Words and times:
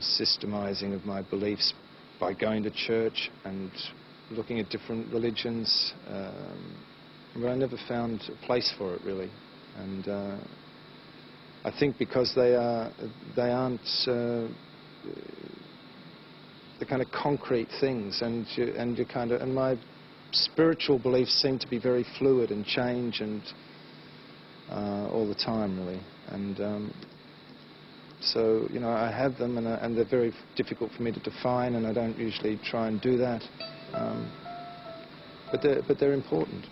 systemizing 0.00 0.94
of 0.94 1.04
my 1.04 1.22
beliefs 1.22 1.74
by 2.20 2.32
going 2.34 2.62
to 2.64 2.70
church 2.70 3.30
and 3.44 3.70
looking 4.30 4.58
at 4.58 4.68
different 4.68 5.12
religions. 5.12 5.92
Um, 6.08 6.74
but 7.34 7.48
I 7.48 7.54
never 7.54 7.76
found 7.88 8.22
a 8.28 8.46
place 8.46 8.72
for 8.76 8.94
it 8.94 9.02
really, 9.04 9.30
and 9.76 10.08
uh, 10.08 10.36
I 11.64 11.72
think 11.78 11.98
because 11.98 12.32
they 12.34 12.54
are 12.54 12.90
they 13.36 13.50
aren't 13.50 13.80
uh, 14.06 14.48
the 16.78 16.86
kind 16.88 17.02
of 17.02 17.10
concrete 17.12 17.68
things, 17.80 18.22
and 18.22 18.46
you, 18.56 18.74
and 18.76 18.98
you 18.98 19.04
kind 19.04 19.32
of 19.32 19.40
and 19.40 19.54
my 19.54 19.76
spiritual 20.32 20.98
beliefs 20.98 21.32
seem 21.40 21.58
to 21.58 21.68
be 21.68 21.78
very 21.78 22.04
fluid 22.18 22.50
and 22.50 22.64
change 22.64 23.20
and 23.20 23.42
uh, 24.70 25.08
all 25.12 25.26
the 25.28 25.34
time 25.34 25.78
really, 25.78 26.00
and 26.28 26.60
um, 26.60 26.94
so 28.20 28.68
you 28.72 28.80
know 28.80 28.90
I 28.90 29.10
have 29.10 29.36
them 29.36 29.58
and, 29.58 29.66
uh, 29.66 29.78
and 29.80 29.96
they're 29.96 30.04
very 30.04 30.32
difficult 30.56 30.92
for 30.92 31.02
me 31.02 31.12
to 31.12 31.20
define, 31.20 31.74
and 31.74 31.86
I 31.86 31.92
don't 31.92 32.18
usually 32.18 32.56
try 32.56 32.88
and 32.88 33.00
do 33.00 33.16
that, 33.18 33.42
um, 33.94 34.32
but 35.50 35.62
they're 35.62 35.82
but 35.82 35.98
they're 35.98 36.12
important. 36.12 36.66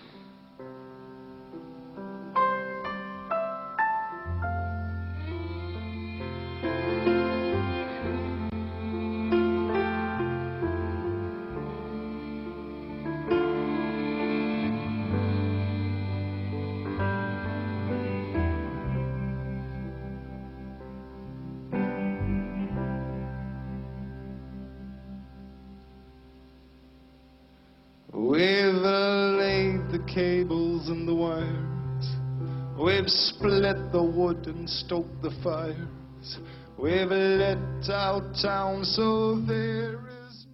And 34.66 34.70
stoked 34.70 35.22
the 35.22 35.30
fires. 35.44 36.38
We've 36.76 37.08
lit 37.08 37.58
out 37.88 38.24
town 38.42 38.84
so 38.84 39.36
there 39.46 40.00
is 40.26 40.46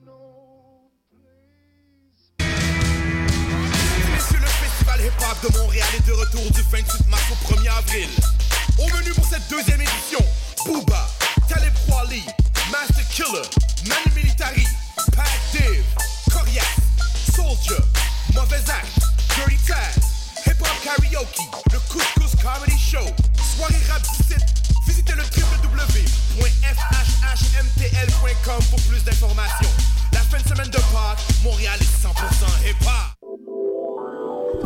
Messieurs, 4.13 4.41
le 4.41 4.47
festival 4.47 5.01
hip-hop 5.01 5.41
de 5.43 5.59
Montréal 5.59 5.89
est 5.97 6.07
de 6.07 6.13
retour 6.13 6.45
du 6.53 6.61
28 6.61 7.09
mars 7.09 7.31
au 7.31 7.55
1er 7.55 7.79
avril. 7.79 8.09
Au 8.79 8.87
menu 8.97 9.15
pour 9.15 9.25
cette 9.25 9.49
deuxième 9.49 9.81
édition, 9.81 10.21
Booba, 10.67 11.07
Talib 11.49 11.73
Kweli, 11.87 12.23
Master 12.71 13.09
Killer, 13.09 13.49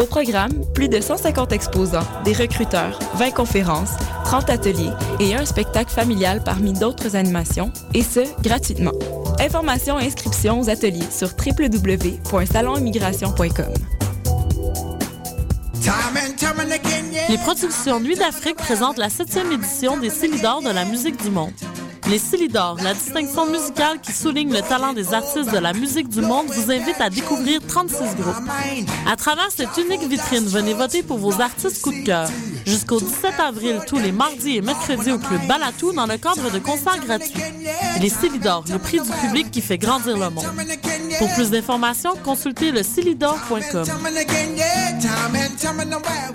Au 0.00 0.06
programme, 0.06 0.64
plus 0.72 0.88
de 0.88 0.98
150 0.98 1.52
exposants, 1.52 2.06
des 2.24 2.32
recruteurs, 2.32 2.98
20 3.16 3.32
conférences, 3.32 3.90
30 4.24 4.48
ateliers 4.48 4.92
et 5.20 5.34
un 5.34 5.44
spectacle 5.44 5.92
familial 5.92 6.42
parmi 6.42 6.72
d'autres 6.72 7.16
animations, 7.16 7.70
et 7.92 8.02
ce, 8.02 8.20
gratuitement. 8.42 8.94
Informations 9.38 10.00
et 10.00 10.06
inscriptions 10.06 10.58
aux 10.58 10.70
ateliers 10.70 11.04
sur 11.10 11.28
www.salonimmigration.com. 11.28 13.74
Les 17.28 17.36
productions 17.36 18.00
Nuit 18.00 18.16
d'Afrique 18.16 18.56
présentent 18.56 18.96
la 18.96 19.10
septième 19.10 19.52
édition 19.52 19.98
des 19.98 20.08
Célidors 20.08 20.62
de 20.62 20.70
la 20.70 20.86
musique 20.86 21.22
du 21.22 21.30
monde. 21.30 21.52
Les 22.10 22.18
Célidors, 22.18 22.76
la 22.82 22.92
distinction 22.92 23.46
musicale 23.46 24.00
qui 24.00 24.10
souligne 24.12 24.52
le 24.52 24.62
talent 24.62 24.92
des 24.92 25.14
artistes 25.14 25.52
de 25.52 25.58
la 25.58 25.72
musique 25.72 26.08
du 26.08 26.20
monde, 26.20 26.46
vous 26.48 26.72
invite 26.72 27.00
à 27.00 27.08
découvrir 27.08 27.60
36 27.64 28.16
groupes. 28.18 28.34
À 29.08 29.14
travers 29.14 29.48
cette 29.54 29.76
unique 29.78 30.02
vitrine, 30.08 30.44
venez 30.44 30.74
voter 30.74 31.04
pour 31.04 31.18
vos 31.18 31.40
artistes 31.40 31.80
coup 31.80 31.92
de 31.92 32.04
cœur. 32.04 32.28
Jusqu'au 32.66 32.98
17 32.98 33.38
avril, 33.38 33.80
tous 33.86 33.98
les 33.98 34.10
mardis 34.10 34.56
et 34.56 34.60
mercredis 34.60 35.12
au 35.12 35.18
Club 35.18 35.46
Balatou 35.46 35.92
dans 35.92 36.06
le 36.06 36.16
cadre 36.16 36.50
de 36.50 36.58
concerts 36.58 36.98
gratuits. 36.98 37.32
Les 38.00 38.08
Célidors, 38.08 38.64
le 38.68 38.78
prix 38.78 38.98
du 38.98 39.10
public 39.22 39.52
qui 39.52 39.60
fait 39.60 39.78
grandir 39.78 40.16
le 40.16 40.30
monde. 40.30 40.46
Pour 41.18 41.32
plus 41.34 41.50
d'informations, 41.50 42.14
consultez 42.24 42.72
le 42.72 42.80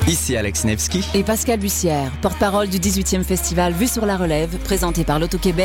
Ici 0.07 0.37
Alex 0.37 0.63
Nevsky. 0.63 1.03
Et 1.13 1.23
Pascal 1.23 1.59
Bussière, 1.59 2.11
porte-parole 2.21 2.69
du 2.69 2.79
18e 2.79 3.23
festival 3.23 3.73
Vue 3.73 3.87
sur 3.87 4.05
la 4.05 4.15
relève, 4.15 4.57
présenté 4.59 5.03
par 5.03 5.19
l'Auto-Québec 5.19 5.64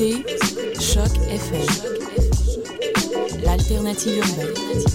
écoutez 0.00 0.24
Choc 0.80 1.10
FM, 1.28 1.66
l'alternative 3.42 4.18
urbaine. 4.18 4.88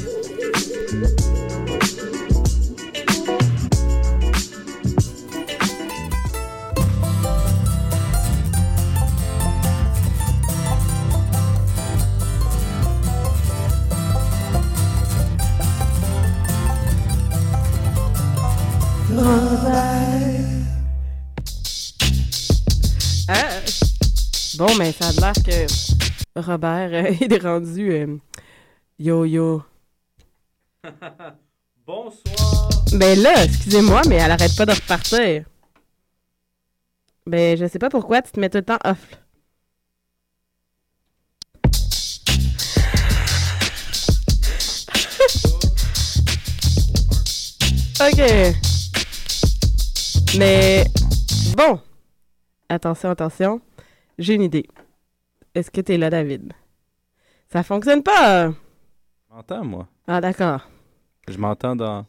Bon, 24.56 24.76
mais 24.76 24.92
ça 24.92 25.08
a 25.08 25.12
l'air 25.14 25.34
que 25.34 25.66
Robert 26.40 26.94
euh, 26.94 27.12
est 27.22 27.42
rendu 27.42 27.92
euh, 27.92 28.18
yo-yo. 29.00 29.64
Bonsoir. 31.88 32.70
Ben 32.94 33.20
là, 33.20 33.46
excusez-moi, 33.46 34.04
mais 34.08 34.18
elle 34.18 34.30
arrête 34.30 34.56
pas 34.56 34.68
de 34.68 34.74
repartir. 34.74 35.46
Ben, 37.26 37.58
je 37.58 37.66
sais 37.68 37.80
pas 37.80 37.90
pourquoi 37.90 38.22
tu 38.22 38.32
te 38.32 38.40
mets 38.40 38.50
tout 38.50 38.60
le 38.60 38.64
temps 38.64 38.78
off. 38.84 39.00
ok. 48.00 48.22
Mais 50.38 50.86
bon. 51.58 51.80
Attention, 52.70 53.10
attention. 53.10 53.60
J'ai 54.18 54.36
une 54.36 54.44
idée. 54.44 54.68
Est-ce 55.56 55.72
que 55.72 55.82
t'es 55.82 55.98
là, 55.98 56.10
David? 56.10 56.54
Ça 57.52 57.64
fonctionne 57.64 58.04
pas! 58.04 58.50
Je 58.50 59.36
m'entends, 59.36 59.66
moi. 59.66 59.88
Ah, 60.08 60.22
d'accord. 60.22 60.70
Je 61.28 61.38
m'entends 61.38 61.76
dans. 61.76 62.06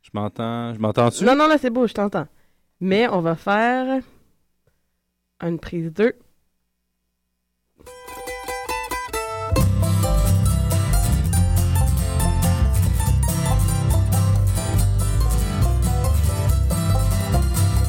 Je 0.00 0.10
m'entends. 0.14 0.72
Je 0.72 0.78
m'entends-tu? 0.78 1.24
Non, 1.24 1.36
non, 1.36 1.46
là, 1.48 1.58
c'est 1.58 1.70
beau, 1.70 1.86
je 1.86 1.94
t'entends. 1.94 2.26
Mais 2.80 3.08
on 3.08 3.20
va 3.20 3.34
faire. 3.34 4.02
Une 5.42 5.58
prise 5.58 5.92
2. 5.92 6.14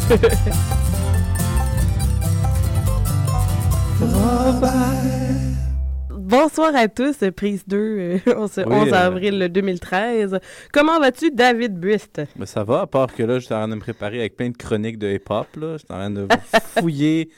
Bonsoir 6.12 6.76
à 6.76 6.88
tous, 6.88 7.18
prise 7.36 7.64
2, 7.68 7.78
euh, 7.78 8.18
on 8.38 8.48
se- 8.48 8.62
Oui, 8.62 8.76
11 8.76 8.90
euh, 8.94 8.96
avril 9.08 9.48
2013. 9.52 10.40
Comment 10.72 11.00
vas-tu, 11.00 11.32
David 11.32 11.80
Buist? 11.80 12.22
Ben, 12.36 12.46
ça 12.46 12.64
va, 12.64 12.82
à 12.82 12.88
part 12.88 13.14
que 13.14 13.24
là, 13.24 13.40
j'étais 13.40 13.54
en 13.56 13.60
train 13.60 13.68
de 13.70 13.76
me 13.76 13.80
préparer 13.80 14.20
avec 14.20 14.36
plein 14.36 14.50
de 14.50 14.58
chroniques 14.58 15.00
de 15.00 15.08
hip-hop. 15.10 15.48
là. 15.56 15.78
J'étais 15.78 15.94
en 15.94 15.98
train 15.98 16.10
de 16.12 16.28
fouiller 16.80 17.30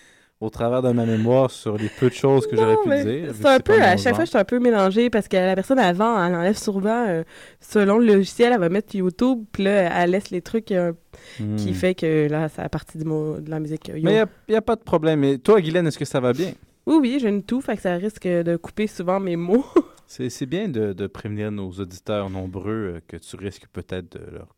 au 0.41 0.49
travers 0.49 0.81
de 0.81 0.91
ma 0.91 1.05
mémoire 1.05 1.51
sur 1.51 1.77
les 1.77 1.89
peu 1.89 2.07
de 2.09 2.13
choses 2.13 2.47
que 2.47 2.55
j'aurais 2.55 2.77
pu 2.83 2.89
dire. 3.03 3.33
C'est 3.35 3.45
un 3.45 3.59
peu, 3.59 3.81
à 3.81 3.97
chaque 3.97 4.15
fois, 4.15 4.23
je 4.23 4.29
suis 4.29 4.37
un 4.37 4.45
peu 4.45 4.59
mélangée 4.59 5.09
parce 5.09 5.27
que 5.27 5.35
la 5.35 5.53
personne 5.55 5.79
avant, 5.79 6.23
elle 6.25 6.33
enlève 6.33 6.57
souvent, 6.57 7.05
euh, 7.09 7.23
selon 7.59 7.97
le 7.97 8.05
logiciel, 8.05 8.53
elle 8.53 8.59
va 8.59 8.69
mettre 8.69 8.95
YouTube, 8.95 9.43
puis 9.51 9.63
là, 9.63 10.01
elle 10.03 10.11
laisse 10.11 10.29
les 10.29 10.41
trucs 10.41 10.71
euh, 10.71 10.93
Hmm. 11.39 11.57
qui 11.57 11.73
fait 11.73 11.95
que 11.95 12.29
là, 12.29 12.47
ça 12.47 12.63
a 12.63 12.69
partie 12.69 12.97
du 12.97 13.03
mot, 13.03 13.39
de 13.41 13.49
la 13.49 13.59
musique. 13.59 13.89
euh, 13.89 13.97
yo. 13.97 14.05
Mais 14.05 14.23
il 14.47 14.51
n'y 14.51 14.55
a, 14.55 14.61
pas 14.61 14.77
de 14.77 14.81
problème. 14.83 15.19
Mais 15.19 15.37
toi, 15.37 15.59
Guylaine, 15.59 15.85
est-ce 15.87 15.99
que 15.99 16.05
ça 16.05 16.21
va 16.21 16.31
bien? 16.31 16.53
Oui, 16.85 16.97
oui, 17.01 17.17
j'ai 17.21 17.27
une 17.27 17.43
toux, 17.43 17.59
fait 17.59 17.75
que 17.75 17.81
ça 17.81 17.95
risque 17.95 18.25
de 18.25 18.55
couper 18.55 18.87
souvent 18.87 19.19
mes 19.19 19.35
mots. 19.35 19.65
C'est 20.07 20.29
c'est 20.31 20.45
bien 20.47 20.69
de, 20.69 20.93
de 20.93 21.07
prévenir 21.07 21.51
nos 21.51 21.69
auditeurs 21.71 22.29
nombreux 22.31 22.99
que 23.07 23.17
tu 23.17 23.35
risques 23.35 23.67
peut-être 23.71 24.13
de 24.13 24.31
leur... 24.31 24.55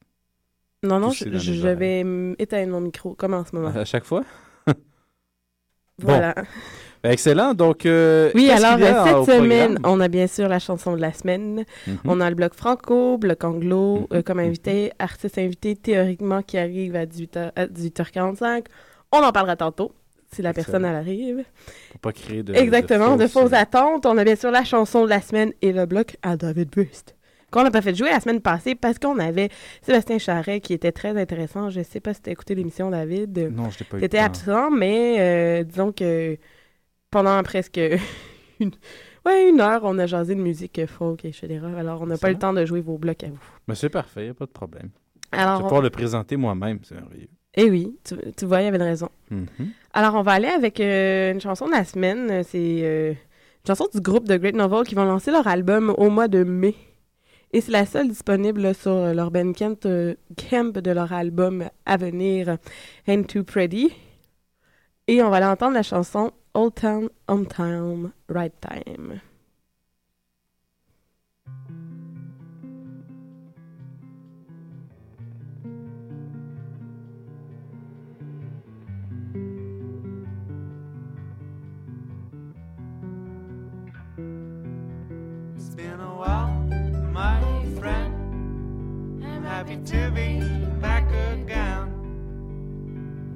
non, 0.83 0.99
non, 0.99 1.09
je, 1.09 1.25
je- 1.37 1.67
vais 1.67 2.03
mm, 2.05 2.35
éteindre 2.39 2.71
mon 2.71 2.79
micro, 2.81 3.15
comme 3.15 3.33
en 3.33 3.43
ce 3.43 3.53
moment. 3.55 3.67
À 3.75 3.83
chaque 3.83 4.05
fois? 4.05 4.23
Voilà. 6.01 6.35
Ben, 7.03 7.11
excellent. 7.11 7.53
Donc, 7.53 7.85
euh, 7.85 8.31
Oui, 8.35 8.49
alors 8.49 8.77
euh, 8.79 9.23
cette 9.25 9.35
semaine, 9.35 9.79
on 9.83 9.99
a 9.99 10.07
bien 10.07 10.27
sûr 10.27 10.47
la 10.47 10.59
chanson 10.59 10.95
de 10.95 11.01
la 11.01 11.13
semaine. 11.13 11.65
Mhm. 11.87 11.97
On 12.05 12.21
a 12.21 12.29
le 12.29 12.35
bloc 12.35 12.53
franco, 12.53 13.17
bloc 13.17 13.43
anglo 13.43 14.07
euh, 14.13 14.21
comme 14.21 14.39
invité, 14.39 14.91
artiste 14.99 15.37
invité 15.37 15.75
théoriquement 15.75 16.43
qui 16.43 16.57
arrive 16.57 16.95
à 16.95 17.05
18h, 17.05 17.51
à 17.55 17.65
18h45. 17.65 18.65
On 19.11 19.17
en 19.17 19.31
parlera 19.31 19.55
tantôt 19.55 19.93
si 20.33 20.41
la 20.41 20.53
personne 20.53 20.85
elle 20.85 20.95
arrive. 20.95 21.43
Pour 21.91 21.99
pas 21.99 22.13
créer 22.13 22.43
de... 22.43 22.53
Exactement, 22.53 23.17
de 23.17 23.27
fausses 23.27 23.53
euh, 23.53 23.57
attentes. 23.57 24.05
On 24.05 24.17
a 24.17 24.23
bien 24.23 24.35
sûr 24.35 24.51
la 24.51 24.63
chanson 24.63 25.03
de 25.03 25.09
la 25.09 25.21
semaine 25.21 25.51
et 25.61 25.73
le 25.73 25.85
bloc 25.85 26.17
à 26.21 26.37
David 26.37 26.69
Bust. 26.69 27.15
Qu'on 27.51 27.63
n'a 27.63 27.71
pas 27.71 27.81
fait 27.81 27.93
jouer 27.93 28.09
la 28.09 28.19
semaine 28.19 28.39
passée 28.41 28.75
parce 28.75 28.97
qu'on 28.97 29.19
avait 29.19 29.49
Sébastien 29.81 30.17
Charret 30.17 30.61
qui 30.61 30.73
était 30.73 30.91
très 30.93 31.19
intéressant. 31.19 31.69
Je 31.69 31.81
sais 31.83 31.99
pas 31.99 32.13
si 32.13 32.21
tu 32.21 32.29
as 32.29 32.33
écouté 32.33 32.55
l'émission, 32.55 32.89
David. 32.89 33.51
Non, 33.53 33.69
je 33.69 33.79
l'ai 33.79 33.85
pas 33.85 33.97
eu. 33.97 33.99
Tu 33.99 34.05
étais 34.05 34.17
le 34.17 34.21
temps. 34.23 34.27
absent, 34.27 34.71
mais 34.71 35.17
euh, 35.19 35.63
disons 35.63 35.91
que 35.91 36.37
pendant 37.09 37.41
presque 37.43 37.79
une... 38.59 38.71
Ouais, 39.25 39.49
une 39.49 39.61
heure, 39.61 39.81
on 39.83 39.99
a 39.99 40.07
jasé 40.07 40.33
de 40.33 40.41
musique 40.41 40.83
folk, 40.87 41.25
etc. 41.25 41.59
Alors, 41.77 42.01
on 42.01 42.07
n'a 42.07 42.17
pas 42.17 42.29
le 42.29 42.39
temps 42.39 42.53
de 42.53 42.65
jouer 42.65 42.81
vos 42.81 42.97
blocs 42.97 43.23
à 43.23 43.27
vous. 43.27 43.37
Mais 43.67 43.75
c'est 43.75 43.89
parfait, 43.89 44.25
y 44.25 44.29
a 44.29 44.33
pas 44.33 44.47
de 44.47 44.51
problème. 44.51 44.89
Je 45.31 45.37
vais 45.37 45.43
Alors, 45.43 45.61
pouvoir 45.61 45.81
le 45.83 45.91
présenter 45.91 46.37
moi-même, 46.37 46.79
c'est 46.83 46.95
merveilleux. 46.95 47.27
eh 47.53 47.69
oui, 47.69 47.95
tu, 48.03 48.15
tu 48.35 48.45
vois, 48.45 48.61
il 48.61 48.65
y 48.65 48.67
avait 48.67 48.77
une 48.77 48.83
raison. 48.83 49.09
Mhm. 49.29 49.47
Alors, 49.93 50.15
on 50.15 50.23
va 50.23 50.31
aller 50.31 50.47
avec 50.47 50.79
euh, 50.79 51.33
une 51.33 51.39
chanson 51.41 51.67
de 51.67 51.71
la 51.71 51.83
semaine. 51.83 52.41
C'est 52.43 52.79
euh, 52.81 53.11
une 53.11 53.67
chanson 53.67 53.87
du 53.93 54.01
groupe 54.01 54.27
de 54.27 54.37
Great 54.37 54.55
Novel 54.55 54.87
qui 54.87 54.95
vont 54.95 55.05
lancer 55.05 55.29
leur 55.29 55.45
album 55.47 55.93
au 55.99 56.09
mois 56.09 56.27
de 56.27 56.43
mai. 56.43 56.73
Et 57.53 57.59
c'est 57.59 57.71
la 57.71 57.85
seule 57.85 58.07
disponible 58.07 58.73
sur 58.73 58.91
euh, 58.91 59.13
leur 59.13 59.29
Bandcamp 59.29 59.75
euh, 59.85 60.15
camp 60.37 60.77
de 60.77 60.91
leur 60.91 61.11
album 61.11 61.65
à 61.85 61.97
venir, 61.97 62.57
Ain't 63.07 63.23
Too 63.23 63.43
Pretty. 63.43 63.93
Et 65.07 65.21
on 65.21 65.29
va 65.29 65.37
aller 65.37 65.45
entendre 65.45 65.73
la 65.73 65.83
chanson 65.83 66.31
Old 66.53 66.75
Town, 66.75 67.09
Hometown, 67.27 68.11
Right 68.29 68.53
Time. 68.61 69.19
Happy 89.51 89.75
to 89.83 90.09
be 90.11 90.39
back 90.79 91.05
again. 91.33 91.85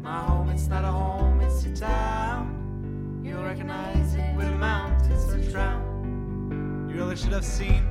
My 0.01 0.21
home, 0.21 0.50
it's 0.50 0.67
not 0.67 0.85
a 0.85 0.88
home, 0.88 1.41
it's 1.41 1.65
a 1.65 1.75
town. 1.75 3.21
You'll 3.21 3.44
recognize 3.44 4.15
it 4.15 4.33
with 4.33 4.50
the 4.50 4.57
mountains 4.57 5.25
to 5.25 5.51
drown. 5.51 6.88
You 6.89 6.95
really 6.95 7.17
should 7.17 7.33
have 7.33 7.44
seen 7.44 7.83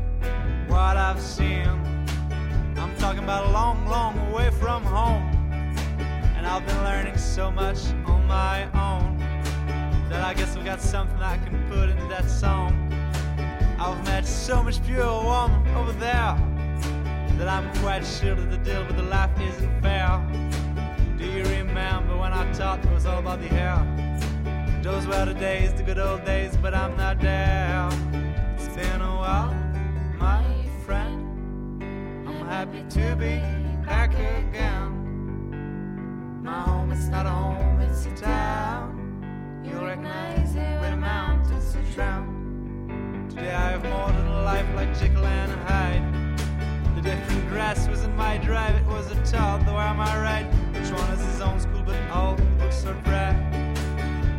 what 0.68 0.96
I've 0.96 1.20
seen. 1.20 1.68
I'm 2.76 2.96
talking 2.96 3.22
about 3.22 3.44
a 3.44 3.50
long, 3.50 3.86
long 3.86 4.32
way 4.32 4.50
from 4.52 4.82
home. 4.84 5.28
And 6.34 6.46
I've 6.46 6.66
been 6.66 6.82
learning 6.82 7.18
so 7.18 7.50
much 7.50 7.92
on 8.06 8.26
my 8.26 8.64
own 8.72 9.18
that 10.08 10.24
I 10.24 10.32
guess 10.32 10.56
I've 10.56 10.64
got 10.64 10.80
something 10.80 11.18
I 11.18 11.36
can 11.36 11.62
put 11.68 11.90
in 11.90 12.08
that 12.08 12.30
song. 12.30 12.90
I've 13.78 14.02
met 14.06 14.26
so 14.26 14.62
much 14.62 14.82
pure 14.82 15.22
woman 15.22 15.68
over 15.76 15.92
there 15.92 16.53
that 17.38 17.48
I'm 17.48 17.72
quite 17.80 18.04
sure 18.06 18.34
that 18.34 18.50
the 18.50 18.58
deal 18.58 18.84
with 18.86 18.96
the 18.96 19.02
life 19.02 19.30
isn't 19.40 19.82
fair. 19.82 20.20
Do 21.18 21.24
you 21.24 21.42
remember 21.44 22.16
when 22.16 22.32
I 22.32 22.50
thought 22.52 22.84
it 22.84 22.90
was 22.92 23.06
all 23.06 23.18
about 23.18 23.40
the 23.40 23.48
hair? 23.48 23.78
Those 24.82 25.06
were 25.06 25.24
the 25.24 25.34
days, 25.34 25.72
the 25.74 25.82
good 25.82 25.98
old 25.98 26.24
days, 26.24 26.56
but 26.56 26.74
I'm 26.74 26.96
not 26.96 27.20
there. 27.20 27.88
It's 28.54 28.68
been 28.68 29.00
a 29.00 29.16
while, 29.16 29.54
my 30.18 30.44
friend. 30.84 31.82
I'm 32.28 32.46
happy 32.46 32.84
to 32.90 33.16
be 33.16 33.40
back 33.84 34.12
again. 34.14 34.90
My 36.42 36.60
home, 36.60 36.92
it's 36.92 37.08
not 37.08 37.26
a 37.26 37.30
home, 37.30 37.80
it's 37.80 38.06
a 38.06 38.14
town. 38.14 39.62
You'll 39.64 39.84
recognize 39.84 40.54
it 40.54 40.74
the 40.94 40.96
mountains 40.96 41.72
to 41.72 41.82
drown. 41.94 43.26
Today 43.30 43.52
I 43.52 43.70
have 43.72 43.82
more 43.82 44.08
than 44.08 44.26
a 44.26 44.42
life 44.42 44.66
like 44.76 44.96
Jekyll 44.98 45.26
and 45.26 45.52
Hyde. 45.68 46.23
Different 47.04 47.48
grass 47.50 47.86
was 47.86 48.02
in 48.02 48.16
my 48.16 48.38
drive, 48.38 48.74
it 48.76 48.86
was 48.86 49.10
a 49.10 49.30
child, 49.30 49.66
though 49.66 49.78
am 49.78 50.00
I 50.00 50.16
right? 50.22 50.46
Each 50.70 50.90
one 50.90 51.06
has 51.08 51.20
his 51.20 51.42
own 51.42 51.60
school, 51.60 51.82
but 51.84 52.00
all 52.10 52.34
the 52.34 52.42
books 52.56 52.86
are 52.86 52.94
bright. 53.04 53.36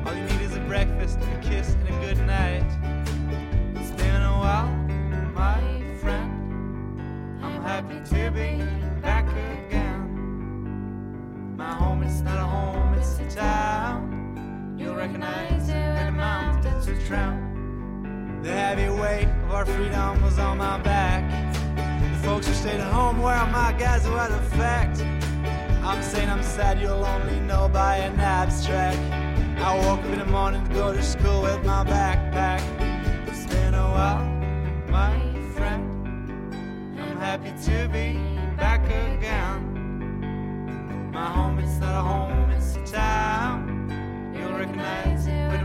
All 0.03 0.15
you 0.15 0.23
need 0.23 0.41
is 0.41 0.55
a 0.55 0.59
breakfast, 0.61 1.19
a 1.19 1.39
kiss, 1.43 1.75
and 1.75 1.89
a 1.89 1.91
good 2.01 2.17
night. 2.25 2.65
It's 3.75 3.91
been 3.91 4.19
a 4.19 4.31
while, 4.31 4.71
my 5.35 5.59
friend. 5.99 6.31
I'm 7.43 7.61
happy 7.61 7.99
to 8.15 8.31
be 8.31 8.63
back 8.99 9.27
again. 9.67 10.01
My 11.55 11.71
home 11.71 12.01
is 12.01 12.23
not 12.23 12.39
a 12.39 12.47
home, 12.47 12.95
it's 12.95 13.19
a 13.19 13.29
town. 13.29 14.75
You'll 14.75 14.95
recognize 14.95 15.69
it 15.69 15.73
when 15.73 16.05
the 16.07 16.11
mountains 16.13 16.87
are 16.87 16.99
drown. 17.05 18.41
The 18.41 18.51
heavy 18.51 18.89
weight 18.89 19.27
of 19.43 19.51
our 19.51 19.65
freedom 19.67 20.23
was 20.23 20.39
on 20.39 20.57
my 20.57 20.79
back. 20.79 21.44
Who 22.45 22.53
stayed 22.53 22.79
home 22.79 23.21
were 23.21 23.45
my 23.47 23.73
guys 23.77 24.05
who 24.05 24.11
had 24.11 24.31
a 24.31 24.41
fact. 24.57 25.01
I'm 25.83 26.01
saying 26.03 26.29
I'm 26.29 26.43
sad, 26.43 26.79
you'll 26.79 27.05
only 27.05 27.39
know 27.39 27.67
by 27.69 27.97
an 27.97 28.19
abstract. 28.19 28.99
I 29.59 29.75
woke 29.77 29.99
up 29.99 30.05
in 30.05 30.19
the 30.19 30.25
morning 30.25 30.63
to 30.67 30.73
go 30.73 30.93
to 30.93 31.01
school 31.01 31.41
with 31.41 31.63
my 31.65 31.83
backpack. 31.83 32.61
It's 33.27 33.45
been 33.47 33.73
a 33.73 33.89
while, 33.95 34.25
my 34.89 35.17
friend. 35.55 35.85
I'm 36.99 37.17
happy 37.17 37.53
to 37.65 37.87
be 37.89 38.19
back 38.57 38.83
again. 38.85 39.61
My 41.11 41.25
home, 41.25 41.57
is 41.59 41.79
not 41.79 41.95
a 41.95 42.01
home, 42.01 42.51
it's 42.51 42.75
a 42.75 42.85
town. 42.85 44.33
You'll 44.35 44.53
recognize 44.53 45.25
it 45.25 45.51
with 45.51 45.63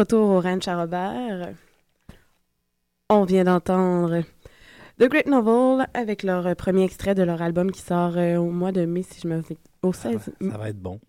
retour 0.00 0.30
au 0.30 0.40
Ranch 0.40 0.66
à 0.66 0.78
Robert. 0.80 1.52
On 3.10 3.24
vient 3.24 3.44
d'entendre 3.44 4.22
The 4.98 5.04
Great 5.10 5.26
Novel 5.26 5.86
avec 5.92 6.22
leur 6.22 6.56
premier 6.56 6.84
extrait 6.84 7.14
de 7.14 7.22
leur 7.22 7.42
album 7.42 7.70
qui 7.70 7.82
sort 7.82 8.16
euh, 8.16 8.36
au 8.38 8.50
mois 8.50 8.72
de 8.72 8.86
mai, 8.86 9.02
si 9.02 9.20
je 9.20 9.28
me 9.28 9.42
au 9.82 9.92
Ça 9.92 10.10
va, 10.10 10.18
16 10.18 10.32
ça 10.50 10.56
va 10.58 10.70
être 10.70 10.80
bon. 10.80 11.00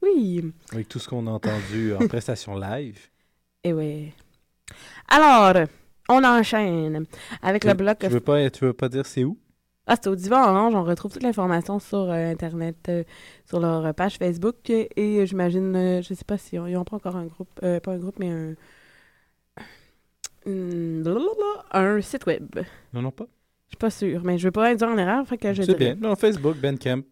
Oui, 0.00 0.50
Avec 0.72 0.88
tout 0.88 0.98
ce 0.98 1.08
qu'on 1.08 1.26
a 1.26 1.30
entendu 1.30 1.92
en 1.94 1.98
prestation 2.08 2.56
live. 2.58 2.98
et 3.64 3.72
oui. 3.74 4.14
Alors, 5.08 5.66
on 6.08 6.24
enchaîne 6.24 7.04
avec 7.42 7.64
le 7.64 7.74
bloc. 7.74 7.98
Tu 7.98 8.08
veux 8.08 8.20
pas, 8.20 8.48
tu 8.48 8.64
veux 8.64 8.72
pas 8.72 8.88
dire 8.88 9.04
c'est 9.04 9.24
où? 9.24 9.36
Ah, 9.90 9.96
c'est 10.00 10.08
au 10.08 10.14
Divan 10.14 10.42
Orange. 10.42 10.74
On 10.74 10.84
retrouve 10.84 11.10
toute 11.12 11.22
l'information 11.22 11.78
sur 11.78 12.10
euh, 12.10 12.30
Internet, 12.30 12.76
euh, 12.88 13.04
sur 13.46 13.58
leur 13.58 13.94
page 13.94 14.16
Facebook. 14.18 14.68
Et, 14.70 15.24
j'imagine, 15.26 15.74
euh, 15.74 16.02
je 16.02 16.12
sais 16.14 16.24
pas 16.26 16.36
si 16.38 16.58
on- 16.58 16.66
ils 16.66 16.76
ont 16.76 16.84
pas 16.84 16.96
encore 16.96 17.16
un 17.16 17.24
groupe, 17.26 17.48
euh, 17.62 17.80
pas 17.80 17.92
un 17.92 17.98
groupe, 17.98 18.18
mais 18.18 18.28
un. 18.30 18.54
un 21.72 22.00
site 22.02 22.26
web. 22.26 22.60
Non, 22.92 23.02
non 23.02 23.10
pas. 23.10 23.24
Je 23.66 23.70
suis 23.72 23.76
pas 23.78 23.90
sûre, 23.90 24.22
mais 24.24 24.38
je 24.38 24.46
veux 24.48 24.52
pas 24.52 24.70
être 24.72 24.82
en 24.82 24.96
erreur, 24.96 25.26
fait 25.26 25.36
que 25.38 25.52
je 25.52 25.62
C'est 25.62 25.74
bien. 25.74 25.94
Non, 25.94 26.14
Facebook, 26.16 26.56
Bandcamp. 26.56 27.02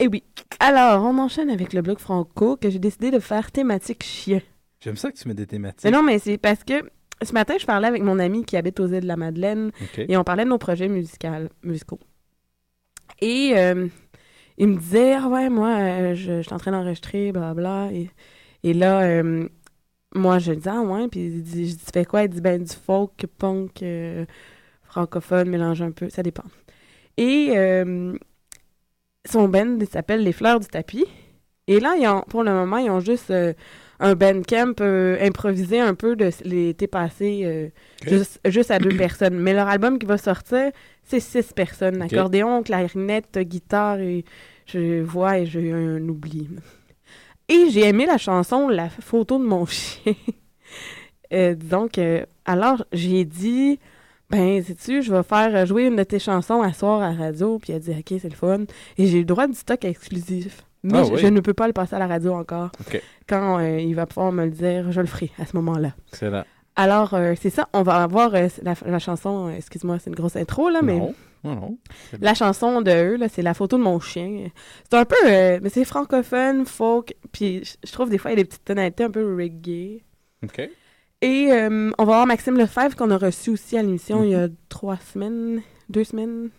Eh 0.00 0.08
oui. 0.08 0.22
Alors, 0.60 1.02
on 1.04 1.16
enchaîne 1.18 1.50
avec 1.50 1.72
le 1.72 1.80
blog 1.82 1.98
franco 1.98 2.56
que 2.56 2.68
j'ai 2.68 2.78
décidé 2.78 3.10
de 3.10 3.18
faire 3.20 3.52
thématique 3.52 4.02
chien. 4.02 4.40
J'aime 4.80 4.96
ça 4.96 5.10
que 5.10 5.16
tu 5.16 5.26
mets 5.28 5.34
des 5.34 5.46
thématiques. 5.46 5.84
Mais 5.84 5.90
non, 5.90 6.02
mais 6.02 6.18
c'est 6.18 6.36
parce 6.36 6.62
que 6.64 6.74
ce 7.22 7.32
matin, 7.32 7.54
je 7.58 7.64
parlais 7.64 7.86
avec 7.88 8.02
mon 8.02 8.18
ami 8.18 8.44
qui 8.44 8.56
habite 8.56 8.80
aux 8.80 8.86
îles 8.86 9.00
de 9.00 9.06
la 9.06 9.16
Madeleine 9.16 9.70
et 9.96 10.16
on 10.16 10.24
parlait 10.24 10.44
de 10.44 10.50
nos 10.50 10.58
projets 10.58 10.88
musicaux. 10.88 11.98
Et 13.20 13.52
euh, 13.56 13.88
il 14.58 14.68
me 14.68 14.76
disait 14.78 15.14
Ah 15.14 15.28
ouais, 15.28 15.48
moi, 15.48 15.76
euh, 15.78 16.14
je, 16.14 16.38
je 16.38 16.42
suis 16.42 16.54
en 16.54 16.58
train 16.58 16.72
d'enregistrer, 16.72 17.32
blablabla. 17.32 17.90
Et, 17.92 18.10
et 18.62 18.74
là, 18.74 19.02
euh, 19.02 19.48
moi, 20.14 20.38
je 20.38 20.52
disais 20.52 20.70
Ah 20.70 20.80
ouais, 20.80 21.08
puis 21.08 21.20
il 21.20 21.42
dit, 21.42 21.70
je 21.70 21.76
dis 21.76 21.84
fais 21.92 22.04
quoi? 22.04 22.24
Il 22.24 22.30
dit 22.30 22.40
Ben, 22.40 22.62
du 22.62 22.74
folk, 22.74 23.26
punk, 23.38 23.84
francophone, 24.84 25.48
mélange 25.48 25.82
un 25.82 25.90
peu, 25.90 26.08
ça 26.10 26.22
dépend. 26.22 26.44
Et 27.16 27.54
son 29.26 29.48
band, 29.48 29.78
s'appelle 29.90 30.22
Les 30.22 30.32
Fleurs 30.32 30.60
du 30.60 30.66
Tapis. 30.66 31.06
Et 31.66 31.80
là, 31.80 31.94
ils 31.98 32.06
ont, 32.06 32.20
pour 32.28 32.42
le 32.42 32.52
moment, 32.52 32.76
ils 32.76 32.90
ont 32.90 33.00
juste 33.00 33.32
un 34.00 34.14
bandcamp 34.14 34.74
euh, 34.80 35.16
improvisé 35.20 35.80
un 35.80 35.94
peu 35.94 36.16
de 36.16 36.30
l'été 36.44 36.86
passé, 36.86 37.42
euh, 37.44 37.68
juste, 38.06 38.40
juste 38.46 38.70
à 38.70 38.78
deux 38.78 38.96
personnes. 38.96 39.38
Mais 39.38 39.52
leur 39.52 39.68
album 39.68 39.98
qui 39.98 40.06
va 40.06 40.18
sortir, 40.18 40.70
c'est 41.06 41.20
six 41.20 41.52
personnes. 41.52 42.02
Accordéon, 42.02 42.62
clarinette, 42.62 43.38
guitare 43.38 44.00
et 44.00 44.24
je 44.66 45.02
vois 45.02 45.38
et 45.38 45.46
j'ai 45.46 45.72
un 45.72 46.00
oubli. 46.08 46.48
Et 47.48 47.66
j'ai 47.70 47.86
aimé 47.88 48.06
la 48.06 48.16
chanson 48.18 48.68
La 48.68 48.88
photo 48.88 49.38
de 49.38 49.44
mon 49.44 49.66
chien. 49.66 50.14
Euh, 51.32 51.54
donc, 51.54 51.98
euh, 51.98 52.24
alors, 52.44 52.84
j'ai 52.92 53.24
dit, 53.24 53.78
ben, 54.30 54.62
sais-tu, 54.62 55.02
je 55.02 55.12
vais 55.12 55.22
faire 55.22 55.66
jouer 55.66 55.86
une 55.86 55.96
de 55.96 56.02
tes 56.04 56.18
chansons 56.18 56.62
à 56.62 56.72
soir 56.72 57.02
à 57.02 57.10
la 57.10 57.16
radio. 57.16 57.58
Puis 57.58 57.72
elle 57.72 57.76
a 57.76 57.80
dit, 57.80 57.90
OK, 57.90 58.18
c'est 58.20 58.28
le 58.28 58.34
fun. 58.36 58.64
Et 58.98 59.06
j'ai 59.06 59.18
le 59.18 59.24
droit 59.24 59.46
du 59.46 59.54
stock 59.54 59.84
exclusif. 59.84 60.64
Mais 60.82 60.98
Ah 60.98 61.04
je, 61.04 61.12
oui. 61.12 61.18
je 61.20 61.26
ne 61.28 61.40
peux 61.40 61.54
pas 61.54 61.66
le 61.66 61.72
passer 61.72 61.96
à 61.96 61.98
la 61.98 62.06
radio 62.06 62.34
encore. 62.34 62.70
Quand 63.26 63.58
euh, 63.58 63.80
il 63.80 63.94
va 63.94 64.06
pouvoir 64.06 64.32
me 64.32 64.44
le 64.44 64.50
dire, 64.50 64.92
je 64.92 65.00
le 65.00 65.06
ferai 65.06 65.30
à 65.38 65.46
ce 65.46 65.56
moment-là. 65.56 65.94
Excellent. 66.12 66.44
Alors, 66.76 67.14
euh, 67.14 67.34
c'est 67.40 67.50
ça, 67.50 67.68
on 67.72 67.82
va 67.82 68.02
avoir 68.02 68.34
euh, 68.34 68.48
la, 68.62 68.74
la 68.84 68.98
chanson, 68.98 69.48
euh, 69.48 69.56
excuse-moi, 69.56 69.98
c'est 70.00 70.10
une 70.10 70.16
grosse 70.16 70.34
intro, 70.36 70.68
là, 70.70 70.82
mais 70.82 70.98
Non, 70.98 71.14
non, 71.44 71.54
non. 71.54 71.78
la 72.20 72.34
chanson 72.34 72.82
de 72.82 72.90
eux, 72.90 73.16
là, 73.16 73.28
c'est 73.28 73.42
la 73.42 73.54
photo 73.54 73.78
de 73.78 73.82
mon 73.82 74.00
chien. 74.00 74.48
C'est 74.90 74.96
un 74.96 75.04
peu, 75.04 75.14
mais 75.24 75.68
c'est 75.68 75.84
francophone, 75.84 76.66
folk, 76.66 77.14
puis 77.32 77.62
je- 77.84 77.92
trouve 77.92 78.10
des 78.10 78.18
fois 78.18 78.32
il 78.32 78.38
y 78.38 78.40
a 78.40 78.42
des 78.42 78.48
petites 78.48 78.64
tonalités 78.64 79.04
un 79.04 79.10
peu 79.10 79.36
reggae. 79.36 80.02
OK. 80.42 80.68
Et 81.22 81.48
on 81.52 82.04
va 82.04 82.12
avoir 82.12 82.26
Maxime 82.26 82.58
Lefebvre 82.58 82.96
qu'on 82.96 83.10
a 83.10 83.16
reçu 83.18 83.50
aussi 83.50 83.78
à 83.78 83.82
l'émission 83.82 84.24
il 84.24 84.30
y 84.30 84.34
a 84.34 84.48
trois 84.68 84.96
semaines, 84.98 85.62
deux 85.88 86.04
semaines, 86.04 86.50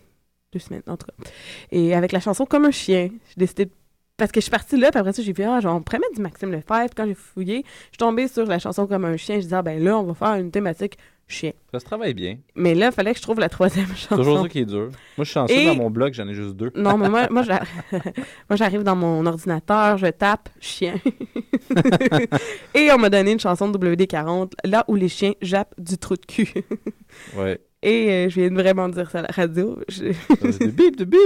deux 0.53 0.59
semaines 0.59 0.81
en 0.87 0.97
tout 0.97 1.05
cas. 1.07 1.29
Et 1.71 1.93
avec 1.93 2.11
la 2.13 2.19
chanson 2.19 2.45
Comme 2.45 2.65
un 2.65 2.71
chien, 2.71 3.09
j'ai 3.27 3.35
décidé 3.37 3.65
de- 3.65 3.71
parce 4.17 4.31
que 4.31 4.39
je 4.39 4.43
suis 4.45 4.51
partie 4.51 4.77
là, 4.77 4.91
puis 4.91 4.99
après 4.99 5.13
ça 5.13 5.21
j'ai 5.21 5.33
vu 5.33 5.43
ah 5.43 5.59
genre 5.59 5.75
on 5.75 5.81
pourrait 5.81 5.99
mettre 5.99 6.15
du 6.15 6.21
Maxime 6.21 6.51
Lefebvre. 6.51 6.89
Quand 6.95 7.05
j'ai 7.05 7.13
fouillé, 7.15 7.63
je 7.65 7.87
suis 7.89 7.97
tombée 7.97 8.27
sur 8.27 8.45
la 8.45 8.59
chanson 8.59 8.87
Comme 8.87 9.05
un 9.05 9.17
chien. 9.17 9.35
Je 9.35 9.41
disais 9.41 9.55
ah 9.55 9.61
ben 9.61 9.83
là 9.83 9.97
on 9.97 10.03
va 10.03 10.13
faire 10.13 10.35
une 10.35 10.51
thématique 10.51 10.97
chien. 11.27 11.51
Ça 11.73 11.79
se 11.79 11.85
travaille 11.85 12.13
bien. 12.13 12.37
Mais 12.55 12.75
là 12.75 12.87
il 12.87 12.91
fallait 12.91 13.11
que 13.11 13.17
je 13.17 13.23
trouve 13.23 13.39
la 13.39 13.49
troisième 13.49 13.87
chanson. 13.95 14.15
Toujours 14.17 14.41
ça 14.43 14.47
qui 14.49 14.59
est 14.59 14.65
dur. 14.65 14.89
Moi, 15.17 15.19
je 15.19 15.23
suis 15.23 15.33
chanceux 15.33 15.53
Et- 15.55 15.65
dans 15.65 15.75
mon 15.75 15.89
blog, 15.89 16.13
j'en 16.13 16.27
ai 16.27 16.33
juste 16.33 16.53
deux. 16.55 16.71
Non, 16.75 16.97
mais 16.97 17.09
moi, 17.09 17.27
moi, 17.29 17.43
j'arrive 18.55 18.83
dans 18.83 18.95
mon 18.95 19.25
ordinateur, 19.25 19.97
je 19.97 20.07
tape 20.07 20.49
chien. 20.59 20.95
Et 22.73 22.91
on 22.91 22.97
m'a 22.97 23.09
donné 23.09 23.31
une 23.31 23.39
chanson 23.39 23.69
de 23.69 23.77
WD-40, 23.77 24.51
là 24.65 24.83
où 24.87 24.95
les 24.95 25.09
chiens 25.09 25.33
jappent 25.41 25.73
du 25.79 25.97
trou 25.97 26.15
de 26.15 26.25
cul. 26.25 26.53
Ouais. 27.35 27.59
Et 27.87 28.09
euh, 28.11 28.29
je 28.29 28.39
viens 28.39 28.49
de 28.49 28.55
vraiment 28.55 28.89
dire 28.89 29.11
ça 29.11 29.19
à 29.19 29.21
la 29.21 29.27
radio. 29.31 29.77
Je- 29.89 30.11
C'est 30.51 30.65
de 30.67 30.71
bip, 30.71 30.95
de 30.97 31.05
bip. 31.05 31.19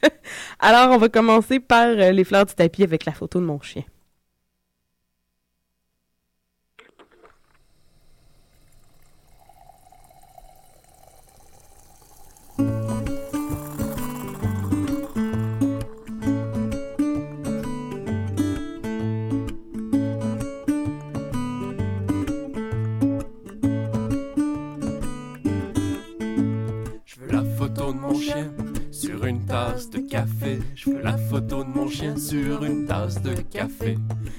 Alors, 0.60 0.94
on 0.94 0.98
va 0.98 1.08
commencer 1.08 1.58
par 1.58 1.88
euh, 1.88 2.12
les 2.12 2.22
fleurs 2.22 2.46
du 2.46 2.54
tapis 2.54 2.84
avec 2.84 3.04
la 3.04 3.12
photo 3.12 3.40
de 3.40 3.44
mon 3.44 3.60
chien. 3.60 3.82
Tasse 29.48 29.88
de 29.88 29.98
café. 29.98 30.58
Je 30.74 30.90
veux 30.90 31.00
la 31.00 31.16
photo 31.16 31.64
de 31.64 31.70
mon 31.70 31.88
chien 31.88 32.16
sur 32.16 32.62
une 32.64 32.84
tasse 32.84 33.20
de 33.22 33.32
café. 33.32 33.96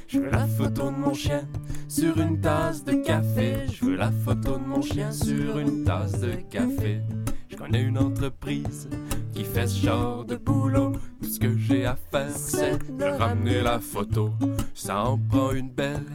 Je 0.07 0.19
veux 0.19 0.29
la 0.29 0.45
photo 0.45 0.91
de 0.91 0.95
mon 0.95 1.13
chien 1.13 1.41
sur 1.87 2.19
une 2.21 2.39
tasse 2.39 2.83
de 2.83 2.93
café. 2.93 3.55
Je 3.73 3.85
veux 3.85 3.95
la 3.95 4.11
photo 4.11 4.57
de 4.57 4.63
mon 4.63 4.81
chien 4.81 5.11
sur 5.11 5.57
une 5.57 5.83
tasse 5.83 6.19
de 6.19 6.33
café. 6.49 7.01
Je 7.49 7.57
connais 7.57 7.81
une 7.81 7.97
entreprise 7.97 8.87
qui 9.33 9.43
fait 9.43 9.67
ce 9.67 9.85
genre 9.85 10.25
de 10.25 10.35
boulot. 10.35 10.93
Tout 11.21 11.27
ce 11.27 11.39
que 11.39 11.57
j'ai 11.57 11.85
à 11.85 11.97
faire, 12.11 12.29
c'est 12.29 12.77
de 12.95 13.05
ramener 13.05 13.61
la 13.61 13.79
photo. 13.79 14.31
Ça 14.75 15.03
en 15.03 15.17
prend 15.17 15.51
une 15.51 15.71
belle, 15.71 16.05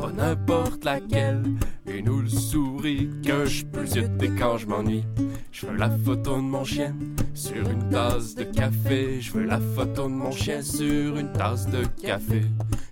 pas 0.00 0.12
n'importe 0.12 0.84
laquelle. 0.84 1.42
Une 1.86 2.08
ou 2.08 2.20
le 2.20 2.28
souris 2.28 3.10
que 3.26 3.44
je 3.44 3.64
peux 3.64 3.84
zioter 3.84 4.30
quand 4.38 4.56
je 4.58 4.66
m'ennuie. 4.66 5.04
Je 5.52 5.66
veux 5.66 5.76
la 5.76 5.90
photo 5.90 6.36
de 6.36 6.42
mon 6.42 6.64
chien 6.64 6.94
sur 7.34 7.68
une 7.68 7.88
tasse 7.90 8.34
de 8.34 8.44
café. 8.44 9.20
Je 9.20 9.32
veux 9.32 9.44
la 9.44 9.60
photo 9.60 10.04
de 10.04 10.12
mon 10.12 10.30
chien 10.30 10.62
sur 10.62 11.16
une 11.16 11.32
tasse 11.32 11.66
de 11.66 11.84
café. 12.00 12.42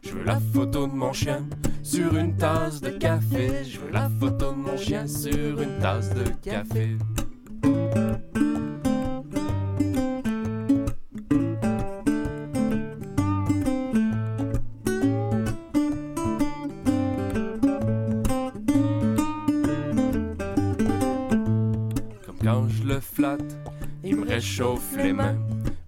Je 0.02 0.10
veux 0.10 0.24
la 0.24 0.40
photo 0.52 0.86
de 0.86 0.92
mon 0.92 1.12
chien 1.12 1.46
sur 1.82 2.16
une 2.16 2.36
tasse 2.36 2.80
de 2.80 2.90
café. 2.90 3.64
Je 3.64 3.78
veux 3.78 3.90
la 3.90 4.10
photo 4.20 4.52
de 4.52 4.56
mon 4.56 4.76
chien 4.76 5.06
sur 5.06 5.60
une 5.60 5.78
tasse 5.80 6.10
de 6.10 6.24
café. 6.42 6.96
Flatte, 23.00 23.56
il 24.04 24.16
me 24.16 24.26
réchauffe 24.26 24.96
les 24.96 25.12
mains. 25.12 25.36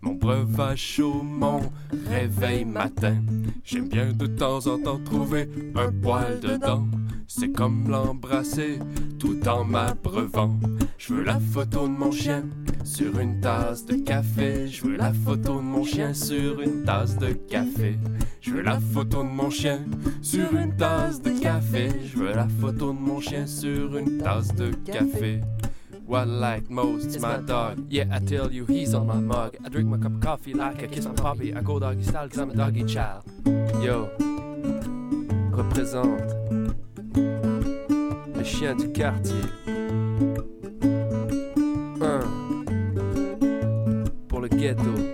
Mon 0.02 0.14
breuvage 0.14 0.78
chaud, 0.78 1.22
mon 1.22 1.60
réveil 2.08 2.64
matin. 2.64 3.16
J'aime 3.64 3.88
bien 3.88 4.12
de 4.12 4.26
temps 4.26 4.66
en 4.66 4.78
temps 4.78 5.00
trouver 5.04 5.48
un 5.74 5.92
poil 5.92 6.40
dedans. 6.40 6.86
C'est 7.26 7.52
comme 7.52 7.88
l'embrasser 7.88 8.78
tout 9.18 9.38
en 9.46 9.64
m'abreuvant. 9.64 10.58
Je 10.98 11.14
veux 11.14 11.22
la 11.22 11.38
photo 11.38 11.86
de 11.86 11.92
mon 11.92 12.10
chien 12.10 12.44
sur 12.82 13.18
une 13.20 13.40
tasse 13.40 13.84
de 13.86 13.94
café. 13.94 14.66
Je 14.66 14.84
veux 14.84 14.96
la 14.96 15.12
photo 15.12 15.56
de 15.56 15.60
mon 15.60 15.84
chien 15.84 16.12
sur 16.12 16.60
une 16.60 16.82
tasse 16.84 17.16
de 17.18 17.32
café. 17.32 17.98
Je 18.40 18.50
veux 18.50 18.62
la 18.62 18.80
photo 18.80 19.22
de 19.22 19.28
mon 19.28 19.50
chien 19.50 19.78
sur 20.22 20.52
une 20.56 20.76
tasse 20.76 21.22
de 21.22 21.30
café. 21.30 21.88
Je 22.04 22.18
veux 22.18 22.34
la 22.34 22.48
photo 22.60 22.92
de 22.92 22.98
mon 22.98 23.20
chien 23.20 23.46
sur 23.46 23.96
une 23.96 24.18
tasse 24.18 24.54
de 24.54 24.70
café. 24.84 25.40
What 26.10 26.22
I 26.22 26.24
like 26.24 26.68
most 26.68 27.06
is 27.06 27.22
my 27.22 27.36
dog. 27.36 27.86
Yeah, 27.88 28.06
I 28.10 28.18
tell 28.18 28.50
you, 28.50 28.66
he's 28.66 28.94
on 28.94 29.06
my 29.06 29.14
mug. 29.14 29.56
I 29.64 29.68
drink 29.68 29.88
my 29.88 29.96
cup 29.96 30.12
of 30.12 30.20
coffee 30.20 30.52
like 30.52 30.82
I 30.82 30.88
kiss 30.88 31.06
my 31.06 31.14
puppy. 31.14 31.54
I 31.54 31.60
go 31.60 31.78
doggy 31.78 32.02
style 32.02 32.28
cause 32.28 32.36
I'm 32.36 32.50
a 32.50 32.54
doggy 32.56 32.82
child. 32.82 33.22
Yo, 33.80 34.10
représente 35.52 36.34
le 38.34 38.42
chien 38.42 38.74
du 38.74 38.90
quartier. 38.90 39.40
Un 42.02 42.64
pour 44.26 44.40
le 44.40 44.48
ghetto. 44.48 45.09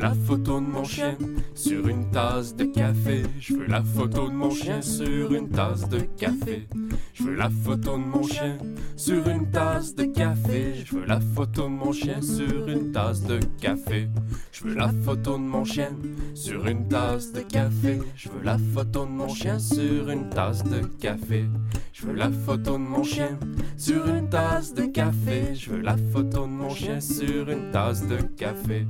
La 0.00 0.14
photo 0.14 0.60
de 0.60 0.66
mon 0.66 0.84
chien 0.84 1.16
sur 1.54 1.86
une 1.88 2.10
tasse 2.10 2.56
de 2.56 2.64
café. 2.64 3.22
Je 3.38 3.54
veux 3.54 3.66
la 3.66 3.82
photo 3.82 4.28
de 4.28 4.32
mon 4.32 4.50
chien 4.50 4.80
sur 4.80 5.32
une 5.34 5.50
tasse 5.50 5.88
de 5.88 5.98
café. 6.16 6.66
Je 7.12 7.24
veux 7.24 7.34
la 7.34 7.50
photo 7.50 7.98
de 7.98 8.02
mon 8.02 8.22
chien 8.22 8.56
sur 8.96 9.28
une 9.28 9.50
tasse 9.50 9.94
de 9.94 10.04
café. 10.04 10.72
Je 10.84 10.94
veux 10.96 11.04
la 11.04 11.20
photo 11.20 11.64
de 11.64 11.68
mon 11.68 11.92
chien 11.92 12.22
sur 12.22 12.68
une 12.68 12.92
tasse 12.92 13.22
de 13.24 13.40
café. 13.60 14.08
Je 14.52 14.64
veux 14.64 14.74
la 14.74 14.90
photo 15.04 15.32
de 15.36 15.42
mon 15.42 15.64
chien 15.64 15.90
sur 16.34 16.66
une 16.66 16.88
tasse 16.88 17.32
de 17.32 17.40
café. 17.42 18.00
Je 18.16 18.28
veux 18.30 18.42
la 18.42 18.58
photo 18.58 19.04
de 19.04 19.10
mon 19.10 19.28
chien 19.28 19.58
sur 19.58 20.08
une 20.08 20.30
tasse 20.30 20.64
de 20.64 20.80
café. 20.98 21.44
Je 21.92 22.06
veux 22.06 22.14
la 22.14 22.30
photo 22.30 22.72
de 22.72 22.78
mon 22.78 23.02
chien 23.04 23.38
sur 23.76 24.06
une 24.08 24.30
tasse 24.30 24.72
de 24.72 24.86
café. 24.86 25.54
Je 25.54 25.70
veux 25.70 25.82
la 25.82 25.96
photo 26.12 26.44
de 26.44 26.50
mon 26.50 26.70
chien 26.70 27.00
sur 27.00 27.50
une 27.50 27.70
tasse 27.70 28.06
de 28.06 28.16
café. 28.16 28.86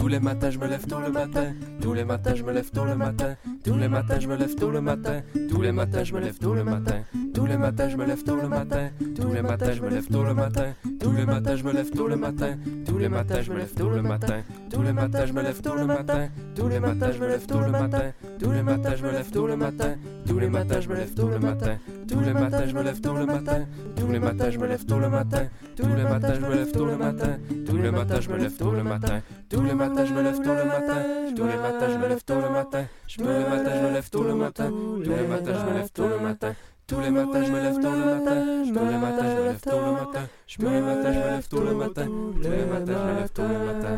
Tous 0.00 0.08
les 0.08 0.18
matins, 0.18 0.48
je 0.48 0.58
me 0.58 0.66
lève 0.66 0.86
tôt 0.86 0.98
le 0.98 1.10
matin. 1.12 1.52
Tous 1.82 1.92
les 1.92 2.04
matins, 2.04 2.34
je 2.34 2.42
me 2.42 2.52
lève 2.52 2.70
tôt 2.70 2.86
le 2.86 2.96
matin. 2.96 3.36
Tous 3.62 3.76
les 3.76 3.86
matins, 3.86 4.18
je 4.18 4.28
me 4.28 4.34
lève 4.34 4.54
tôt 4.54 4.70
le 4.70 4.80
matin. 4.80 5.20
Tous 5.50 5.60
les 5.60 5.72
matins, 5.72 6.02
je 6.02 6.14
me 6.14 6.20
lève 6.20 6.38
tôt 6.38 6.54
le 6.54 6.64
matin. 6.64 6.96
Tous 7.34 7.44
les 7.44 7.58
matins, 7.58 7.88
je 7.90 7.96
me 7.98 8.06
lève 8.06 8.22
tôt 8.22 8.36
le 8.36 8.48
matin. 8.48 8.88
Tous 9.14 9.30
les 9.30 9.42
matins, 9.42 9.72
je 9.74 9.82
me 9.82 9.90
lève 9.90 10.08
tôt 10.08 10.24
le 10.24 10.34
matin. 10.34 10.72
Tous 10.98 11.12
les 11.12 11.26
matins, 11.26 11.54
je 11.54 11.64
me 11.64 11.72
lève 11.72 11.90
tôt 11.90 12.08
le 12.08 12.16
matin. 12.16 12.56
Tous 12.86 12.96
les 12.98 13.08
matins, 13.10 13.42
je 13.44 13.52
me 13.52 13.58
lève 13.58 13.74
tôt 13.74 13.90
le 13.90 14.00
matin. 14.00 14.38
Tous 14.70 14.82
les 14.82 14.94
matins, 14.94 15.26
je 15.26 15.32
me 15.34 15.42
lève 15.42 15.60
tôt 15.60 15.74
le 15.74 15.86
matin. 15.86 16.28
Tous 16.54 16.68
les 16.68 16.80
matins, 16.80 17.12
je 17.12 17.18
me 17.18 17.28
lève 17.28 17.46
tôt 17.46 17.60
le 17.60 17.70
matin. 17.70 18.08
Tous 18.38 18.48
les 18.48 18.62
matins, 18.62 18.96
je 18.96 19.04
me 19.04 19.12
lève 19.12 19.30
tôt 19.30 19.46
le 19.46 19.56
matin. 19.56 19.96
Tous 20.26 20.38
les 20.38 20.48
matins, 20.48 20.80
je 20.80 20.88
me 20.88 20.94
lève 20.94 21.14
tôt 21.14 21.28
le 21.28 21.38
matin. 21.38 21.76
Tous 22.08 22.20
les 22.20 22.32
matins, 22.32 22.66
je 22.66 22.74
me 22.74 22.84
lève 22.84 23.00
tôt 23.00 23.14
le 23.14 23.26
matin. 23.26 23.66
Tous 23.96 24.10
les 24.10 24.18
matins, 24.18 24.50
je 24.50 24.58
me 24.58 24.66
lève 24.66 24.84
tôt 24.86 24.98
le 24.98 25.08
matin. 25.08 25.46
Tous 25.76 25.94
les 25.94 26.02
matins, 26.04 26.34
je 26.34 26.40
me 26.40 26.54
lève 26.54 26.72
tôt 26.72 26.86
le 26.86 26.96
matin. 26.96 27.38
Tous 27.66 27.76
les 27.76 27.90
matins, 27.90 28.20
je 28.20 28.28
me 28.28 28.36
lève 28.36 28.56
tôt 28.56 28.72
le 28.72 28.82
matin. 28.82 29.20
Tous 29.48 29.62
les 29.62 29.74
matins, 29.74 29.89
je 29.96 30.12
me 30.14 30.22
lève 30.22 30.40
tôt 30.40 30.54
le 30.54 30.64
matin. 30.64 31.02
Tous 31.36 31.46
les 31.46 31.56
matins, 31.56 31.88
je 31.88 31.98
me 31.98 32.08
lève 32.08 32.22
tôt 32.22 32.34
le 32.40 32.50
matin. 32.50 32.84
Tous 33.16 33.24
les 33.24 33.44
matins, 33.44 33.72
je 33.74 33.80
me 33.86 33.92
lève 33.92 34.10
tôt 34.10 34.22
le 34.22 34.34
matin. 34.34 34.70
Tous 34.70 35.10
les 35.10 35.26
matins, 35.26 35.54
je 35.54 35.66
me 35.66 35.74
lève 35.74 35.90
tôt 35.90 36.08
le 36.08 36.18
matin. 36.18 36.54
Tous 36.86 37.00
les 37.00 37.10
matins, 37.10 37.42
je 37.44 37.52
me 37.52 37.60
lève 37.60 37.80
tôt 37.80 37.92
le 37.92 38.02
matin. 38.02 38.44
Tous 38.74 38.84
les 38.84 38.98
matins, 38.98 39.24
je 39.30 39.36
me 39.36 39.44
lève 39.44 39.60
tôt 39.60 39.80
le 39.80 39.92
matin. 39.92 40.26
Tous 40.48 40.68
les 40.68 40.80
matins, 40.80 41.12
je 41.12 41.18
me 41.18 41.30
lève 41.30 41.48
tôt 41.48 41.60
le 41.60 41.74
matin. 41.74 42.06
Tous 42.06 42.50
les 42.50 42.64
matins, 42.64 42.98
je 42.98 43.12
me 43.12 43.18
lève 43.18 43.30
tôt 43.30 43.42
le 43.42 43.58
matin. 43.66 43.96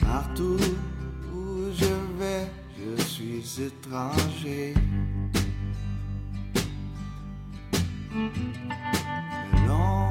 Partout 0.00 0.58
où 1.34 1.72
je 1.72 2.18
vais, 2.18 2.46
je 2.76 3.02
suis 3.02 3.62
étranger. 3.62 4.74
Le 9.52 9.68
long 9.68 10.10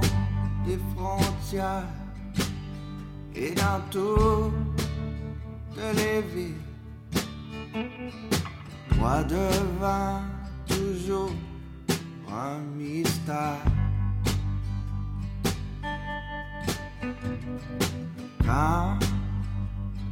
des 0.66 0.80
frontières 0.96 1.88
et 3.36 3.52
dans 3.52 3.82
toutes 3.90 4.54
les 5.96 6.22
villes. 6.34 6.54
Moi 8.98 9.24
devant 9.24 10.22
toujours 10.68 11.32
un 12.32 12.60
mystère. 12.78 13.64
Quand 18.46 19.00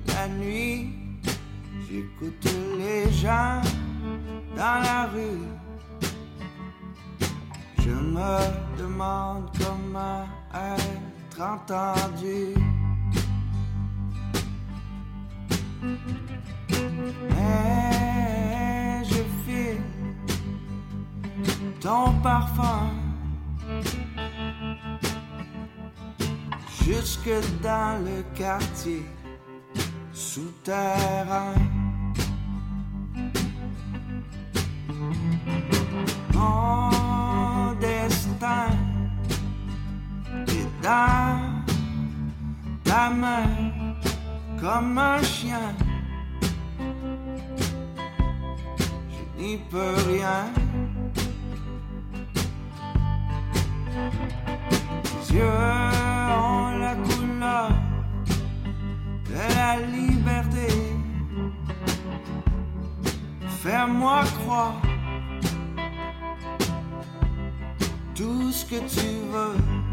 la 0.07 0.27
nuit, 0.29 0.93
j'écoute 1.89 2.47
les 2.77 3.11
gens 3.11 3.61
dans 4.55 4.81
la 4.81 5.07
rue. 5.07 5.66
Je 7.87 7.93
me 7.93 8.37
demande 8.77 9.49
comment 9.57 10.25
être 10.53 11.41
entendu. 11.41 12.53
Mais 17.29 19.03
je 19.05 19.23
file 19.45 19.81
ton 21.79 22.11
parfum 22.21 22.89
jusque 26.83 27.31
dans 27.63 28.03
le 28.03 28.21
quartier 28.35 29.05
souterrain. 30.11 31.53
Ta 42.85 43.09
main 43.09 43.49
comme 44.61 44.97
un 44.97 45.21
chien. 45.21 45.75
Je 49.13 49.41
n'y 49.41 49.57
peux 49.69 49.95
rien. 50.07 50.45
Tes 55.03 55.33
yeux 55.33 55.43
ont 55.43 56.69
la 56.79 56.95
couleur 57.07 57.69
de 59.29 59.41
la 59.59 59.73
liberté. 59.97 60.69
Fais-moi 63.61 64.23
croire 64.39 64.81
tout 68.15 68.51
ce 68.53 68.63
que 68.65 68.79
tu 68.95 69.07
veux. 69.33 69.86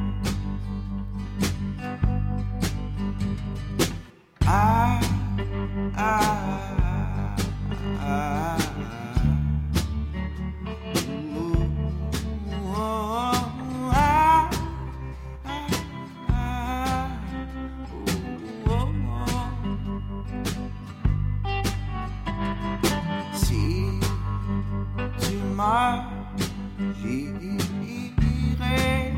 J'irai 27.02 29.12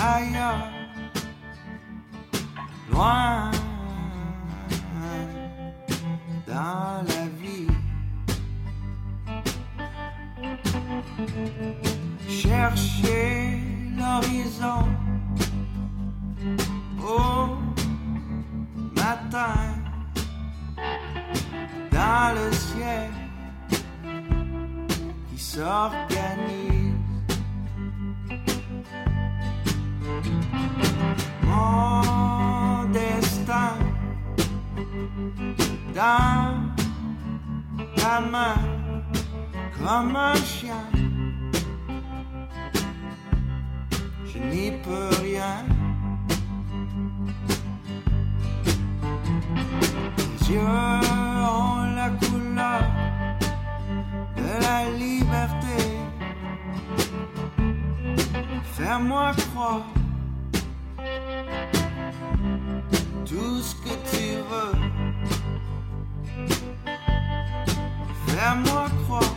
ailleurs, 0.00 0.68
loin 2.90 3.50
dans 6.54 7.02
la 7.08 7.24
vie. 7.40 7.66
Chercher 12.28 13.60
l'horizon 13.98 14.86
au 17.00 17.56
matin 18.94 19.58
dans 21.90 22.34
le 22.38 22.52
ciel 22.52 23.10
qui 25.30 25.38
s'organise. 25.42 26.84
dans 35.94 36.54
ta 37.94 38.20
main 38.20 38.56
comme 39.78 40.16
un 40.16 40.34
chien. 40.34 40.84
Je 44.26 44.38
n'y 44.38 44.72
peux 44.82 45.10
rien. 45.22 45.64
Tes 50.16 50.52
yeux 50.52 50.60
ont 50.60 51.94
la 51.94 52.10
couleur 52.22 52.82
de 54.36 54.50
la 54.66 54.90
liberté. 54.90 55.80
Fais-moi 58.72 59.32
croire 59.52 59.86
tout 63.24 63.60
ce 63.60 63.74
que 63.76 63.94
tu 64.10 64.26
veux. 64.50 64.94
Fais-moi 68.26 68.86
croire 69.04 69.34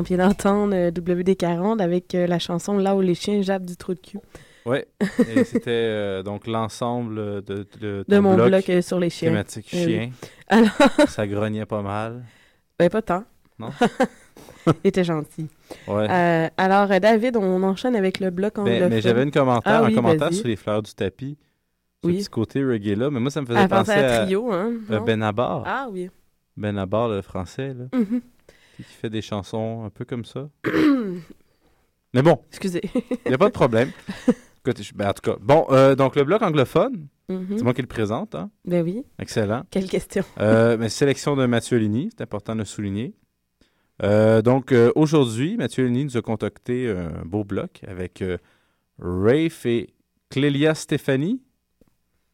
on 0.00 0.02
vient 0.02 0.18
d'entendre 0.18 0.74
euh, 0.74 0.90
WD-40 0.90 1.80
avec 1.80 2.14
euh, 2.14 2.26
la 2.26 2.38
chanson 2.38 2.76
Là 2.78 2.96
où 2.96 3.00
les 3.00 3.14
chiens 3.14 3.40
jappent 3.42 3.64
du 3.66 3.76
trou 3.76 3.94
de 3.94 4.00
cul. 4.00 4.18
Et 4.70 5.44
c'était 5.44 5.70
euh, 5.70 6.22
donc 6.22 6.46
l'ensemble 6.46 7.42
de, 7.42 7.66
de, 7.80 8.04
De 8.06 8.16
ton 8.16 8.22
mon 8.22 8.34
bloc, 8.36 8.68
euh, 8.70 8.82
sur 8.82 9.00
les 9.00 9.10
chiens. 9.10 9.30
Thématique 9.30 9.68
Eh 9.72 9.84
oui. 9.86 9.92
chien. 9.92 10.10
Alors- 10.48 11.08
Ça 11.08 11.26
grognait 11.26 11.66
pas 11.66 11.82
mal. 11.82 12.22
Ben, 12.78 12.88
pas 12.90 13.02
tant. 13.02 13.24
Non? 13.58 13.70
Il 14.84 14.88
était 14.88 15.02
gentil. 15.04 15.48
Ouais. 15.88 16.06
Euh, 16.10 16.48
alors, 16.56 16.88
David, 17.00 17.36
on 17.36 17.62
enchaîne 17.62 17.96
avec 17.96 18.20
le 18.20 18.30
bloc 18.30 18.54
Ben, 18.56 18.62
anglophone. 18.62 18.88
mais 18.90 19.00
j'avais 19.00 19.22
une 19.22 19.30
commentaire, 19.30 19.80
Ah 19.82 19.84
un 19.84 19.88
oui, 19.88 19.94
commentaire 19.94 20.32
sur 20.32 20.46
les 20.46 20.56
fleurs 20.56 20.82
du 20.82 20.92
tapis. 20.94 21.36
Ce 22.04 22.08
Oui. 22.08 22.18
petit 22.18 22.28
côté 22.28 22.62
reggae 22.64 22.96
là. 22.96 23.10
Mais 23.10 23.18
moi, 23.20 23.30
ça 23.30 23.40
me 23.40 23.46
faisait 23.46 23.58
À 23.58 23.68
penser 23.68 23.92
à 23.92 24.20
à 24.22 24.24
Trio, 24.24 24.52
hein, 24.52 24.72
non? 24.88 25.00
Benabar. 25.02 25.62
Ah 25.66 25.88
oui. 25.90 26.10
Benabar, 26.56 27.08
le 27.08 27.22
français, 27.22 27.74
là. 27.74 27.86
Qui 27.92 28.20
qui 28.84 28.92
fait 28.94 29.10
des 29.10 29.22
chansons 29.22 29.84
un 29.84 29.90
peu 29.90 30.04
comme 30.04 30.24
ça. 30.24 30.48
Mais 32.14 32.22
bon. 32.22 32.38
Excusez. 32.48 32.80
Il 33.24 33.28
n'y 33.28 33.34
a 33.34 33.38
pas 33.38 33.46
de 33.48 33.52
problème. 33.52 33.90
Écoute, 34.64 34.82
je- 34.82 34.92
ben, 34.94 35.08
en 35.08 35.12
tout 35.12 35.22
cas, 35.22 35.36
bon, 35.40 35.66
euh, 35.70 35.94
donc 35.94 36.16
le 36.16 36.24
bloc 36.24 36.42
anglophone, 36.42 37.06
Mhm. 37.28 37.58
c'est 37.58 37.62
moi 37.62 37.72
qui 37.74 37.80
le 37.82 37.86
présente. 37.86 38.34
Hein? 38.34 38.50
Ben 38.64 38.82
oui. 38.84 39.04
Excellent. 39.20 39.62
Quelle 39.70 39.88
question. 39.88 40.24
Euh, 40.40 40.76
mais 40.76 40.88
sélection 40.88 41.36
de 41.36 41.46
Mathieu 41.46 41.78
Ligny, 41.78 42.10
c'est 42.10 42.22
important 42.22 42.54
de 42.54 42.60
le 42.60 42.64
souligner. 42.64 43.14
Euh, 44.02 44.42
donc 44.42 44.72
euh, 44.72 44.90
aujourd'hui, 44.96 45.56
Mathieu 45.56 45.84
Ligny 45.86 46.04
nous 46.06 46.16
a 46.16 46.22
concocté 46.22 46.88
un 46.90 47.22
beau 47.24 47.44
bloc 47.44 47.82
avec 47.86 48.22
euh, 48.22 48.38
Rafe 48.98 49.64
et 49.66 49.90
Clélia 50.30 50.74
Stéphanie. 50.74 51.40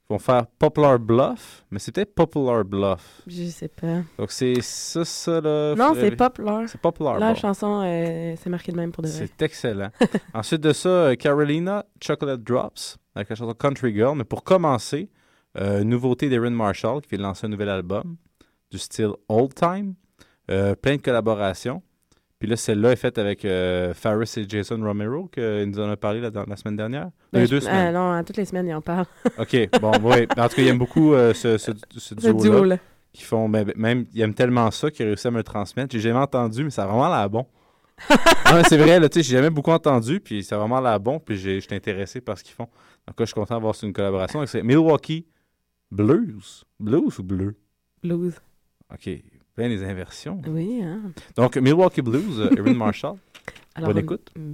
Ils 0.09 0.13
vont 0.13 0.19
faire 0.21 0.47
Poplar 0.47 0.99
Bluff, 1.01 1.65
mais 1.71 1.81
c'était 1.81 2.05
Poplar 2.05 2.65
Bluff. 2.65 3.23
Je 3.27 3.45
sais 3.45 3.69
pas. 3.69 4.03
Donc 4.19 4.31
c'est 4.31 4.61
ça, 4.61 5.05
ça 5.05 5.41
là. 5.41 5.75
Non, 5.75 5.95
c'est 5.95 6.15
Poplar. 6.15 6.69
C'est 6.69 6.81
Poplar. 6.81 7.19
La 7.19 7.33
bon. 7.33 7.35
chanson, 7.35 7.83
euh, 7.85 8.35
c'est 8.41 8.51
marqué 8.51 8.71
de 8.71 8.77
même 8.77 8.93
pour 8.93 9.03
de 9.03 9.09
vrai. 9.09 9.27
C'est 9.27 9.43
excellent. 9.43 9.91
Ensuite 10.35 10.61
de 10.61 10.73
ça, 10.73 10.89
euh, 10.89 11.15
Carolina 11.17 11.85
Chocolate 12.01 12.43
Drops 12.43 12.99
avec 13.17 13.31
la 13.31 13.35
chanson 13.37 13.55
Country 13.55 13.95
Girl. 13.95 14.17
Mais 14.17 14.25
pour 14.25 14.45
commencer, 14.45 15.11
euh, 15.59 15.85
nouveauté 15.85 16.29
d'Erin 16.29 16.51
Marshall 16.51 17.01
qui 17.01 17.11
vient 17.11 17.19
de 17.19 17.23
lancer 17.23 17.47
un 17.47 17.51
nouvel 17.51 17.71
album 17.71 18.17
du 18.71 18.79
style 18.79 19.13
Old 19.29 19.55
Time. 19.55 19.95
Euh, 20.51 20.75
plein 20.75 20.97
de 20.97 21.03
collaborations. 21.03 21.83
Puis 22.39 22.49
là, 22.49 22.57
celle-là 22.57 22.93
est 22.93 22.97
faite 22.97 23.17
avec 23.19 23.45
euh, 23.47 23.95
Faris 23.95 24.31
et 24.37 24.45
Jason 24.49 24.79
Romero, 24.83 25.27
qu'il 25.29 25.65
nous 25.71 25.81
en 25.81 25.89
a 25.91 25.97
parlé 25.97 26.21
la, 26.21 26.31
la 26.47 26.57
semaine 26.57 26.77
dernière. 26.77 27.09
Ben, 27.33 27.41
les 27.41 27.47
je- 27.47 27.51
deux 27.53 27.57
euh, 27.57 27.61
semaines. 27.61 27.95
non, 27.95 28.13
à 28.13 28.23
toutes 28.25 28.37
les 28.37 28.45
semaines, 28.45 28.67
ils 28.69 28.75
en 28.75 28.83
parlent. 28.83 29.07
OK, 29.39 29.57
bon, 29.81 29.93
oui. 30.03 30.27
En 30.37 30.49
tout 30.49 30.57
cas, 30.57 30.63
il 30.63 30.69
aime 30.69 30.79
beaucoup 30.79 31.15
euh, 31.15 31.33
ce, 31.33 31.57
ce, 31.57 31.73
duo-là. 32.15 32.77
Qui 33.13 33.23
font, 33.23 33.49
ben, 33.49 33.73
même, 33.77 34.05
il 34.13 34.21
aime 34.21 34.35
tellement 34.35 34.71
ça 34.71 34.91
qu'il 34.91 35.07
a 35.07 35.09
réussi 35.09 35.27
à 35.27 35.31
me 35.31 35.39
le 35.39 35.45
transmettre. 35.45 35.93
J'ai 35.93 36.01
jamais 36.01 36.19
entendu, 36.19 36.65
mais 36.65 36.71
ça 36.71 36.85
a 36.85 36.87
vraiment 36.87 37.09
l'air 37.09 37.31
bon. 37.31 37.47
Ah, 38.45 38.63
c'est 38.69 38.77
vrai, 38.77 39.01
là, 39.01 39.09
tu 39.09 39.23
sais, 39.23 39.29
j'ai 39.29 39.37
jamais 39.37 39.51
beaucoup 39.51 39.71
entendu, 39.73 40.21
puis 40.21 40.45
ça 40.45 40.55
a 40.55 40.59
vraiment 40.59 40.81
l'air 40.81 41.01
bon, 41.01 41.19
puis 41.19 41.37
j'étais 41.39 41.75
intéressé 41.75 42.21
par 42.21 42.37
ce 42.39 42.45
qu'ils 42.45 42.55
font. 42.55 42.69
Donc 43.09 43.19
là, 43.19 43.25
je 43.25 43.25
suis 43.25 43.35
content 43.35 43.55
d'avoir 43.55 43.75
une 43.83 43.93
collaboration 43.95 44.45
c'est 44.47 44.63
Milwaukee 44.63 45.27
Blues. 45.91 46.65
Blues 46.79 47.19
ou 47.19 47.23
bleu? 47.23 47.57
Blues. 48.03 48.35
OK, 48.93 49.09
plein 49.57 49.69
des 49.69 49.83
inversions. 49.83 50.41
Oui, 50.47 50.81
hein. 50.83 51.01
Donc, 51.35 51.57
Milwaukee 51.57 52.03
Blues, 52.03 52.39
euh, 52.41 52.51
Erin 52.57 52.75
Marshall. 52.75 53.17
Alors, 53.75 53.89
Bonne 53.89 53.99
on- 53.99 54.03
écoute. 54.03 54.31
Mm. 54.37 54.53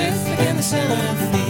Sisyphus 0.00 0.40
and 0.48 0.58
the 0.58 0.62
son 0.62 0.90
of 0.92 1.49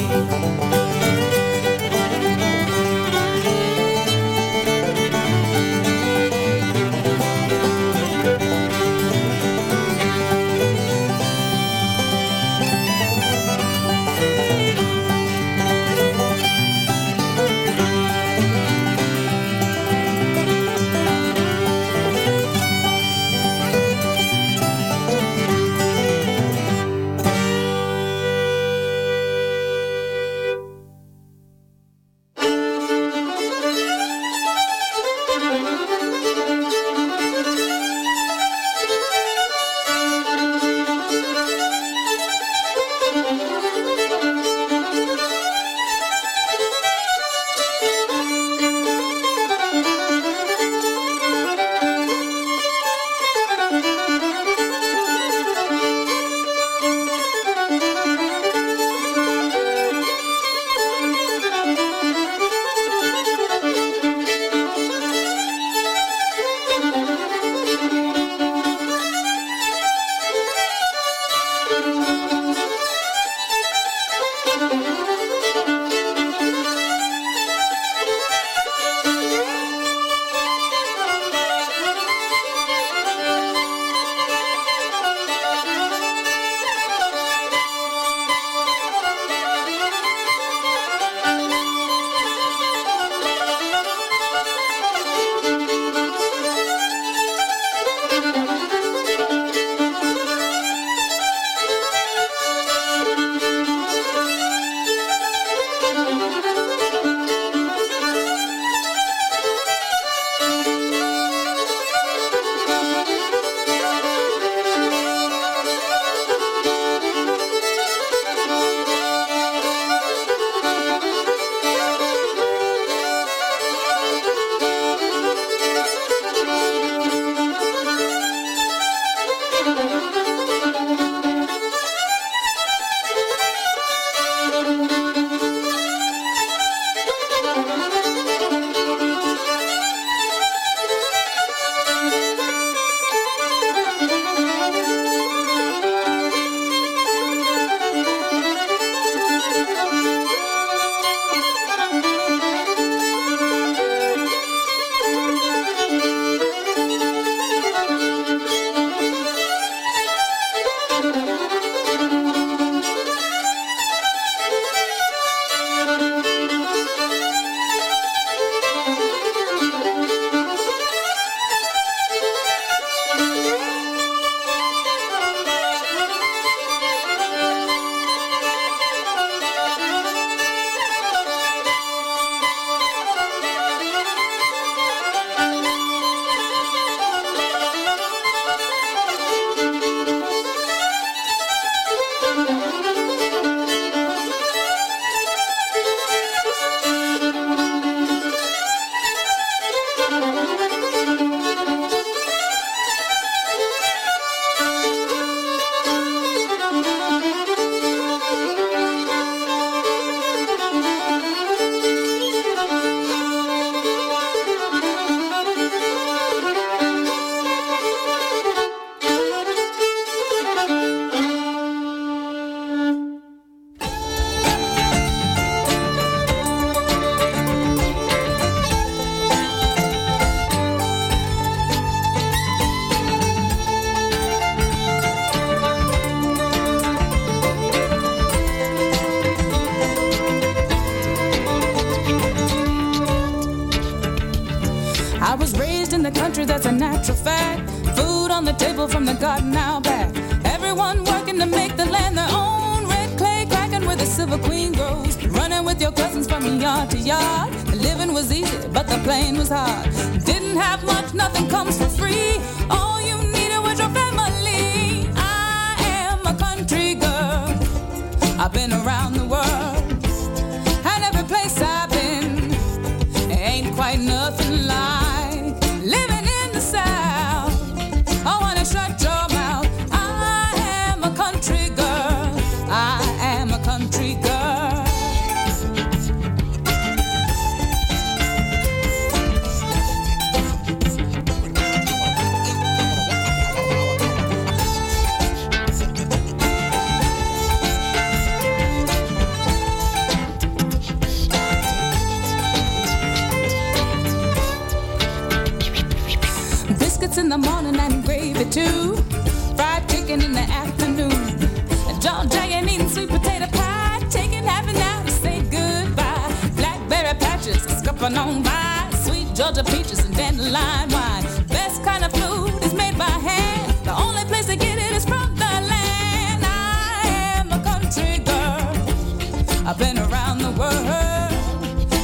scupping 318.10 318.18
on 318.18 318.42
by. 318.42 318.90
Sweet 318.96 319.34
Georgia 319.34 319.64
peaches 319.64 320.04
and 320.04 320.16
dandelion 320.16 320.88
wine. 320.90 321.24
Best 321.48 321.82
kind 321.84 322.04
of 322.04 322.12
food 322.12 322.62
is 322.62 322.74
made 322.74 322.96
by 322.98 323.04
hand. 323.04 323.72
The 323.84 323.94
only 323.94 324.24
place 324.24 324.46
to 324.46 324.56
get 324.56 324.78
it 324.78 324.92
is 324.92 325.04
from 325.04 325.34
the 325.34 325.44
land. 325.44 326.42
I 326.44 327.36
am 327.36 327.52
a 327.52 327.62
country 327.62 328.18
girl. 328.18 329.66
I've 329.66 329.78
been 329.78 329.98
around 329.98 330.38
the 330.38 330.50
world. 330.52 330.86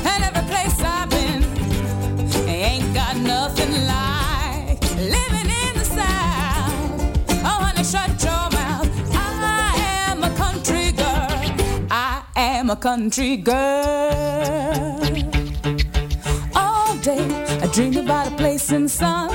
And 0.07 0.25
every 0.25 0.47
place 0.51 0.81
I've 0.81 1.11
been 1.11 1.43
ain't 2.49 2.95
got 2.95 3.17
nothing 3.17 3.73
like 3.87 4.83
living 4.97 5.51
in 5.65 5.73
the 5.79 5.85
South. 5.85 6.73
Oh, 7.45 7.59
honey, 7.65 7.85
shut 7.85 8.11
your 8.23 8.51
mouth. 8.59 8.89
I 9.13 10.09
am 10.09 10.23
a 10.25 10.31
country 10.37 10.93
girl. 10.93 11.87
I 11.91 12.23
am 12.37 12.71
a 12.71 12.77
country 12.77 13.37
girl. 13.37 14.06
Day 17.77 17.87
I 17.87 17.91
dream 17.91 18.05
about 18.05 18.27
a 18.29 18.37
place 18.37 18.73
in 18.73 18.85
the 18.85 18.89
sun, 18.89 19.29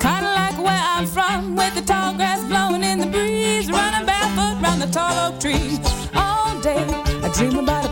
kinda 0.00 0.30
like 0.40 0.56
where 0.58 0.82
I'm 0.94 1.06
from, 1.06 1.56
with 1.56 1.74
the 1.74 1.82
tall 1.82 2.14
grass 2.14 2.44
blowing 2.44 2.84
in 2.84 2.98
the 2.98 3.06
breeze, 3.06 3.70
running 3.70 4.06
barefoot 4.06 4.62
round 4.62 4.82
the 4.82 4.86
tall 4.86 5.12
oak 5.26 5.40
trees. 5.40 5.78
All 6.14 6.60
day 6.60 6.84
I 7.22 7.30
dream 7.34 7.58
about 7.58 7.87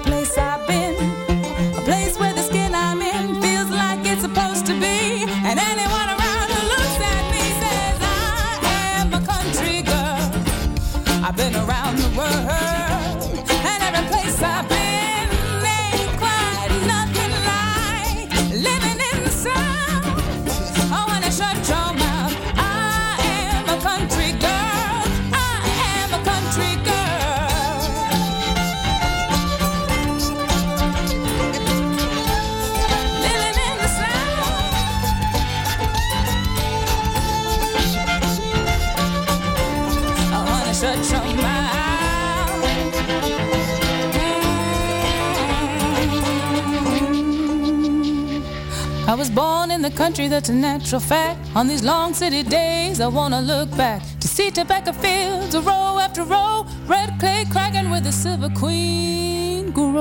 country, 50.07 50.29
that's 50.29 50.49
a 50.51 50.53
natural 50.53 51.01
fact. 51.01 51.39
On 51.57 51.67
these 51.67 51.83
long 51.85 52.15
city 52.15 52.45
days, 52.45 53.01
I 53.01 53.09
wanna 53.09 53.41
look 53.41 53.69
back 53.77 54.01
to 54.21 54.29
see 54.29 54.51
tobacco 54.53 54.93
fields, 54.93 55.55
a 55.57 55.61
row 55.61 55.99
after 55.99 56.23
row, 56.23 56.65
red 56.87 57.11
clay 57.19 57.45
cracking 57.51 57.91
where 57.91 58.01
the 58.01 58.13
silver 58.13 58.49
queen 58.55 59.73
grows. 59.73 59.97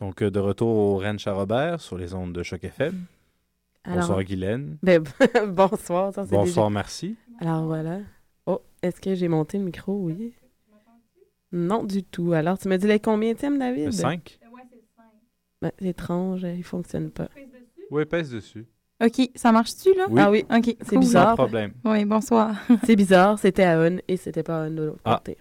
Donc, 0.00 0.20
euh, 0.22 0.30
de 0.30 0.38
retour 0.38 0.68
au 0.68 0.98
Ranch 0.98 1.26
à 1.26 1.32
Robert 1.32 1.80
sur 1.80 1.96
les 1.96 2.12
ondes 2.12 2.34
de 2.34 2.42
Choc 2.42 2.62
FM. 2.62 3.06
Bonsoir, 3.86 4.22
Guylaine. 4.22 4.76
Ben, 4.82 5.02
bonsoir. 5.48 6.12
ça, 6.12 6.24
c'est 6.26 6.30
Bonsoir, 6.30 6.68
déjà- 6.68 6.74
merci. 6.74 7.16
Alors 7.40 7.64
voilà. 7.64 8.00
Oh, 8.46 8.60
est-ce 8.82 9.00
que 9.00 9.14
j'ai 9.14 9.28
monté 9.28 9.56
le 9.56 9.64
micro? 9.64 9.94
Oui. 9.94 10.34
Non, 11.52 11.84
du 11.84 12.02
tout. 12.02 12.32
Alors, 12.34 12.58
tu 12.58 12.68
me 12.68 12.76
dis 12.76 12.86
les 12.86 13.00
combien 13.00 13.32
David? 13.32 13.86
Le 13.86 13.92
5. 13.92 14.38
Ben, 15.64 15.72
c'est 15.78 15.86
étrange, 15.86 16.42
il 16.42 16.62
fonctionne 16.62 17.10
pas. 17.10 17.28
Oui, 17.90 18.04
pèse 18.04 18.30
dessus. 18.30 18.66
OK, 19.02 19.30
ça 19.34 19.50
marche-tu, 19.50 19.94
là? 19.96 20.06
Oui. 20.10 20.20
Ah 20.22 20.30
oui, 20.30 20.44
OK, 20.54 20.76
c'est 20.80 20.88
cool. 20.90 20.98
bizarre. 20.98 21.30
Sans 21.30 21.36
problème. 21.36 21.72
Oui, 21.84 22.04
bonsoir. 22.04 22.54
C'est 22.84 22.96
bizarre, 22.96 23.38
c'était 23.38 23.64
à 23.64 23.78
on 23.78 23.98
et 24.06 24.16
c'était 24.18 24.42
pas 24.42 24.64
à 24.64 24.66
on 24.66 24.70
de 24.70 24.82
l'autre 24.82 25.00
Ah. 25.04 25.16
côté. 25.24 25.38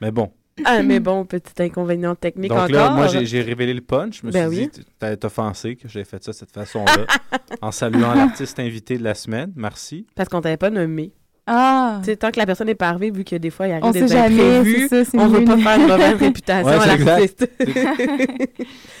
Mais 0.00 0.10
bon. 0.10 0.30
Ah, 0.64 0.82
mais 0.82 1.00
bon, 1.00 1.24
petit 1.26 1.62
inconvénient 1.62 2.14
technique 2.14 2.50
Donc 2.50 2.58
encore. 2.58 2.70
là, 2.70 2.90
moi, 2.90 3.06
j'ai 3.08 3.26
j'ai 3.26 3.42
révélé 3.42 3.74
le 3.74 3.80
punch. 3.82 4.20
Je 4.22 4.26
me 4.26 4.32
Ben 4.32 4.50
suis 4.50 4.60
oui. 4.64 4.68
dit, 4.72 4.84
t'as 4.98 5.16
offensé 5.24 5.76
que 5.76 5.88
j'ai 5.88 6.04
fait 6.04 6.22
ça 6.22 6.32
de 6.32 6.36
cette 6.36 6.52
façon-là. 6.52 7.06
en 7.62 7.72
saluant 7.72 8.14
l'artiste 8.14 8.58
invité 8.58 8.96
de 8.98 9.04
la 9.04 9.14
semaine. 9.14 9.52
Merci. 9.56 10.06
Parce 10.14 10.28
qu'on 10.28 10.40
t'avait 10.40 10.56
pas 10.56 10.70
nommé. 10.70 11.12
Ah! 11.46 12.00
Tant 12.18 12.30
que 12.32 12.38
la 12.38 12.46
personne 12.46 12.66
n'est 12.66 12.74
pas 12.74 12.88
arrivée, 12.88 13.10
vu 13.10 13.22
que 13.24 13.36
des 13.36 13.50
fois, 13.50 13.68
il 13.68 13.72
arrive 13.72 13.84
On 13.84 13.90
des 13.92 14.00
sait 14.00 14.16
jamais, 14.16 14.58
imprévus, 14.58 14.88
ça, 14.88 15.04
c'est 15.04 15.18
on 15.18 15.28
veut 15.28 15.40
mieux. 15.40 15.44
pas 15.44 15.56
faire 15.58 15.80
une 15.80 15.86
mauvaise 15.86 16.14
réputation 16.20 16.66
Ouais, 16.68 16.90
à 16.90 16.96
l'artiste. 16.96 17.48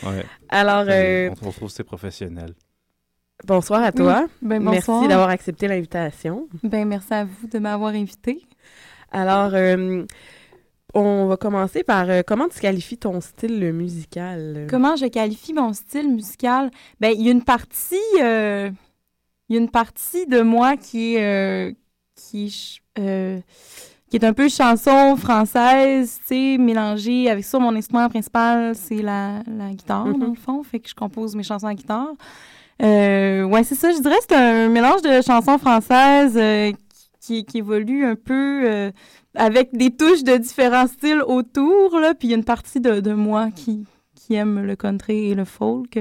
Ouais. 0.04 0.24
Alors, 0.48 0.84
euh, 0.88 1.30
On 1.30 1.34
trouve 1.34 1.68
que 1.68 1.74
c'est 1.74 1.82
professionnel. 1.84 2.54
bonsoir 3.44 3.82
à 3.82 3.92
toi. 3.92 4.26
Oui, 4.42 4.48
ben 4.48 4.62
bonsoir. 4.64 4.98
Merci 4.98 5.08
d'avoir 5.08 5.28
accepté 5.30 5.66
l'invitation. 5.68 6.48
Ben, 6.62 6.86
merci 6.86 7.12
à 7.14 7.24
vous 7.24 7.48
de 7.48 7.58
m'avoir 7.58 7.94
invité. 7.94 8.42
Alors, 9.10 9.50
euh, 9.54 10.04
on 10.94 11.26
va 11.26 11.36
commencer 11.36 11.82
par 11.82 12.08
euh, 12.08 12.22
comment 12.26 12.48
tu 12.48 12.60
qualifies 12.60 12.98
ton 12.98 13.20
style 13.20 13.72
musical? 13.72 14.66
Comment 14.70 14.94
je 14.96 15.06
qualifie 15.06 15.52
mon 15.52 15.72
style 15.72 16.10
musical? 16.14 16.70
Ben, 17.00 17.12
il 17.16 17.22
y 17.22 17.28
a 17.28 17.32
une 17.32 17.44
partie, 17.44 17.96
euh, 18.22 18.70
il 19.48 19.56
y 19.56 19.58
a 19.58 19.62
une 19.62 19.70
partie 19.70 20.26
de 20.26 20.40
moi 20.42 20.76
qui 20.76 21.16
est, 21.16 21.24
euh, 21.24 21.72
qui, 22.16 22.46
est 22.46 22.50
ch- 22.50 22.82
euh, 22.98 23.38
qui 24.10 24.16
est 24.16 24.24
un 24.24 24.32
peu 24.32 24.48
chanson 24.48 25.14
française, 25.16 26.18
tu 26.26 26.26
sais, 26.28 26.58
mélangée 26.58 27.30
avec 27.30 27.44
ça. 27.44 27.58
Mon 27.58 27.74
instrument 27.76 28.08
principal, 28.08 28.74
c'est 28.74 29.02
la, 29.02 29.42
la 29.46 29.70
guitare, 29.70 30.04
dans 30.06 30.18
Mhm. 30.18 30.34
le 30.34 30.40
fond. 30.40 30.62
Fait 30.62 30.80
que 30.80 30.88
je 30.88 30.94
compose 30.94 31.36
mes 31.36 31.42
chansons 31.42 31.66
à 31.66 31.74
guitare. 31.74 32.08
Euh, 32.82 33.44
ouais, 33.44 33.64
c'est 33.64 33.74
ça. 33.74 33.90
Je 33.92 34.00
dirais 34.00 34.16
c'est 34.28 34.34
un 34.36 34.68
mélange 34.68 35.02
de 35.02 35.20
chansons 35.22 35.58
françaises 35.58 36.36
euh, 36.36 36.72
qui, 37.20 37.44
qui 37.44 37.58
évolue 37.58 38.04
un 38.04 38.16
peu 38.16 38.92
avec 39.34 39.74
des 39.76 39.90
touches 39.90 40.22
de 40.24 40.36
différents 40.36 40.86
styles 40.86 41.22
autour. 41.26 41.98
Là. 41.98 42.14
Puis 42.14 42.28
il 42.28 42.30
y 42.30 42.34
a 42.34 42.36
une 42.36 42.44
partie 42.44 42.80
de, 42.80 43.00
de 43.00 43.12
moi 43.12 43.50
qui, 43.54 43.86
qui 44.14 44.34
aime 44.34 44.60
le 44.60 44.76
country 44.76 45.30
et 45.30 45.34
le 45.34 45.44
folk. 45.44 45.98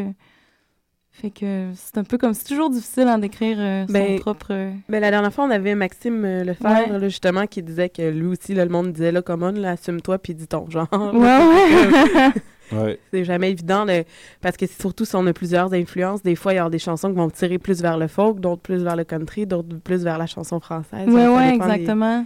Fait 1.22 1.30
que 1.30 1.70
c'est 1.76 1.98
un 1.98 2.04
peu 2.04 2.18
comme... 2.18 2.34
C'est 2.34 2.44
toujours 2.46 2.70
difficile 2.70 3.06
d'en 3.06 3.18
décrire 3.18 3.56
euh, 3.60 3.86
son 3.88 3.94
Ben, 3.94 4.20
propre... 4.20 4.48
euh, 4.52 4.72
Ben, 4.90 5.00
la 5.00 5.12
dernière 5.12 5.34
fois, 5.34 5.46
on 5.46 5.50
avait 5.50 5.74
Maxime 5.74 6.26
euh, 6.26 6.44
Lefebvre, 6.44 6.92
Ouais. 6.92 7.00
là, 7.00 7.08
justement, 7.08 7.48
qui 7.48 7.64
disait 7.64 7.88
que 7.90 8.02
lui 8.10 8.26
aussi, 8.28 8.54
là, 8.54 8.66
le 8.66 8.72
monde 8.72 8.92
disait, 8.92 9.14
là, 9.14 9.22
comment, 9.22 9.52
là, 9.52 9.72
assume-toi, 9.72 10.18
puis 10.20 10.36
dis 10.36 10.48
ton 10.48 10.70
genre. 10.70 10.88
Ouais, 10.92 11.20
ouais. 11.20 12.32
Ouais. 12.72 13.00
C'est 13.14 13.24
jamais 13.24 13.52
évident, 13.52 13.86
de- 13.86 14.04
parce 14.42 14.58
que 14.58 14.66
c'est 14.66 14.82
surtout 14.82 15.06
si 15.06 15.16
on 15.16 15.26
a 15.28 15.34
plusieurs 15.34 15.72
influences, 15.76 16.24
des 16.24 16.36
fois, 16.36 16.52
il 16.52 16.56
y 16.56 16.60
a 16.60 16.68
des 16.68 16.80
chansons 16.80 17.10
qui 17.12 17.16
vont 17.16 17.30
tirer 17.30 17.60
plus 17.60 17.80
vers 17.82 17.98
le 18.00 18.08
folk, 18.08 18.40
d'autres 18.40 18.64
plus 18.64 18.84
vers 18.84 18.96
le 18.96 19.04
country, 19.04 19.46
d'autres 19.46 19.78
plus 19.84 20.04
vers 20.04 20.18
la 20.18 20.26
chanson 20.26 20.60
française. 20.60 21.08
Ouais, 21.08 21.28
ouais, 21.28 21.50
des- 21.50 21.56
exactement. 21.56 22.26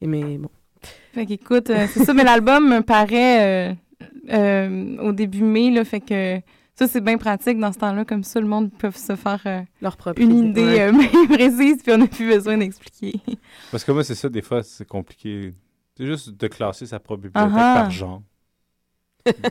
Et 0.00 0.06
mais 0.06 0.38
bon. 0.38 0.48
Fait 1.12 1.26
qu'écoute, 1.26 1.68
euh, 1.70 1.86
c'est 1.92 2.04
ça, 2.04 2.14
mais 2.14 2.22
l'album 2.24 2.68
me 2.76 2.80
paraît 2.80 3.72
euh, 3.72 3.74
euh, 4.32 4.96
au 5.02 5.10
début 5.12 5.42
mai, 5.42 5.70
là, 5.72 5.84
fait 5.84 6.00
que 6.00 6.38
ça, 6.74 6.88
c'est 6.88 7.00
bien 7.00 7.18
pratique 7.18 7.58
dans 7.58 7.72
ce 7.72 7.78
temps-là. 7.78 8.04
Comme 8.04 8.24
ça, 8.24 8.40
le 8.40 8.46
monde 8.46 8.70
peut 8.76 8.90
se 8.90 9.14
faire 9.16 9.40
euh, 9.46 9.60
Leur 9.80 9.96
propre 9.96 10.20
une 10.20 10.48
idée 10.50 10.80
euh, 10.80 10.92
bien 10.98 11.26
précise, 11.26 11.82
puis 11.82 11.92
on 11.92 11.98
n'a 11.98 12.06
plus 12.06 12.28
besoin 12.28 12.56
d'expliquer. 12.58 13.20
Parce 13.70 13.84
que 13.84 13.92
moi, 13.92 14.04
c'est 14.04 14.14
ça, 14.14 14.28
des 14.28 14.42
fois, 14.42 14.62
c'est 14.62 14.86
compliqué. 14.88 15.52
C'est 15.96 16.06
juste 16.06 16.30
de 16.30 16.46
classer 16.48 16.86
sa 16.86 16.98
propre 16.98 17.22
bibliothèque 17.24 17.52
Ah 17.54 17.74
ah. 17.76 17.82
par 17.82 17.90
genre. 17.90 18.22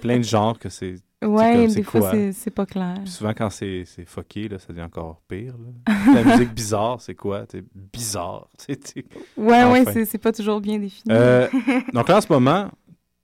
Plein 0.02 0.18
de 0.18 0.24
genres 0.24 0.60
que 0.60 0.68
c'est. 0.70 0.96
Ouais, 1.24 1.52
comme, 1.54 1.68
des 1.68 1.70
c'est 1.70 1.84
fois, 1.84 2.12
c'est- 2.12 2.32
c'est 2.34 2.50
pas 2.50 2.66
clair. 2.66 2.96
Puis 3.04 3.12
souvent, 3.12 3.34
quand 3.34 3.50
c'est 3.52 3.84
c'est 3.86 4.06
fucké, 4.06 4.50
là, 4.50 4.58
ça 4.58 4.68
devient 4.74 4.82
encore 4.82 5.22
pire. 5.28 5.54
là. 5.88 5.94
La 6.16 6.24
musique 6.24 6.52
bizarre, 6.54 7.00
c'est 7.00 7.14
quoi? 7.16 7.46
C'est 7.50 7.64
bizarre. 7.94 8.50
tu 8.58 8.66
sais, 8.66 8.76
tu- 8.76 9.06
Ouais, 9.38 9.64
ouais, 9.66 9.84
Enfin. 9.88 10.04
c'est 10.06 10.18
pas 10.18 10.32
toujours 10.34 10.60
bien 10.60 10.80
défini. 10.80 11.14
Euh, 11.14 11.48
donc 11.94 12.10
là, 12.10 12.18
en 12.18 12.22
ce 12.22 12.28
moment, 12.34 12.70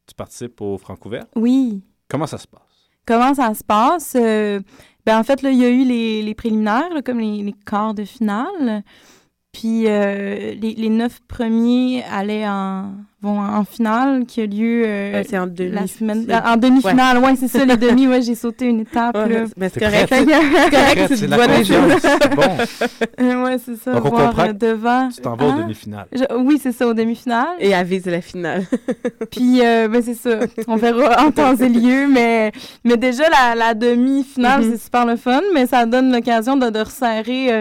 tu 0.05 0.13
participes 0.15 0.61
au 0.61 0.77
Francouvert. 0.77 1.25
Oui. 1.35 1.81
Comment 2.07 2.27
ça 2.27 2.37
se 2.37 2.47
passe? 2.47 2.61
Comment 3.07 3.33
ça 3.33 3.53
se 3.53 3.63
passe? 3.63 4.15
Euh, 4.15 4.59
ben, 5.05 5.17
en 5.17 5.23
fait, 5.23 5.41
là, 5.41 5.49
il 5.49 5.57
y 5.57 5.63
a 5.63 5.69
eu 5.69 5.85
les, 5.85 6.21
les 6.21 6.35
préliminaires, 6.35 6.93
là, 6.93 7.01
comme 7.01 7.19
les, 7.19 7.41
les 7.41 7.55
quarts 7.65 7.93
de 7.93 8.03
finale. 8.03 8.83
Puis 9.59 9.85
euh, 9.87 10.53
les, 10.61 10.75
les 10.77 10.89
neuf 10.89 11.19
premiers 11.27 12.03
allaient 12.13 12.47
en, 12.47 12.91
vont 13.23 13.39
en 13.39 13.63
finale, 13.63 14.25
qui 14.27 14.41
a 14.41 14.45
lieu 14.45 14.83
euh, 14.85 15.13
Ouais, 15.13 15.25
c'est 15.27 15.37
en 15.39 15.47
demi- 15.47 15.71
la 15.71 15.87
semaine. 15.87 16.27
En 16.45 16.57
demi-finale, 16.57 17.17
ouais, 17.17 17.35
c'est 17.35 17.47
ça, 17.47 17.65
les 17.65 17.75
demi. 17.75 18.07
Ouais, 18.07 18.21
j'ai 18.21 18.35
sauté 18.35 18.65
une 18.67 18.81
étape. 18.81 19.15
Ouais, 19.17 19.27
là. 19.27 19.43
mais 19.57 19.69
c'est 19.69 19.79
correct. 19.79 20.13
C'est 20.13 20.25
correct, 20.69 21.13
c'est 21.15 21.27
la 21.27 21.63
c'est 21.63 22.35
bon. 22.35 22.43
Ouais, 23.43 23.57
c'est 23.65 23.77
ça. 23.77 23.93
Donc, 23.93 24.05
on 24.05 24.09
voir 24.09 24.27
comprend 24.29 24.49
euh, 24.49 24.53
devant. 24.53 25.09
Tu 25.09 25.21
t'en 25.21 25.35
vas 25.35 25.45
aux 25.47 25.49
Hein? 25.49 25.59
demi-finales. 25.63 26.05
Je- 26.13 26.35
oui, 26.35 26.59
c'est 26.61 26.71
ça, 26.71 26.87
aux 26.87 26.93
demi-finales. 26.93 27.47
Et 27.59 27.73
à 27.73 27.81
viser 27.83 28.11
la 28.11 28.21
finale. 28.21 28.63
Puis, 29.31 29.61
euh, 29.65 29.87
ben, 29.87 30.03
c'est 30.03 30.13
ça. 30.13 30.39
On 30.67 30.75
verra 30.75 31.25
en 31.25 31.31
temps 31.31 31.55
et 31.55 31.69
lieu. 31.69 32.07
Mais, 32.07 32.51
mais 32.83 32.97
déjà, 32.97 33.23
la, 33.29 33.55
la 33.55 33.73
demi-finale, 33.73 34.61
Mhm. 34.63 34.71
c'est 34.71 34.77
super 34.83 35.05
le 35.07 35.15
fun. 35.15 35.41
Mais 35.55 35.65
ça 35.65 35.87
donne 35.87 36.11
l'occasion 36.11 36.55
de, 36.57 36.69
de 36.69 36.79
resserrer, 36.79 37.51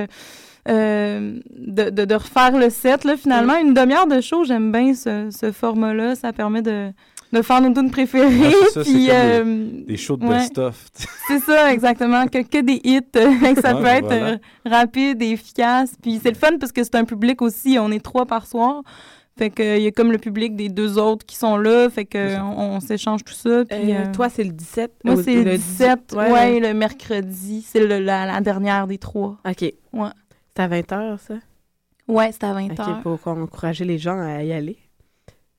euh, 0.68 1.38
de, 1.56 1.90
de, 1.90 2.04
de 2.04 2.14
refaire 2.14 2.56
le 2.56 2.70
set. 2.70 3.04
Là, 3.04 3.16
finalement, 3.16 3.56
une 3.56 3.74
demi-heure 3.74 4.06
de 4.06 4.20
show, 4.20 4.44
j'aime 4.44 4.72
bien 4.72 4.94
ce, 4.94 5.28
ce 5.30 5.52
format-là. 5.52 6.14
Ça 6.14 6.32
permet 6.32 6.62
de, 6.62 6.90
de 7.32 7.42
faire 7.42 7.60
nos 7.60 7.72
tunes 7.72 7.90
préférées. 7.90 8.50
Ça, 8.72 8.82
c'est 8.84 8.90
puis, 8.90 9.06
comme 9.06 9.16
euh, 9.16 9.44
des, 9.44 9.84
des 9.84 9.96
shows 9.96 10.16
de 10.16 10.26
ouais. 10.26 10.38
best-of. 10.38 10.86
C'est 11.28 11.40
ça, 11.40 11.72
exactement. 11.72 12.26
Que, 12.26 12.42
que 12.42 12.60
des 12.60 12.80
hits. 12.84 13.00
que 13.12 13.60
ça 13.60 13.74
peut 13.74 13.84
être 13.86 14.06
voilà. 14.06 14.26
euh, 14.32 14.36
rapide 14.64 15.22
et 15.22 15.30
efficace. 15.30 15.92
Puis 16.02 16.20
c'est 16.22 16.30
le 16.30 16.36
fun 16.36 16.58
parce 16.58 16.72
que 16.72 16.82
c'est 16.84 16.94
un 16.96 17.04
public 17.04 17.42
aussi. 17.42 17.78
On 17.80 17.90
est 17.90 18.02
trois 18.04 18.26
par 18.26 18.46
soir. 18.46 18.82
Fait 19.38 19.50
que 19.50 19.76
il 19.76 19.82
y 19.82 19.86
a 19.86 19.90
comme 19.90 20.12
le 20.12 20.16
public 20.18 20.56
des 20.56 20.70
deux 20.70 20.96
autres 20.96 21.26
qui 21.26 21.36
sont 21.36 21.58
là. 21.58 21.90
Fait 21.90 22.06
que 22.06 22.40
on, 22.40 22.76
on 22.76 22.80
s'échange 22.80 23.22
tout 23.22 23.34
ça. 23.34 23.66
Puis, 23.66 23.92
Euh, 23.92 23.96
euh, 24.06 24.12
Toi, 24.14 24.30
c'est 24.30 24.44
le 24.44 24.52
17. 24.52 24.92
moi, 25.04 25.16
c'est 25.22 25.44
le 25.44 25.58
17. 25.58 25.98
18, 26.08 26.32
Ouais, 26.32 26.58
le 26.58 26.72
mercredi. 26.72 27.62
C'est 27.70 27.86
le- 27.86 27.98
la, 27.98 28.24
la 28.24 28.40
dernière 28.40 28.86
des 28.86 28.96
trois. 28.96 29.36
OK. 29.46 29.60
Ouais. 29.92 30.08
C'est 30.56 30.62
à 30.62 30.68
20h, 30.68 31.18
ça? 31.18 31.34
Ouais, 32.08 32.30
c'est 32.32 32.44
à 32.44 32.52
20 32.54 32.70
OK, 32.72 32.78
heures. 32.80 33.00
pour 33.02 33.26
encourager 33.28 33.84
les 33.84 33.98
gens 33.98 34.18
à 34.18 34.42
y 34.42 34.52
aller. 34.52 34.78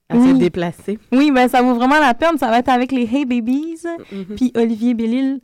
À 0.09 0.15
Oui. 0.15 0.29
se 0.33 0.37
déplacer. 0.37 0.97
Oui, 1.11 1.31
ben 1.31 1.47
ça 1.49 1.61
vaut 1.61 1.75
vraiment 1.75 1.99
la 1.99 2.13
peine. 2.13 2.37
Ça 2.37 2.47
va 2.47 2.59
être 2.59 2.69
avec 2.69 2.91
les 2.93 3.03
Hey 3.03 3.25
Babies. 3.25 3.83
Mhm. 4.11 4.35
Puis 4.37 4.51
Olivier 4.55 4.93
Bellil, 4.93 5.41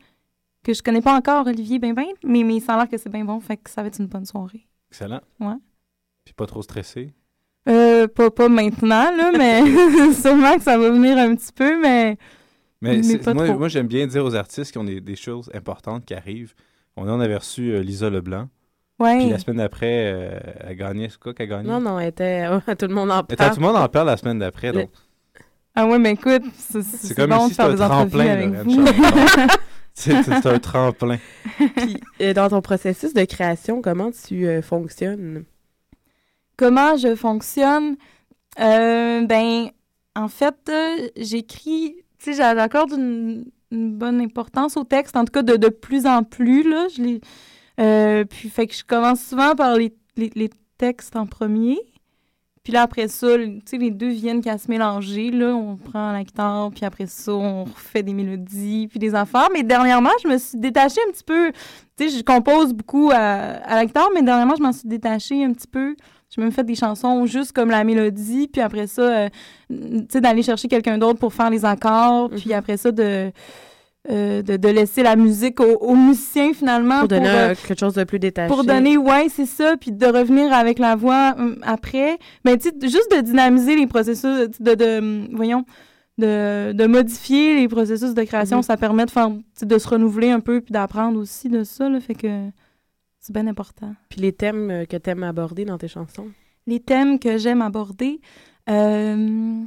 que 0.63 0.73
je 0.73 0.81
connais 0.81 1.01
pas 1.01 1.13
encore, 1.15 1.45
Olivier 1.47 1.79
ben 1.79 1.93
ben, 1.93 2.05
mais, 2.23 2.43
mais 2.43 2.61
ça 2.61 2.73
a 2.75 2.77
l'air 2.77 2.89
que 2.89 2.97
c'est 2.97 3.09
bien 3.09 3.25
bon. 3.25 3.39
Fait 3.41 3.57
que 3.57 3.69
ça 3.69 3.81
va 3.81 3.89
être 3.89 3.99
une 3.99 4.07
bonne 4.07 4.25
soirée. 4.25 4.65
Excellent. 4.89 5.19
Ouais. 5.41 5.55
Puis 6.23 6.33
pas 6.33 6.45
trop 6.45 6.61
stressé? 6.61 7.13
Euh, 7.67 8.07
pas, 8.07 8.31
pas 8.31 8.47
maintenant, 8.49 9.11
là, 9.15 9.31
mais 9.37 9.63
sûrement 10.13 10.55
que 10.55 10.63
ça 10.63 10.77
va 10.77 10.89
venir 10.89 11.17
un 11.17 11.35
petit 11.35 11.51
peu, 11.51 11.79
mais. 11.81 12.17
Mais, 12.81 12.97
Mais 12.97 13.03
c'est- 13.03 13.17
pas 13.19 13.33
moi, 13.33 13.67
j'aime 13.67 13.87
bien 13.87 14.07
dire 14.07 14.23
aux 14.25 14.35
artistes 14.35 14.71
qui 14.71 14.77
ont 14.77 14.83
des, 14.83 14.99
des 15.01 15.15
choses 15.17 15.49
importantes 15.53 16.05
qui 16.05 16.13
arrivent. 16.13 16.53
On 16.95 17.07
en 17.09 17.19
avait 17.19 17.37
reçu 17.37 17.71
euh, 17.73 17.81
Lisa 17.81 18.09
Leblanc. 18.09 18.47
Ouais. 19.03 19.17
Puis 19.19 19.29
la 19.29 19.39
semaine 19.39 19.57
d'après, 19.57 20.13
euh, 20.13 20.39
elle 20.61 20.75
gagnait. 20.77 21.09
C'est 21.09 21.19
quoi 21.19 21.33
qu'elle 21.33 21.49
gagnait? 21.49 21.69
Non, 21.69 21.79
non, 21.81 21.99
elle 21.99 22.09
était... 22.09 22.47
tout 22.79 22.87
le 22.87 22.93
monde 22.93 23.11
en 23.11 23.17
Elle 23.19 23.23
était- 23.25 23.35
parle. 23.35 23.53
tout 23.55 23.59
le 23.61 23.65
monde 23.67 23.75
en 23.77 23.87
parle 23.89 24.07
la 24.07 24.17
semaine 24.17 24.39
d'après. 24.39 24.71
Le- 24.71 24.81
Donc, 24.81 24.89
Ah 25.75 25.85
ouais, 25.87 25.99
mais 25.99 26.11
écoute, 26.11 26.43
c'est 26.57 27.15
comme 27.15 27.29
bon 27.31 27.47
ici, 27.47 27.49
de 27.49 27.55
faire 27.55 27.65
un 27.65 27.71
des 27.71 27.77
tremplin. 27.77 28.27
avec 28.27 28.49
vous. 28.49 28.85
Charles. 28.85 29.47
c'est 29.93 30.23
c'est 30.23 30.45
un 30.47 30.59
tremplin. 30.59 31.17
Puis, 31.57 31.97
euh, 32.21 32.33
dans 32.33 32.49
ton 32.49 32.61
processus 32.61 33.13
de 33.13 33.25
création, 33.25 33.81
comment 33.81 34.09
tu 34.11 34.47
euh, 34.47 34.61
fonctionnes? 34.61 35.43
Comment 36.57 36.97
je 36.97 37.15
fonctionne? 37.15 37.95
Euh, 38.59 39.25
ben, 39.25 39.69
en 40.15 40.27
fait, 40.27 40.55
euh, 40.69 41.07
j'écris, 41.17 41.95
tu 42.19 42.33
sais, 42.33 42.37
j'accorde 42.37 42.91
une, 42.91 43.45
une 43.71 43.95
bonne 43.97 44.21
importance 44.21 44.77
au 44.77 44.83
texte, 44.83 45.15
en 45.17 45.25
tout 45.25 45.31
cas 45.31 45.41
de, 45.41 45.55
de 45.57 45.69
plus 45.69 46.05
en 46.05 46.23
plus, 46.23 46.61
là. 46.69 46.87
Je 46.95 47.01
les, 47.01 47.21
euh, 47.79 48.25
puis, 48.25 48.49
fait 48.49 48.67
que 48.67 48.75
je 48.75 48.83
commence 48.83 49.21
souvent 49.21 49.55
par 49.55 49.75
les, 49.75 49.93
les, 50.15 50.31
les 50.35 50.49
textes 50.77 51.15
en 51.15 51.25
premier. 51.25 51.77
Puis 52.63 52.71
là, 52.71 52.83
après 52.83 53.09
ça, 53.09 53.27
tu 53.37 53.61
sais, 53.65 53.77
les 53.77 53.91
deux 53.91 54.09
viennent 54.09 54.41
qu'à 54.41 54.57
se 54.57 54.69
mélanger, 54.69 55.31
là. 55.31 55.53
On 55.53 55.75
prend 55.75 56.13
la 56.13 56.23
guitare, 56.23 56.71
puis 56.71 56.85
après 56.85 57.07
ça, 57.07 57.33
on 57.33 57.65
refait 57.65 58.03
des 58.03 58.13
mélodies, 58.13 58.87
puis 58.87 58.99
des 58.99 59.15
affaires. 59.15 59.49
Mais 59.53 59.63
dernièrement, 59.63 60.11
je 60.23 60.29
me 60.29 60.37
suis 60.37 60.57
détachée 60.57 61.01
un 61.05 61.11
petit 61.11 61.25
peu. 61.25 61.51
Tu 61.97 62.09
sais, 62.09 62.17
je 62.17 62.23
compose 62.23 62.73
beaucoup 62.73 63.11
à, 63.11 63.17
à 63.17 63.75
la 63.75 63.85
guitare, 63.85 64.09
mais 64.13 64.21
dernièrement, 64.21 64.55
je 64.57 64.63
m'en 64.63 64.71
suis 64.71 64.87
détachée 64.87 65.43
un 65.43 65.51
petit 65.51 65.67
peu. 65.67 65.95
J'ai 66.29 66.41
même 66.41 66.51
fait 66.51 66.63
des 66.63 66.75
chansons 66.75 67.25
juste 67.25 67.51
comme 67.51 67.69
la 67.69 67.83
mélodie, 67.83 68.47
puis 68.47 68.61
après 68.61 68.87
ça, 68.87 69.01
euh, 69.01 69.29
tu 69.69 70.05
sais, 70.09 70.21
d'aller 70.21 70.41
chercher 70.41 70.69
quelqu'un 70.69 70.97
d'autre 70.97 71.19
pour 71.19 71.33
faire 71.33 71.49
les 71.49 71.65
accords, 71.65 72.29
puis 72.29 72.53
après 72.53 72.77
ça, 72.77 72.91
de, 72.91 73.31
euh, 74.11 74.41
de, 74.41 74.57
de 74.57 74.67
laisser 74.67 75.01
la 75.01 75.15
musique 75.15 75.61
aux, 75.61 75.77
aux 75.77 75.95
musiciens, 75.95 76.53
finalement. 76.53 76.99
Pour 76.99 77.07
donner 77.07 77.29
euh, 77.29 77.55
quelque 77.55 77.79
chose 77.79 77.93
de 77.93 78.03
plus 78.03 78.19
détaché. 78.19 78.49
pour 78.53 78.65
donner, 78.65 78.97
ouais, 78.97 79.27
c'est 79.29 79.45
ça, 79.45 79.77
puis 79.77 79.91
de 79.93 80.05
revenir 80.05 80.51
avec 80.51 80.77
la 80.77 80.95
voix 80.97 81.35
hum, 81.37 81.57
après. 81.61 82.17
Mais 82.43 82.57
tu 82.57 82.69
sais, 82.69 82.75
juste 82.81 83.09
de 83.15 83.21
dynamiser 83.21 83.77
les 83.77 83.87
processus, 83.87 84.49
de, 84.59 84.75
de 84.75 84.97
hum, 84.99 85.27
voyons, 85.31 85.63
de, 86.17 86.73
de 86.73 86.85
modifier 86.85 87.55
les 87.55 87.67
processus 87.69 88.13
de 88.13 88.23
création, 88.23 88.57
Mhm. 88.57 88.63
ça 88.63 88.75
permet 88.77 89.05
de 89.05 89.11
faire, 89.11 89.29
de 89.61 89.77
se 89.77 89.87
renouveler 89.87 90.31
un 90.31 90.41
peu, 90.41 90.59
puis 90.59 90.73
d'apprendre 90.73 91.17
aussi 91.17 91.47
de 91.47 91.63
ça, 91.63 91.87
là, 91.87 91.99
fait 92.01 92.13
que 92.15 92.49
c'est 93.21 93.33
bien 93.33 93.47
important. 93.47 93.95
Puis 94.09 94.19
les 94.19 94.33
thèmes 94.33 94.69
euh, 94.69 94.85
que 94.85 94.97
tu 94.97 95.09
aimes 95.09 95.23
aborder 95.23 95.63
dans 95.63 95.77
tes 95.77 95.87
chansons? 95.87 96.27
Les 96.67 96.81
thèmes 96.81 97.19
que 97.19 97.37
j'aime 97.37 97.61
aborder, 97.61 98.19
ben 98.67 99.65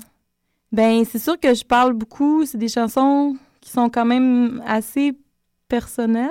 c'est 0.72 1.18
sûr 1.18 1.38
que 1.40 1.54
je 1.54 1.64
parle 1.64 1.92
beaucoup, 1.94 2.44
c'est 2.44 2.58
des 2.58 2.68
chansons 2.68 3.36
qui 3.66 3.72
sont 3.72 3.90
quand 3.90 4.04
même 4.04 4.62
assez 4.64 5.18
personnelles, 5.66 6.30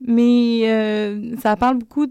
mais 0.00 0.60
euh, 0.62 1.34
ça 1.42 1.56
parle 1.56 1.78
beaucoup 1.78 2.06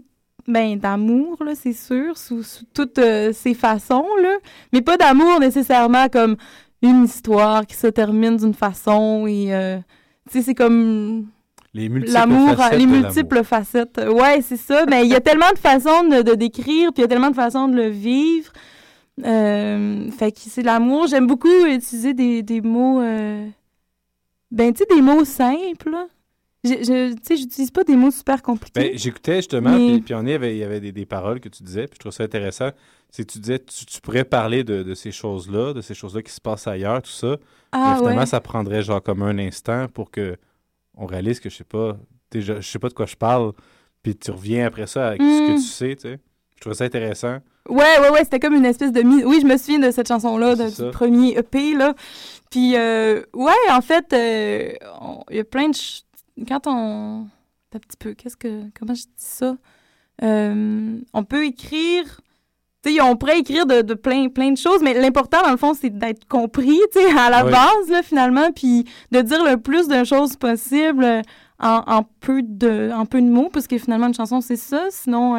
ben, 0.46 0.78
d'amour, 0.78 1.42
là, 1.42 1.54
c'est 1.54 1.72
sûr, 1.72 2.18
sous, 2.18 2.42
sous 2.42 2.66
toutes 2.74 2.98
euh, 2.98 3.32
ces 3.32 3.54
façons, 3.54 4.04
là, 4.22 4.36
mais 4.74 4.82
pas 4.82 4.98
d'amour 4.98 5.40
nécessairement 5.40 6.08
comme 6.10 6.36
une 6.82 7.04
histoire 7.04 7.66
qui 7.66 7.76
se 7.76 7.86
termine 7.86 8.36
d'une 8.36 8.52
façon 8.52 9.26
et, 9.26 9.54
euh, 9.54 9.78
tu 10.30 10.34
sais, 10.34 10.42
c'est 10.42 10.54
comme 10.54 11.28
Les 11.72 11.88
multiples 11.88 12.12
l'amour, 12.12 12.56
facettes 12.56 12.78
les 12.78 12.86
multiples 12.86 13.42
facettes. 13.42 14.00
Ouais, 14.06 14.42
c'est 14.42 14.58
ça. 14.58 14.84
Mais 14.84 15.06
il 15.06 15.10
y 15.10 15.14
a 15.14 15.20
tellement 15.20 15.50
de 15.50 15.58
façons 15.58 16.04
de, 16.04 16.20
de 16.20 16.34
décrire, 16.34 16.92
puis 16.92 16.98
il 16.98 17.00
y 17.00 17.04
a 17.04 17.08
tellement 17.08 17.30
de 17.30 17.36
façons 17.36 17.68
de 17.68 17.76
le 17.76 17.88
vivre. 17.88 18.52
Euh, 19.24 20.10
fait 20.10 20.30
que 20.30 20.38
c'est 20.40 20.62
l'amour. 20.62 21.06
J'aime 21.06 21.26
beaucoup 21.26 21.48
utiliser 21.66 22.12
des, 22.12 22.42
des 22.42 22.60
mots, 22.60 23.00
ben, 24.50 24.72
tu 24.72 24.78
sais, 24.78 24.94
des 24.94 25.02
mots 25.02 25.24
simples. 25.24 25.94
Je, 26.64 26.70
je- 26.70 27.12
tu 27.14 27.20
sais, 27.22 27.36
j'utilise 27.36 27.70
pas 27.70 27.84
des 27.84 27.94
mots 27.96 28.10
super 28.10 28.42
compliqués. 28.42 28.80
Ben, 28.90 28.98
J'écais 28.98 29.36
justement, 29.36 29.70
Mais- 29.78 29.92
puis, 29.94 30.00
puis 30.00 30.14
on 30.14 30.26
y 30.26 30.32
avait, 30.32 30.54
il 30.56 30.58
y 30.58 30.64
avait 30.64 30.80
des, 30.80 30.90
des 30.92 31.06
paroles 31.06 31.38
que 31.40 31.48
tu 31.48 31.62
disais, 31.62 31.86
puis 31.86 31.94
je 31.94 32.00
trouve 32.00 32.12
ça 32.12 32.24
intéressant. 32.24 32.70
C'est 33.10 33.24
tu 33.24 33.38
disais, 33.38 33.58
tu, 33.60 33.86
tu 33.86 34.00
pourrais 34.00 34.24
parler 34.24 34.64
de, 34.64 34.82
de 34.82 34.94
ces 34.94 35.12
choses-là, 35.12 35.72
de 35.72 35.80
ces 35.80 35.94
choses-là 35.94 36.20
qui 36.22 36.32
se 36.32 36.40
passent 36.40 36.66
ailleurs, 36.66 37.00
tout 37.00 37.10
ça. 37.10 37.36
Ah, 37.72 37.90
mais 37.92 37.98
finalement, 37.98 38.20
ouais. 38.22 38.26
ça 38.26 38.40
prendrait 38.40 38.82
genre 38.82 39.02
comme 39.02 39.22
un 39.22 39.38
instant 39.38 39.86
pour 39.88 40.10
que 40.10 40.36
on 40.96 41.06
réalise 41.06 41.38
que 41.38 41.48
je 41.48 41.56
sais 41.56 41.64
pas, 41.64 41.96
tu 42.30 42.40
sais, 42.40 42.46
je, 42.56 42.60
je 42.60 42.68
sais 42.68 42.78
pas 42.80 42.88
de 42.88 42.94
quoi 42.94 43.06
je 43.06 43.14
parle, 43.16 43.52
puis 44.02 44.16
tu 44.16 44.30
reviens 44.32 44.66
après 44.66 44.86
ça 44.88 45.08
avec 45.08 45.22
ce 45.22 45.46
que 45.46 45.52
Mm. 45.52 45.56
tu 45.56 45.62
sais, 45.62 45.96
tu 45.96 46.02
sais. 46.02 46.18
Je 46.56 46.60
trouve 46.60 46.72
ça 46.74 46.84
intéressant. 46.84 47.38
Ouais, 47.68 48.00
ouais, 48.00 48.10
ouais, 48.10 48.24
c'était 48.24 48.38
comme 48.40 48.54
une 48.54 48.64
espèce 48.64 48.92
de 48.92 49.02
mise. 49.02 49.24
Oui, 49.26 49.38
je 49.42 49.46
me 49.46 49.56
souviens 49.56 49.78
de 49.78 49.90
cette 49.90 50.08
chanson-là, 50.08 50.54
de- 50.56 50.84
du 50.84 50.90
premier 50.90 51.36
EP, 51.36 51.74
là. 51.74 51.94
Puis, 52.50 52.76
euh, 52.76 53.22
ouais, 53.34 53.52
en 53.70 53.80
fait, 53.82 54.12
euh, 54.12 54.72
on- 55.00 55.22
il 55.30 55.36
y 55.36 55.40
a 55.40 55.44
plein 55.44 55.68
de. 55.68 55.74
ch- 55.74 56.02
Quand 56.46 56.66
on. 56.66 57.26
Un 57.74 57.78
petit 57.78 57.96
peu, 57.98 58.14
qu'est-ce 58.14 58.36
que. 58.36 58.62
Comment 58.78 58.94
je 58.94 59.02
dis 59.02 59.08
ça? 59.16 59.56
Euh, 60.22 60.98
on 61.12 61.24
peut 61.24 61.44
écrire. 61.44 62.20
Tu 62.84 62.94
sais, 62.94 63.00
on 63.02 63.16
pourrait 63.16 63.40
écrire 63.40 63.66
de, 63.66 63.82
de 63.82 63.94
plein, 63.94 64.28
plein 64.28 64.52
de 64.52 64.56
choses, 64.56 64.80
mais 64.82 64.94
l'important, 64.94 65.42
dans 65.42 65.50
le 65.50 65.56
fond, 65.56 65.74
c'est 65.74 65.90
d'être 65.90 66.26
compris, 66.28 66.78
tu 66.92 67.00
sais, 67.00 67.18
à 67.18 67.28
la 67.28 67.44
Oui. 67.44 67.50
base, 67.50 67.90
là, 67.90 68.02
finalement, 68.04 68.52
puis 68.52 68.84
de 69.10 69.20
dire 69.20 69.44
le 69.44 69.56
plus 69.56 69.88
de 69.88 70.04
choses 70.04 70.36
possible 70.36 71.22
en, 71.60 71.82
en 71.86 72.02
peu 72.20 72.40
de, 72.42 72.90
en 72.94 73.04
peu 73.04 73.20
de 73.20 73.26
mots, 73.26 73.50
parce 73.52 73.66
que 73.66 73.78
finalement, 73.78 74.06
une 74.06 74.14
chanson, 74.14 74.40
c'est 74.40 74.56
ça. 74.56 74.86
Sinon, 74.90 75.36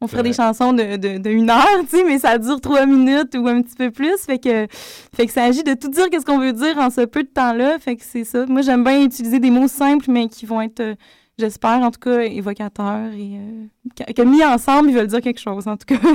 on 0.00 0.06
ferait 0.06 0.22
des 0.22 0.32
chansons 0.32 0.72
de, 0.72 0.96
de, 0.96 1.18
de 1.18 1.30
une 1.30 1.50
heure, 1.50 1.66
tu 1.90 1.96
sais, 1.96 2.04
mais 2.04 2.18
ça 2.18 2.38
dure 2.38 2.60
trois 2.60 2.86
minutes 2.86 3.34
ou 3.36 3.46
un 3.48 3.60
petit 3.62 3.74
peu 3.74 3.90
plus. 3.90 4.16
Fait 4.24 4.38
que, 4.38 4.66
fait 5.14 5.26
que 5.26 5.32
ça 5.32 5.44
agit 5.44 5.64
de 5.64 5.74
tout 5.74 5.88
dire 5.88 6.08
qu'est-ce 6.10 6.24
qu'on 6.24 6.38
veut 6.38 6.52
dire 6.52 6.78
en 6.78 6.88
ce 6.90 7.04
peu 7.04 7.22
de 7.24 7.28
temps-là. 7.28 7.78
Fait 7.80 7.96
que 7.96 8.02
c'est 8.04 8.24
ça. 8.24 8.46
Moi, 8.46 8.62
j'aime 8.62 8.84
bien 8.84 9.02
utiliser 9.02 9.40
des 9.40 9.50
mots 9.50 9.66
simples, 9.68 10.06
mais 10.08 10.28
qui 10.28 10.46
vont 10.46 10.60
être, 10.60 10.78
euh, 10.80 10.94
j'espère, 11.38 11.80
en 11.80 11.90
tout 11.90 11.98
cas, 12.00 12.20
évocateurs 12.20 13.12
et 13.12 13.38
euh, 13.38 14.04
que, 14.06 14.12
que 14.12 14.22
mis 14.22 14.44
ensemble, 14.44 14.90
ils 14.90 14.94
veulent 14.94 15.08
dire 15.08 15.20
quelque 15.20 15.40
chose, 15.40 15.66
en 15.66 15.76
tout 15.76 15.86
cas. 15.86 15.96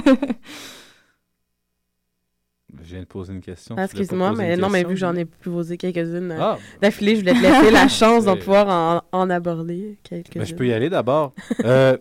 Je 2.84 2.90
viens 2.96 3.02
de 3.02 3.06
poser 3.06 3.34
une 3.34 3.42
question. 3.42 3.76
Ah, 3.78 3.84
Excuse-moi, 3.86 4.34
mais 4.36 4.58
non, 4.58 4.68
mais 4.70 4.82
vu 4.84 4.90
que 4.90 4.96
j'en 4.96 5.16
ai 5.16 5.26
pu 5.26 5.50
poser 5.50 5.78
quelques-unes 5.78 6.32
euh, 6.32 6.38
Ah. 6.42 6.58
d'affilée, 6.82 7.16
je 7.16 7.20
voulais 7.22 7.34
te 7.34 7.40
laisser 7.42 7.70
la 7.72 7.88
chance 7.88 8.26
de 8.26 8.32
Ouais. 8.32 8.40
pouvoir 8.40 9.04
en, 9.14 9.20
en 9.20 9.30
aborder 9.30 10.00
quelques-unes. 10.04 10.42
Ben, 10.42 10.46
je 10.46 10.56
peux 10.56 10.66
y 10.68 10.74
aller 10.74 10.90
d'abord. 10.90 11.34
Euh, 11.64 11.98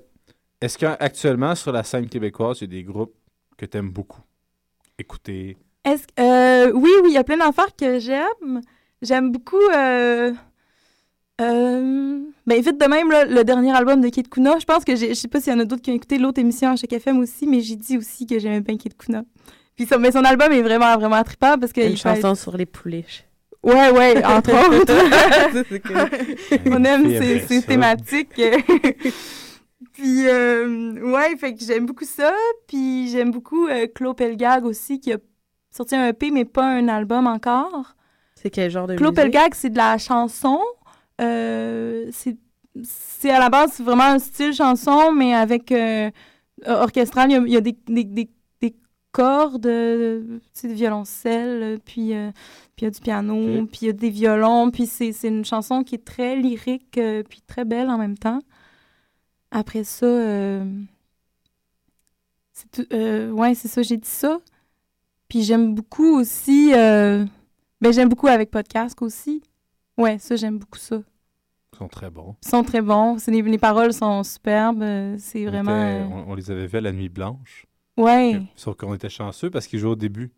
Est-ce 0.62 0.78
qu'actuellement, 0.78 1.54
sur 1.56 1.72
la 1.72 1.82
scène 1.82 2.08
québécoise, 2.08 2.58
il 2.60 2.72
y 2.72 2.76
a 2.78 2.80
des 2.80 2.84
groupes 2.84 3.14
que 3.58 3.66
tu 3.66 3.76
aimes 3.76 3.90
beaucoup? 3.90 4.20
Écouter? 4.98 5.56
Est-ce 5.84 6.04
euh, 6.20 6.70
oui, 6.72 6.90
oui, 7.02 7.08
il 7.10 7.14
y 7.14 7.18
a 7.18 7.24
plein 7.24 7.36
d'affaires 7.38 7.74
que 7.76 7.98
j'aime. 7.98 8.60
J'aime 9.02 9.32
beaucoup. 9.32 9.60
Euh, 9.74 10.32
euh, 11.40 12.20
ben, 12.46 12.60
vite 12.62 12.80
de 12.80 12.86
même, 12.86 13.10
là, 13.10 13.24
le 13.24 13.42
dernier 13.42 13.74
album 13.74 14.00
de 14.00 14.08
Kid 14.08 14.28
Kuna. 14.28 14.58
Je 14.60 14.64
pense 14.64 14.84
que 14.84 14.94
j'ai- 14.94 15.08
je 15.08 15.14
sais 15.14 15.26
pas 15.28 15.40
s'il 15.40 15.52
y 15.52 15.56
en 15.56 15.58
a 15.58 15.64
d'autres 15.64 15.82
qui 15.82 15.90
ont 15.90 15.94
écouté 15.94 16.18
l'autre 16.18 16.38
émission 16.40 16.70
à 16.70 16.76
chaque 16.76 16.92
FM 16.92 17.18
aussi, 17.18 17.46
mais 17.48 17.60
j'ai 17.60 17.74
dit 17.76 17.98
aussi 17.98 18.26
que 18.26 18.38
j'aimais 18.38 18.60
bien 18.60 18.76
Kid 18.76 18.96
Kuna. 18.96 19.24
Puis 19.74 19.86
son, 19.86 19.98
mais 19.98 20.12
son 20.12 20.24
album 20.24 20.52
est 20.52 20.62
vraiment, 20.62 20.96
vraiment 20.96 21.22
trippant 21.24 21.58
parce 21.58 21.72
que. 21.72 21.80
Une 21.80 21.88
il 21.92 21.96
fait- 21.98 22.14
chanson 22.20 22.36
sur 22.36 22.56
les 22.56 22.66
poulets. 22.66 23.04
Ouais, 23.64 23.90
ouais, 23.90 24.24
entre 24.24 24.50
autres. 24.80 24.92
On 26.66 26.84
aime 26.84 27.08
ces, 27.48 27.62
thématiques. 27.62 28.40
Puis, 30.03 30.26
euh, 30.26 31.12
ouais, 31.12 31.36
fait 31.36 31.55
que 31.55 31.64
j'aime 31.64 31.86
beaucoup 31.86 32.05
ça. 32.05 32.34
Puis, 32.66 33.09
j'aime 33.09 33.30
beaucoup 33.30 33.68
euh, 33.68 33.86
Claude 33.86 34.16
Pelgag 34.16 34.64
aussi, 34.64 34.98
qui 34.98 35.12
a 35.12 35.18
sorti 35.70 35.94
un 35.94 36.09
EP, 36.09 36.32
mais 36.32 36.44
pas 36.44 36.66
un 36.66 36.88
album 36.88 37.28
encore. 37.28 37.94
C'est 38.34 38.50
quel 38.50 38.68
genre 38.68 38.88
de 38.88 38.96
Claude 38.96 39.16
musique? 39.16 39.32
Pelgag, 39.32 39.55
c'est 39.55 39.70
de 39.70 39.76
la 39.76 39.98
chanson. 39.98 40.59
Euh, 41.20 42.11
c'est 42.82 43.30
à 43.30 43.38
la 43.38 43.48
base, 43.48 43.74
c'est 43.74 43.84
vraiment 43.84 44.03
un 44.03 44.18
style 44.18 44.53
chanson, 44.53 45.12
mais 45.12 45.34
avec 45.34 45.70
euh, 45.70 46.11
orchestral. 46.66 47.30
Il 47.30 47.34
y 47.34 47.36
a, 47.36 47.40
il 47.46 47.53
y 47.53 47.57
a 47.57 47.61
des, 47.61 47.76
des, 47.86 48.03
des, 48.03 48.30
des 48.61 48.74
cordes, 49.12 49.62
tu 49.62 50.40
sais, 50.53 50.66
de 50.66 50.72
violoncelle, 50.72 51.78
puis 51.84 52.12
euh, 52.12 52.32
puis 52.74 52.80
il 52.80 52.84
y 52.84 52.88
a 52.88 52.90
du 52.90 53.00
piano, 53.00 53.66
puis 53.66 53.78
il 53.82 53.86
y 53.86 53.90
a 53.90 53.92
des 53.92 54.11
violons. 54.11 54.72
Puis 54.72 54.86
c'est 54.86 55.12
c'est 55.12 55.28
une 55.28 55.44
chanson 55.44 55.84
qui 55.84 55.94
est 55.94 56.05
très 56.05 56.34
lyrique, 56.34 56.98
euh, 56.98 57.22
puis 57.22 57.40
très 57.46 57.64
belle 57.64 57.88
en 57.88 57.98
même 57.98 58.18
temps. 58.18 58.40
Après 59.55 59.84
ça, 59.84 60.07
euh, 60.07 60.64
c'est 62.53 62.70
tout- 62.70 62.86
euh, 62.94 63.30
ouais, 63.30 63.55
c'est 63.55 63.68
ça, 63.68 63.82
j'ai 63.82 63.96
dit 63.96 64.09
ça. 64.09 64.40
Puis 65.28 65.42
j'aime 65.42 65.74
beaucoup 65.74 66.18
aussi. 66.18 66.72
euh, 66.74 67.24
ben, 67.80 67.92
j'aime 67.92 68.09
beaucoup 68.09 68.28
avec 68.28 68.50
podcast 68.50 69.00
aussi. 69.03 69.42
Ouais, 69.98 70.18
ça, 70.18 70.36
j'aime 70.36 70.59
beaucoup 70.59 70.78
ça. 70.78 71.03
Ils 71.74 71.78
sont 71.78 71.88
très 71.88 72.11
bons. 72.11 72.36
Ils 72.44 72.48
sont 72.48 72.62
très 72.64 72.80
bons. 72.82 73.18
C'est- 73.18 73.30
Les, 73.30 73.42
les 73.42 73.59
paroles 73.59 73.92
sont 73.92 74.22
superbes. 74.24 74.82
euh, 74.82 75.16
C'est 75.18 75.46
On 75.46 75.50
vraiment. 75.50 75.70
était- 75.82 76.00
euh, 76.00 76.05
on, 76.07 76.32
on 76.32 76.34
les 76.34 76.50
avait 76.50 76.66
vus 76.66 76.78
à 76.78 76.80
la 76.82 76.92
nuit 76.92 77.09
blanche. 77.09 77.66
Ouais. 77.96 78.42
Sauf 78.57 78.76
qu'on 78.76 78.94
était 78.94 79.09
chanceux 79.11 79.50
parce 79.50 79.66
qu'ils 79.66 79.78
jouaient 79.78 79.90
au 79.92 79.96
début. 79.96 80.30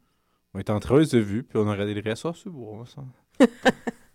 On 0.54 0.58
était 0.60 0.72
en 0.72 0.80
train 0.80 1.02
de 1.02 1.18
vue, 1.18 1.42
puis 1.42 1.58
on 1.58 1.66
a 1.68 1.72
regardé 1.72 1.94
le 1.94 2.00
reste. 2.02 2.24
Ah, 2.26 2.32
c'est 2.34 2.50
beau, 2.50 2.84
ça. 2.84 3.02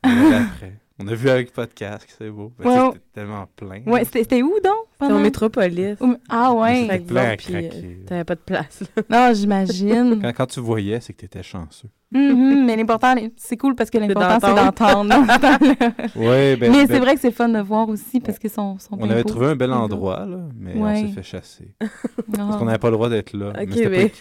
On 0.06 0.32
après. 0.32 0.80
On 0.98 1.08
a 1.08 1.14
vu 1.14 1.30
avec 1.30 1.52
podcast, 1.52 2.08
c'est 2.18 2.30
beau. 2.30 2.54
Ouais, 2.60 2.92
C'était 3.20 3.26
tellement 3.26 3.48
plein. 3.56 3.82
Ouais, 3.92 4.06
c'était 4.06 4.20
c'était 4.24 4.42
où 4.44 4.54
donc? 4.64 4.74
C'était 5.02 5.14
au 5.14 5.20
Métropolis. 5.20 5.98
Ah 6.30 6.54
ouais. 6.54 7.00
Plein 7.00 7.36
puis, 7.38 7.56
euh, 7.56 7.70
t'avais 8.08 8.24
pas 8.24 8.36
de 8.36 8.42
place. 8.42 8.84
Non, 9.10 9.32
j'imagine. 9.34 10.20
Quand, 10.22 10.34
quand 10.36 10.46
tu 10.48 10.60
voyais, 10.60 11.00
c'est 11.00 11.14
que 11.14 11.20
tu 11.20 11.26
étais 11.26 11.44
chanceux. 11.44 11.90
Mhm, 12.12 12.66
mais 12.66 12.76
l'important, 12.76 13.14
c'est 13.38 13.56
cool 13.56 13.76
parce 13.76 13.90
que 13.92 13.98
l'important, 14.00 14.40
c'est 14.42 14.56
d'entendre. 14.56 15.16
Ouais, 16.16 16.56
ben- 16.56 16.72
mais 16.72 16.86
ben- 16.86 16.88
c'est 16.88 17.00
vrai 17.00 17.14
que 17.14 17.22
c'est 17.22 17.32
fun 17.32 17.50
de 17.50 17.60
voir 17.60 17.88
aussi 17.88 18.20
parce 18.20 18.40
qu'ils 18.40 18.50
sont, 18.50 18.80
sont 18.80 18.98
On 19.00 19.10
avait 19.10 19.24
trouvé 19.24 19.48
un 19.48 19.56
bel 19.56 19.72
endroit, 19.72 20.26
là, 20.26 20.40
mais 20.58 20.74
on 20.76 20.96
s'est 20.96 21.14
fait 21.14 21.24
chasser. 21.24 21.76
Parce 22.36 22.58
qu'on 22.58 22.66
n'avait 22.66 22.78
pas 22.80 22.90
le 22.90 22.96
droit 22.96 23.10
d'être 23.10 23.34
là. 23.34 23.50
Ok, 23.50 23.76
mais 23.90 24.12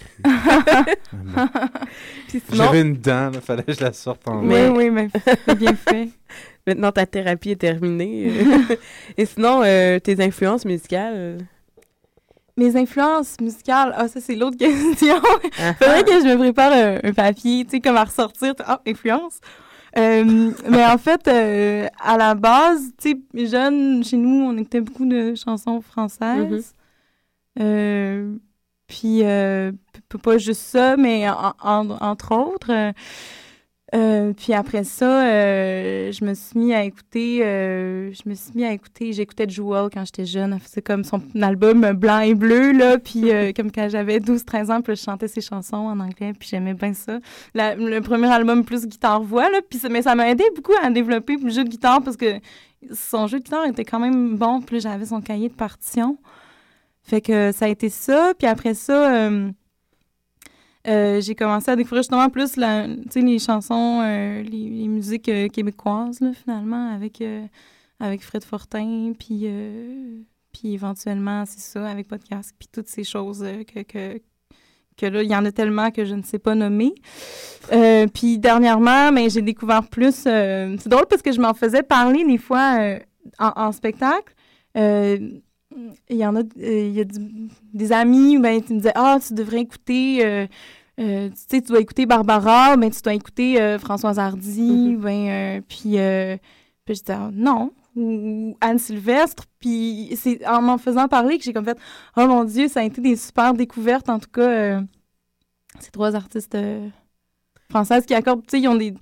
c'était 2.30 2.40
J'avais 2.52 2.80
une 2.82 2.94
dent, 2.94 3.30
il 3.32 3.40
fallait 3.40 3.62
que 3.62 3.72
je 3.72 3.80
la 3.80 3.92
sorte 3.92 4.26
en 4.28 4.42
Mais- 4.42 4.68
Oui, 4.68 4.90
mais 4.90 5.08
c'est 5.46 5.54
bien 5.58 5.74
fait. 5.74 6.08
Maintenant, 6.66 6.92
ta 6.92 7.06
thérapie 7.06 7.52
est 7.52 7.56
terminée. 7.56 8.30
Et 9.16 9.26
sinon, 9.26 9.62
euh, 9.64 9.98
tes 9.98 10.22
influences 10.22 10.64
musicales? 10.64 11.38
Mes 12.56 12.76
influences 12.76 13.36
musicales, 13.40 13.94
ah, 13.96 14.08
ça, 14.08 14.20
c'est 14.20 14.34
l'autre 14.34 14.56
question. 14.58 15.16
Ah 15.60 15.74
Faudrait 15.74 16.02
que 16.04 16.10
je 16.20 16.26
me 16.28 16.36
prépare 16.38 16.72
un, 16.72 16.98
un 17.08 17.12
papier, 17.12 17.64
tu 17.64 17.70
sais, 17.72 17.80
comme 17.80 17.96
à 17.96 18.04
ressortir. 18.04 18.54
Ah, 18.66 18.80
influence. 18.86 19.38
Euh, 19.96 20.50
mais 20.68 20.84
en 20.84 20.98
fait, 20.98 21.26
euh, 21.28 21.86
à 22.04 22.16
la 22.16 22.34
base, 22.34 22.90
tu 23.00 23.10
sais, 23.34 23.46
jeune, 23.46 24.04
chez 24.04 24.16
nous, 24.16 24.44
on 24.46 24.56
écoutait 24.56 24.80
beaucoup 24.80 25.06
de 25.06 25.34
chansons 25.34 25.80
françaises. 25.80 26.74
Euh, 27.60 28.34
puis, 28.86 29.20
euh, 29.22 29.72
pas 30.22 30.38
juste 30.38 30.62
ça, 30.62 30.96
mais 30.96 31.28
en- 31.28 31.52
en- 31.62 31.90
entre 32.00 32.32
autres. 32.34 32.92
Euh, 33.94 34.34
puis 34.34 34.52
après 34.52 34.84
ça, 34.84 35.24
euh, 35.24 36.12
je 36.12 36.22
me 36.22 36.34
suis 36.34 36.58
mis 36.58 36.74
à 36.74 36.84
écouter, 36.84 37.40
euh, 37.42 38.12
je 38.12 38.28
me 38.28 38.34
suis 38.34 38.52
mis 38.54 38.64
à 38.64 38.72
écouter, 38.72 39.14
j'écoutais 39.14 39.48
Jewel 39.48 39.88
quand 39.92 40.04
j'étais 40.04 40.26
jeune. 40.26 40.58
C'est 40.66 40.82
comme 40.82 41.04
son 41.04 41.22
album 41.40 41.92
blanc 41.92 42.20
et 42.20 42.34
bleu, 42.34 42.72
là. 42.72 42.98
Puis 42.98 43.30
comme 43.56 43.72
quand 43.72 43.88
j'avais 43.88 44.18
12-13 44.18 44.70
ans, 44.70 44.82
puis 44.82 44.94
je 44.94 45.02
chantais 45.02 45.28
ses 45.28 45.40
chansons 45.40 45.76
en 45.76 45.98
anglais, 46.00 46.32
puis 46.38 46.48
j'aimais 46.50 46.74
bien 46.74 46.92
ça. 46.92 47.18
La- 47.54 47.76
le 47.76 48.00
premier 48.00 48.30
album 48.30 48.62
plus 48.62 48.86
guitare-voix, 48.86 49.48
là. 49.50 49.60
Puis 49.68 49.80
mais 49.90 50.02
ça 50.02 50.14
m'a 50.14 50.28
aidé 50.28 50.44
beaucoup 50.54 50.74
à 50.82 50.90
développer 50.90 51.36
le 51.36 51.48
jeu 51.48 51.64
de 51.64 51.70
guitare 51.70 52.02
parce 52.02 52.16
que 52.18 52.40
son 52.92 53.26
jeu 53.26 53.38
de 53.38 53.44
guitare 53.44 53.64
était 53.66 53.84
quand 53.86 54.00
même 54.00 54.36
bon. 54.36 54.60
Puis 54.60 54.80
j'avais 54.80 55.06
son 55.06 55.22
cahier 55.22 55.48
de 55.48 55.54
partition. 55.54 56.18
Fait 57.02 57.22
que 57.22 57.52
ça 57.52 57.64
a 57.64 57.68
été 57.68 57.88
ça. 57.88 58.34
Puis 58.38 58.46
après 58.46 58.74
ça, 58.74 59.30
euh, 60.86 61.20
j'ai 61.20 61.34
commencé 61.34 61.70
à 61.70 61.76
découvrir 61.76 62.02
justement 62.02 62.28
plus 62.30 62.56
les 62.56 63.38
chansons, 63.38 64.00
euh, 64.02 64.42
les, 64.42 64.88
musiques 64.88 65.28
euh, 65.28 65.48
québécoises, 65.48 66.20
là, 66.20 66.32
finalement, 66.32 66.94
avec, 66.94 67.22
avec 68.00 68.22
Fred 68.22 68.44
Fortin, 68.44 69.12
puis, 69.18 69.46
puis 70.52 70.74
éventuellement, 70.74 71.44
c'est 71.46 71.60
ça, 71.60 71.86
avec 71.88 72.08
Podcast, 72.08 72.54
puis 72.58 72.68
toutes 72.72 72.88
ces 72.88 73.04
choses 73.04 73.44
que, 73.74 73.82
que, 73.82 74.20
que 74.96 75.06
là, 75.06 75.22
il 75.22 75.30
y 75.30 75.36
en 75.36 75.44
a 75.44 75.52
tellement 75.52 75.90
que 75.90 76.04
je 76.04 76.14
ne 76.14 76.22
sais 76.22 76.38
pas 76.38 76.54
nommer. 76.54 76.94
Puis 78.14 78.38
dernièrement, 78.38 79.12
mais 79.12 79.30
j'ai 79.30 79.42
découvert 79.42 79.86
plus... 79.86 80.14
c'est 80.14 80.88
drôle 80.88 81.06
parce 81.08 81.22
que 81.22 81.32
je 81.32 81.40
m'en 81.40 81.54
faisais 81.54 81.82
parler 81.82 82.24
des 82.24 82.38
fois 82.38 82.98
en 83.38 83.72
spectacle. 83.72 84.34
Il 86.08 86.16
y 86.16 86.24
en 86.26 86.34
a, 86.36 86.40
euh, 86.40 86.44
il 86.88 86.92
y 86.94 87.00
a 87.00 87.04
du- 87.04 87.48
des 87.74 87.92
amis, 87.92 88.38
ben, 88.38 88.62
qui 88.62 88.72
me 88.72 88.78
disaient 88.78 88.92
Ah, 88.94 89.18
tu 89.24 89.34
devrais 89.34 89.60
écouter, 89.60 90.24
euh, 90.24 90.46
euh, 90.98 91.28
tu 91.28 91.34
sais, 91.36 91.60
tu 91.60 91.68
dois 91.68 91.80
écouter 91.80 92.06
Barbara, 92.06 92.76
ben, 92.76 92.90
tu 92.90 93.00
dois 93.02 93.14
écouter 93.14 93.60
euh, 93.60 93.78
Françoise 93.78 94.18
Hardy, 94.18 94.96
ben, 94.96 95.28
euh, 95.28 95.60
puis, 95.68 95.78
puis 96.84 96.94
je 96.94 97.00
disais 97.00 97.12
Ah, 97.12 97.30
non, 97.32 97.72
ou, 97.94 98.56
Anne 98.60 98.78
Sylvestre, 98.78 99.44
puis 99.58 100.10
c'est 100.16 100.46
en 100.46 100.62
m'en 100.62 100.78
faisant 100.78 101.06
parler 101.06 101.36
que 101.38 101.44
j'ai 101.44 101.52
comme 101.52 101.64
fait 101.66 101.78
Oh 102.16 102.26
mon 102.26 102.44
Dieu, 102.44 102.68
ça 102.68 102.80
a 102.80 102.84
été 102.84 103.00
des 103.00 103.16
super 103.16 103.52
découvertes, 103.52 104.08
en 104.08 104.18
tout 104.18 104.30
cas, 104.30 104.80
ces 105.80 105.90
trois 105.90 106.14
artistes 106.16 106.56
françaises 107.68 108.06
qui 108.06 108.14
accordent, 108.14 108.42
tu 108.46 108.56
sais, 108.56 108.60
ils 108.62 108.68
ont 108.68 108.74
des. 108.74 108.94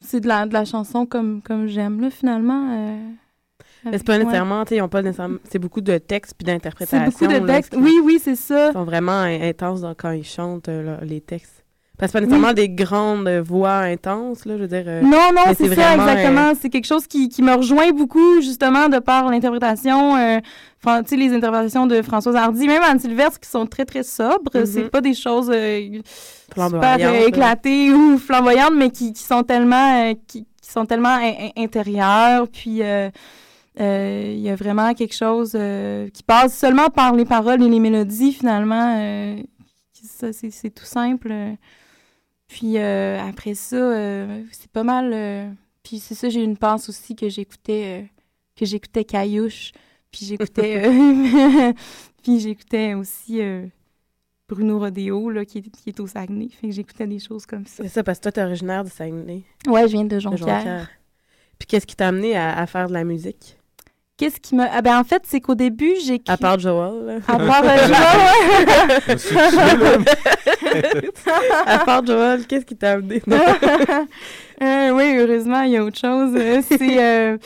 C'est 0.00 0.20
de 0.20 0.28
la, 0.28 0.46
de 0.46 0.52
la 0.52 0.64
chanson 0.64 1.06
comme, 1.06 1.42
comme 1.42 1.66
j'aime, 1.66 2.00
là, 2.00 2.10
finalement. 2.10 3.00
C'est 3.84 4.04
pas 4.04 4.12
ouais. 4.14 4.18
nécessairement, 4.20 4.64
tu 4.64 4.70
sais, 4.70 4.76
ils 4.76 4.82
ont 4.82 4.88
pas 4.88 5.02
nécessairement. 5.02 5.38
C'est 5.50 5.58
beaucoup 5.58 5.80
de 5.80 5.98
textes 5.98 6.34
puis 6.36 6.44
d'interprétations. 6.44 7.10
C'est 7.16 7.26
beaucoup 7.26 7.40
de 7.40 7.46
textes. 7.46 7.74
Oui, 7.76 7.94
oui, 8.04 8.20
c'est 8.22 8.36
ça. 8.36 8.68
Ils 8.70 8.72
sont 8.72 8.84
vraiment 8.84 9.12
in- 9.22 9.40
intenses 9.48 9.80
dans- 9.80 9.94
quand 9.94 10.10
ils 10.12 10.24
chantent 10.24 10.68
euh, 10.68 10.82
là, 10.82 10.98
les 11.02 11.20
textes. 11.20 11.54
Parce 11.98 12.12
que 12.12 12.18
c'est 12.18 12.22
pas 12.26 12.26
nécessairement 12.26 12.54
des 12.54 12.68
grandes 12.68 13.28
voix 13.44 13.78
intenses, 13.78 14.44
là, 14.44 14.56
je 14.56 14.62
veux 14.62 14.68
dire. 14.68 14.84
euh, 14.86 15.00
Non, 15.02 15.30
non, 15.34 15.42
c'est 15.56 15.74
ça, 15.74 15.90
euh, 15.90 15.94
exactement. 15.96 16.52
C'est 16.60 16.68
quelque 16.70 16.86
chose 16.86 17.08
qui, 17.08 17.28
qui 17.28 17.42
me 17.42 17.52
rejoint 17.54 17.90
beaucoup, 17.90 18.40
justement, 18.40 18.88
de 18.88 19.00
par 19.00 19.28
l'interprétation, 19.28 20.14
euh, 20.16 20.38
tu 20.84 20.90
sais, 21.06 21.16
les 21.16 21.32
interprétations 21.34 21.88
de 21.88 22.00
Françoise 22.02 22.36
Hardy, 22.36 22.68
même 22.68 22.82
Anne 22.84 23.00
Sylvestre, 23.00 23.40
qui 23.40 23.48
sont 23.50 23.66
très, 23.66 23.84
très 23.84 24.04
sobres. 24.04 24.52
Mhm. 24.54 24.66
C'est 24.66 24.90
pas 24.90 25.00
des 25.00 25.14
choses 25.14 25.50
euh, 25.52 25.98
super 26.54 27.14
éclatées 27.26 27.92
ou 27.92 28.16
flamboyantes, 28.16 28.74
mais 28.76 28.90
qui, 28.90 29.12
qui 29.12 29.22
sont 29.24 29.42
tellement, 29.42 30.12
qui, 30.28 30.46
qui 30.62 30.70
sont 30.70 30.86
tellement 30.86 31.16
in- 31.16 31.48
in- 31.56 31.62
intérieures. 31.64 32.46
Puis, 32.46 32.80
il 33.78 34.40
y 34.40 34.48
a 34.50 34.56
vraiment 34.56 34.92
quelque 34.94 35.14
chose 35.14 35.52
euh, 35.54 36.08
qui 36.10 36.22
passe 36.22 36.56
seulement 36.58 36.88
par 36.90 37.14
les 37.14 37.24
paroles 37.24 37.62
et 37.62 37.68
les 37.68 37.80
mélodies, 37.80 38.32
finalement. 38.32 38.96
euh, 38.98 39.42
ça, 39.92 40.32
c'est 40.32 40.70
tout 40.70 40.84
simple. 40.84 41.28
euh. 41.30 41.54
Puis 42.48 42.78
euh, 42.78 43.20
après 43.20 43.54
ça, 43.54 43.76
euh, 43.76 44.42
c'est 44.52 44.70
pas 44.70 44.82
mal. 44.84 45.12
euh, 45.12 45.48
puis 45.82 45.98
c'est 45.98 46.14
ça, 46.14 46.28
j'ai 46.28 46.42
une 46.42 46.56
passe 46.56 46.88
aussi 46.88 47.14
que 47.14 47.28
j'écoutais 47.28 48.02
euh, 48.02 48.06
que 48.56 48.64
j'écoutais 48.66 49.04
Caillouche. 49.04 49.72
Puis 50.10 50.24
j'écoutais 50.26 50.82
euh, 50.86 51.72
Puis 52.22 52.40
j'écoutais 52.40 52.94
aussi 52.94 53.40
euh, 53.42 53.66
Bruno 54.48 54.78
Rodeo, 54.78 55.28
là, 55.30 55.44
qui, 55.44 55.58
est- 55.58 55.70
qui 55.70 55.90
est 55.90 56.00
au 56.00 56.06
Saguenay. 56.06 56.48
Fait 56.48 56.68
que 56.68 56.74
j'écoutais 56.74 57.06
des 57.06 57.18
choses 57.18 57.44
comme 57.44 57.66
ça. 57.66 57.82
C'est 57.82 57.90
ça, 57.90 58.02
parce 58.02 58.18
que 58.18 58.22
toi, 58.24 58.32
t'es 58.32 58.42
originaire 58.42 58.82
du 58.84 58.90
Saguenay. 58.90 59.42
Ouais, 59.66 59.82
je 59.86 59.92
viens 59.92 60.04
de 60.04 60.08
De 60.08 60.18
Jonquière. 60.18 60.88
Puis 61.58 61.66
qu'est-ce 61.66 61.86
qui 61.86 61.96
t'a 61.96 62.08
amené 62.08 62.34
à, 62.36 62.56
à 62.58 62.66
faire 62.66 62.88
de 62.88 62.94
la 62.94 63.04
musique? 63.04 63.57
Qu'est-ce 64.18 64.40
qui 64.40 64.54
m'a... 64.56 64.68
Ah 64.72 64.82
ben 64.82 64.98
en 64.98 65.04
fait, 65.04 65.22
c'est 65.26 65.40
qu'au 65.40 65.54
début, 65.54 65.94
j'ai... 66.04 66.20
À 66.28 66.36
part 66.36 66.58
Joel, 66.58 67.06
là. 67.06 67.14
À 67.28 67.38
part 67.38 67.62
euh, 67.64 67.86
Joël, 69.16 69.80
ouais. 69.80 70.04
à 71.66 71.78
part 71.84 72.04
Joel, 72.04 72.46
qu'est-ce 72.46 72.66
qui 72.66 72.76
t'a 72.76 72.92
amené? 72.92 73.22
Euh, 74.60 74.90
oui, 74.90 75.16
heureusement, 75.16 75.62
il 75.62 75.70
y 75.70 75.76
a 75.76 75.84
autre 75.84 75.98
chose. 76.00 76.32
Euh, 76.36 76.60
C'est. 76.68 76.98
euh, 77.00 77.38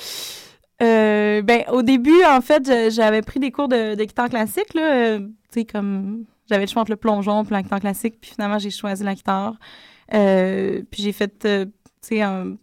euh, 0.82 1.42
ben, 1.42 1.62
au 1.70 1.82
début, 1.82 2.24
en 2.24 2.40
fait, 2.40 2.90
j'avais 2.90 3.20
pris 3.20 3.38
des 3.38 3.50
cours 3.50 3.68
de, 3.68 3.94
de 3.94 4.04
guitare 4.04 4.30
classique, 4.30 4.72
là. 4.72 4.94
euh, 4.94 5.18
tu 5.18 5.60
sais, 5.60 5.64
comme. 5.66 6.24
J'avais 6.48 6.64
le 6.64 6.70
choix 6.70 6.80
entre 6.80 6.90
le 6.92 6.96
plongeon 6.96 7.42
et 7.44 7.46
la 7.50 7.60
guitare 7.62 7.80
classique, 7.80 8.14
puis 8.18 8.30
finalement, 8.30 8.58
j'ai 8.58 8.70
choisi 8.70 9.04
la 9.04 9.12
guitare. 9.14 9.56
Euh, 10.14 10.80
puis 10.90 11.02
j'ai 11.02 11.12
fait, 11.12 11.44
euh, 11.44 11.66
tu 11.66 12.16
sais, 12.16 12.22
un- 12.22 12.56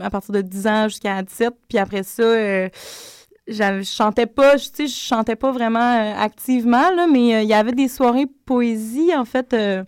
à 0.00 0.08
partir 0.08 0.32
de 0.32 0.40
10 0.40 0.66
ans 0.68 0.84
jusqu'à 0.88 1.20
17, 1.20 1.52
puis 1.68 1.78
après 1.78 2.04
ça. 2.04 2.22
euh, 2.22 2.68
je 3.46 3.82
chantais 3.82 4.26
pas, 4.26 4.56
je- 4.56 4.68
tu 4.70 4.74
sais, 4.76 4.86
je 4.86 4.94
chantais 4.94 5.36
pas 5.36 5.52
vraiment 5.52 5.78
euh, 5.80 6.14
activement, 6.18 6.90
là, 6.96 7.06
mais 7.10 7.34
euh, 7.36 7.42
il 7.42 7.48
y 7.48 7.54
avait 7.54 7.72
des 7.72 7.88
soirées 7.88 8.26
poésie, 8.46 9.14
en 9.14 9.24
fait, 9.24 9.52
euh, 9.54 9.84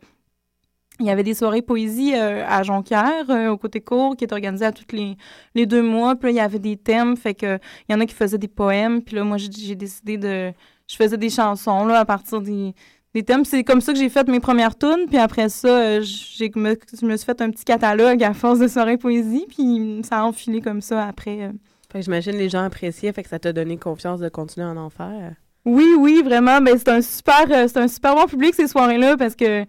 il 0.99 1.07
y 1.07 1.11
avait 1.11 1.23
des 1.23 1.35
soirées 1.35 1.61
poésie 1.61 2.15
à 2.15 2.63
Jonquière, 2.63 3.29
au 3.51 3.59
côté 3.59 3.83
court, 3.83 4.17
qui 4.17 4.25
étaient 4.25 4.33
organisées 4.33 4.65
à 4.65 4.73
tous 4.73 4.97
les, 4.97 5.17
les 5.55 5.67
deux 5.67 5.83
mois. 5.83 6.17
Puis 6.17 6.29
là, 6.29 6.31
il 6.31 6.37
y 6.37 6.41
avait 6.41 6.59
des 6.59 6.79
thèmes, 6.79 7.19
fait 7.19 7.35
que 7.35 7.59
il 7.87 7.93
y 7.93 7.95
en 7.95 8.01
a 8.01 8.07
qui 8.07 8.15
faisaient 8.15 8.39
des 8.39 8.49
poèmes. 8.49 9.03
Puis 9.03 9.15
là, 9.15 9.23
moi, 9.23 9.37
j'ai 9.37 9.75
décidé 9.75 10.17
de... 10.17 10.53
Je 10.89 10.97
faisais 10.97 11.19
des 11.19 11.29
chansons, 11.29 11.85
là, 11.85 11.99
à 12.01 12.05
partir 12.07 12.41
des, 12.41 12.73
des 13.13 13.23
thèmes. 13.23 13.45
C'est 13.45 13.63
comme 13.63 13.83
ça 13.83 13.93
que 13.93 13.99
j'ai 13.99 14.09
fait 14.09 14.27
mes 14.29 14.41
premières 14.41 14.79
tunes. 14.79 15.05
Puis 15.07 15.19
après 15.19 15.51
ça, 15.51 16.01
j'ai 16.01 16.51
je 16.51 17.07
me 17.07 17.17
suis 17.17 17.27
fait 17.27 17.43
un 17.43 17.51
petit 17.51 17.65
catalogue 17.67 18.25
à 18.25 18.33
force 18.33 18.59
de 18.59 18.67
soirées 18.67 18.97
poésie. 18.97 19.45
Puis 19.51 20.01
ça 20.03 20.21
a 20.21 20.25
enfilé 20.25 20.63
comme 20.63 20.81
ça 20.81 21.05
après. 21.07 21.51
Fait 21.97 22.01
que 22.01 22.05
j'imagine 22.05 22.33
les 22.37 22.49
gens 22.51 22.63
appréciaient, 22.65 23.13
fait 23.13 23.23
que 23.23 23.29
ça 23.29 23.39
t'a 23.39 23.53
donné 23.53 23.79
confiance 23.79 24.21
de 24.21 24.29
continuer 24.29 24.67
à 24.67 24.71
en 24.71 24.91
faire. 24.91 25.33
Oui, 25.65 25.87
oui, 25.99 26.21
vraiment. 26.25 26.61
Ben, 26.61 26.77
c'est 26.77 26.89
un 26.91 27.01
super, 27.01 27.45
euh, 27.51 27.67
c'est 27.69 27.79
un 27.79 27.89
super 27.89 28.15
bon 28.15 28.27
public 28.27 28.55
ces 28.55 28.69
soirées-là 28.69 29.17
parce 29.17 29.35
que 29.35 29.63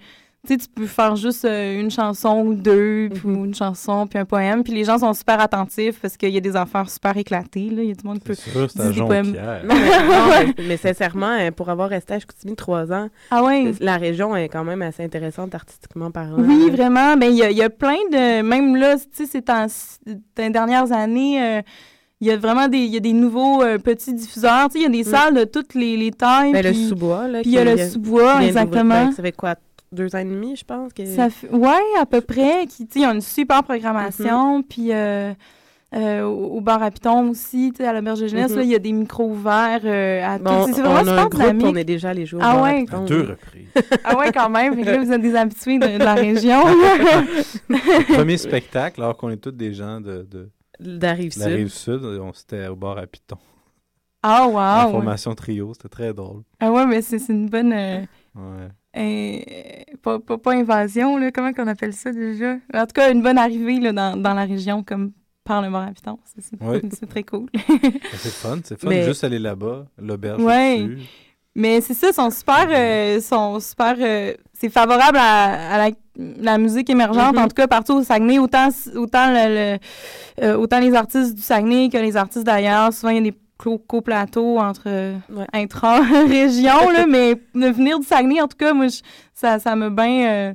tu 0.45 0.53
sais, 0.53 0.57
tu 0.59 0.67
peux 0.69 0.85
faire 0.85 1.15
juste 1.15 1.43
euh, 1.45 1.79
une 1.81 1.89
chanson 1.89 2.41
ou 2.45 2.53
deux, 2.53 3.09
puis 3.11 3.21
ou 3.27 3.43
une 3.45 3.55
chanson 3.55 4.05
puis 4.07 4.19
un 4.19 4.23
poème, 4.23 4.63
puis 4.63 4.71
les 4.73 4.83
gens 4.85 4.99
sont 4.99 5.13
super 5.13 5.41
attentifs 5.41 5.99
parce 5.99 6.15
qu'il 6.15 6.29
y 6.29 6.37
a 6.37 6.39
des 6.39 6.55
affaires 6.55 6.89
super 6.89 7.17
éclatées. 7.17 7.69
Là. 7.71 7.81
Il 7.81 7.87
y 7.89 7.91
a 7.91 7.95
du 7.95 8.05
monde 8.05 8.19
qui 8.19 8.25
peut 8.25 8.35
sûr, 8.35 8.69
c'est. 8.69 8.93
Jonquière. 8.93 9.61
Non, 9.65 9.73
mais, 9.75 10.45
mais- 10.57 10.63
mais 10.67 10.77
sincèrement, 10.77 11.31
euh, 11.39 11.51
pour 11.51 11.69
avoir 11.69 11.89
resté 11.89 12.13
à 12.13 12.19
Chicoutimi 12.19 12.55
trois 12.55 12.93
ans, 12.93 13.09
Ah 13.31 13.43
ouais? 13.43 13.71
la 13.81 13.97
région 13.97 14.35
est 14.35 14.47
quand 14.49 14.63
même 14.63 14.83
assez 14.83 15.03
intéressante 15.03 15.55
artistiquement 15.55 16.11
parlant. 16.11 16.37
Oui, 16.43 16.69
vraiment. 16.69 17.17
Ben, 17.17 17.31
il 17.31 17.37
y, 17.37 17.43
a- 17.43 17.49
il 17.51 17.57
y 17.57 17.63
a 17.63 17.69
plein 17.71 17.97
de. 18.11 18.41
Même 18.43 18.75
là, 18.75 18.95
tu 18.97 19.03
sais, 19.13 19.25
c'est 19.25 19.49
en- 19.49 19.65
dans 20.05 20.43
les 20.43 20.49
dernières 20.51 20.91
années. 20.91 21.41
euh, 21.43 21.61
il 22.21 22.27
y 22.27 22.31
a 22.31 22.37
vraiment 22.37 22.67
des, 22.67 22.79
il 22.79 22.91
y 22.93 22.97
a 22.97 22.99
des 22.99 23.13
nouveaux 23.13 23.61
euh, 23.61 23.77
petits 23.77 24.13
diffuseurs. 24.13 24.69
Tu 24.69 24.73
sais, 24.73 24.79
il 24.79 24.83
y 24.83 24.85
a 24.85 25.03
des 25.03 25.07
Mm. 25.07 25.13
salles 25.13 25.33
de 25.35 25.43
toutes 25.43 25.73
les, 25.75 25.95
les 25.97 26.11
tailles. 26.11 26.51
Ben, 26.53 26.63
le 26.65 26.71
puis- 26.71 26.87
sous-bois, 26.87 27.27
là. 27.27 27.41
Puis 27.41 27.51
il 27.51 27.53
y 27.53 27.59
a 27.59 27.63
le 27.63 27.77
sous-bois, 27.77 28.43
exactement. 28.43 29.05
Ben, 29.05 29.11
ça 29.11 29.21
fait 29.21 29.31
quoi, 29.31 29.55
deux 29.91 30.15
ans 30.15 30.19
et 30.19 30.25
demi, 30.25 30.55
je 30.55 30.63
pense? 30.65 30.93
Que... 30.93 31.05
Ça 31.05 31.29
fait, 31.29 31.49
ouais, 31.49 31.69
à 31.99 32.05
peu 32.05 32.21
près. 32.21 32.65
Qui, 32.67 32.87
tu 32.87 32.93
sais, 32.93 32.99
il 32.99 33.01
y 33.03 33.05
a 33.05 33.13
une 33.13 33.21
super 33.21 33.63
programmation. 33.63 34.63
Puis 34.63 34.91
euh, 34.91 35.31
euh, 35.95 36.23
au, 36.23 36.57
au 36.57 36.61
bar 36.61 36.83
à 36.83 36.91
Piton 36.91 37.29
aussi, 37.29 37.71
tu 37.73 37.81
sais, 37.83 37.87
à 37.87 37.93
la 37.93 38.01
berge 38.01 38.19
de 38.19 38.27
jeunesse, 38.27 38.51
Mhm. 38.51 38.57
là, 38.57 38.63
il 38.63 38.69
y 38.71 38.75
a 38.75 38.79
des 38.79 38.91
micros 38.91 39.29
ouverts 39.29 39.79
euh, 39.85 40.21
à 40.25 40.37
Bon, 40.39 40.65
tout. 40.65 40.73
C'est 40.73 40.81
on 40.81 40.83
vraiment 40.91 40.95
a 40.95 40.99
super 41.03 41.13
un 41.19 41.27
groupe, 41.29 41.41
dynamique. 41.43 41.67
on 41.69 41.75
est 41.77 41.83
déjà 41.85 42.09
allé 42.09 42.25
jouer 42.25 42.41
au 42.41 42.43
Ah 42.45 42.53
bar 42.55 42.63
à 42.65 42.71
ouais? 42.73 42.83
Piton. 42.85 43.05
Deux 43.05 43.21
reprises. 43.21 43.67
Ah 44.03 44.17
ouais, 44.17 44.31
quand 44.33 44.49
même. 44.49 44.83
Là, 44.83 44.97
vous 44.97 45.11
êtes 45.11 45.21
des 45.21 45.35
habitués 45.35 45.77
de, 45.79 45.97
de 45.99 46.03
la 46.03 46.15
région. 46.15 46.61
Premier 48.13 48.37
spectacle, 48.37 49.01
alors 49.01 49.15
qu'on 49.17 49.29
est 49.29 49.37
tous 49.37 49.51
des 49.51 49.73
gens 49.73 50.01
de, 50.01 50.25
de, 50.29 50.49
De 50.79 50.99
la 51.05 51.13
rive 51.13 51.33
de 51.35 51.39
la 51.39 51.45
sud. 51.45 51.55
rive 51.55 51.67
sud. 51.69 52.03
On 52.03 52.33
s'était 52.33 52.67
au 52.67 52.75
bar 52.75 52.97
à 52.97 53.07
Piton. 53.07 53.37
ah, 54.23 54.47
wow. 54.85 54.91
formation 54.91 55.33
trio, 55.35 55.73
c'était 55.73 55.89
très 55.89 56.13
drôle. 56.13 56.43
Ah 56.59 56.71
ouais, 56.71 56.85
mais 56.85 57.01
c'est 57.01 57.27
une 57.29 57.49
bonne... 57.49 57.73
euh, 57.73 58.01
Ouais. 58.35 58.69
euh, 58.97 59.95
pas, 60.01 60.19
pas, 60.19 60.37
pas 60.37 60.53
invasion, 60.53 61.17
là. 61.17 61.31
Comment 61.31 61.53
qu'on 61.53 61.67
appelle 61.67 61.93
ça 61.93 62.11
déjà? 62.11 62.53
En 62.73 62.81
tout 62.85 62.93
cas, 62.93 63.11
une 63.11 63.21
bonne 63.23 63.37
arrivée 63.37 63.79
là, 63.79 63.91
dans, 63.93 64.15
dans 64.21 64.33
la 64.35 64.45
région, 64.45 64.83
comme 64.83 65.11
par 65.43 65.61
le 65.61 65.71
bar 65.71 65.87
à 65.87 65.91
Piton. 65.91 66.19
C'est 66.25 66.61
Oui. 66.61 66.81
très 67.09 67.23
cool. 67.23 67.47
C'est 68.13 68.29
fun, 68.31 68.59
c'est 68.63 68.79
fun. 68.79 68.89
Mais- 68.89 69.05
Juste 69.05 69.23
aller 69.23 69.39
là-bas, 69.39 69.87
l'auberge 69.97 70.41
au-dessus. 70.43 70.99
Mais 71.55 71.81
c'est 71.81 71.95
ça, 71.95 72.13
sont 72.13 72.29
super, 72.29 72.67
euh, 72.69 73.19
sont 73.19 73.59
super, 73.59 73.95
euh, 73.99 74.35
c'est 74.59 74.69
favorable 74.69 75.17
à, 75.19 75.73
à 75.75 75.77
la, 75.77 75.95
la 76.17 76.57
musique 76.57 76.89
émergente, 76.89 77.35
Mhm. 77.35 77.41
en 77.43 77.47
tout 77.47 77.53
cas 77.55 77.67
partout 77.67 77.93
au 77.93 78.03
Saguenay, 78.03 78.39
autant, 78.39 78.69
autant, 78.95 79.27
le, 79.29 79.75
le- 79.75 80.43
euh, 80.43 80.55
autant 80.57 80.79
les 80.79 80.93
artistes 80.95 81.35
du 81.35 81.41
Saguenay 81.41 81.89
que 81.89 81.97
les 81.97 82.17
artistes 82.17 82.45
d'ailleurs. 82.45 82.91
Souvent, 82.93 83.09
il 83.11 83.15
y 83.15 83.19
a 83.19 83.31
des 83.31 83.37
co- 83.57 83.77
co-plateaux 83.77 84.57
entre 84.59 84.83
euh, 84.87 85.15
intra-régions, 85.53 86.71
mais 87.07 87.35
de 87.35 87.67
venir 87.69 87.99
du 87.99 88.05
Saguenay, 88.05 88.41
en 88.41 88.47
tout 88.47 88.57
cas, 88.57 88.73
moi, 88.73 88.87
je- 88.87 89.01
ça, 89.33 89.59
ça 89.59 89.75
me 89.75 89.89
bien... 89.89 90.27
euh, 90.29 90.53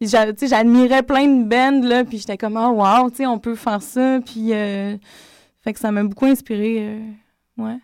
j'admirais 0.00 1.02
plein 1.02 1.26
de 1.26 1.44
bands, 1.44 1.86
là, 1.86 2.04
puis 2.04 2.18
j'étais 2.18 2.36
comme, 2.36 2.56
oh, 2.56 2.82
wow, 2.82 3.10
tu 3.10 3.16
sais, 3.18 3.26
on 3.26 3.38
peut 3.38 3.54
faire 3.54 3.82
ça, 3.82 4.18
puis... 4.24 4.52
euh, 4.52 4.96
fait 5.62 5.72
que 5.72 5.80
ça 5.80 5.90
m'a 5.92 6.02
beaucoup 6.02 6.26
inspiré, 6.26 6.76
euh, 6.80 7.62
ouais. 7.62 7.76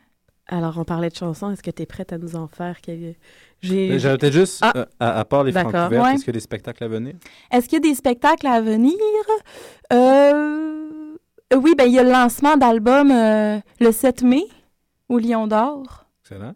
Alors, 0.53 0.77
on 0.79 0.85
parlait 0.85 1.09
de 1.09 1.15
chansons. 1.17 1.51
Est-ce 1.53 1.63
que 1.63 1.71
tu 1.71 1.83
es 1.83 1.87
prête 1.87 2.13
à 2.13 2.19
nous 2.19 2.35
en 2.37 2.47
faire? 2.49 2.81
quel- 2.83 3.15
J'ai... 3.63 3.99
J'avais 3.99 4.17
peut-être 4.19 4.33
juste, 4.33 4.59
Ah, 4.63 4.73
euh, 4.77 4.85
à, 4.99 5.21
à 5.21 5.25
part 5.25 5.45
les 5.45 5.53
francs 5.53 5.67
couverts, 5.67 5.91
Ouais. 6.03 6.15
est-ce 6.15 6.25
qu'il 6.25 6.29
y 6.29 6.31
a 6.31 6.33
des 6.33 6.41
spectacles 6.41 6.85
à 6.85 6.89
venir? 6.89 7.15
Est-ce 7.53 7.69
qu'il 7.69 7.75
y 7.85 7.87
a 7.87 7.89
des 7.89 7.95
spectacles 7.95 8.47
à 8.47 8.61
venir? 8.61 8.95
Euh, 9.93 11.17
Oui, 11.57 11.75
ben 11.77 11.85
il 11.85 11.93
y 11.95 11.99
a 11.99 12.03
le 12.05 12.11
lancement 12.13 12.57
d'album 12.57 13.11
euh, 13.11 13.59
le 13.81 13.93
7 13.93 14.23
mai 14.23 14.45
au 15.09 15.19
Lion 15.19 15.47
d'Or. 15.47 16.07
Excellent. 16.23 16.55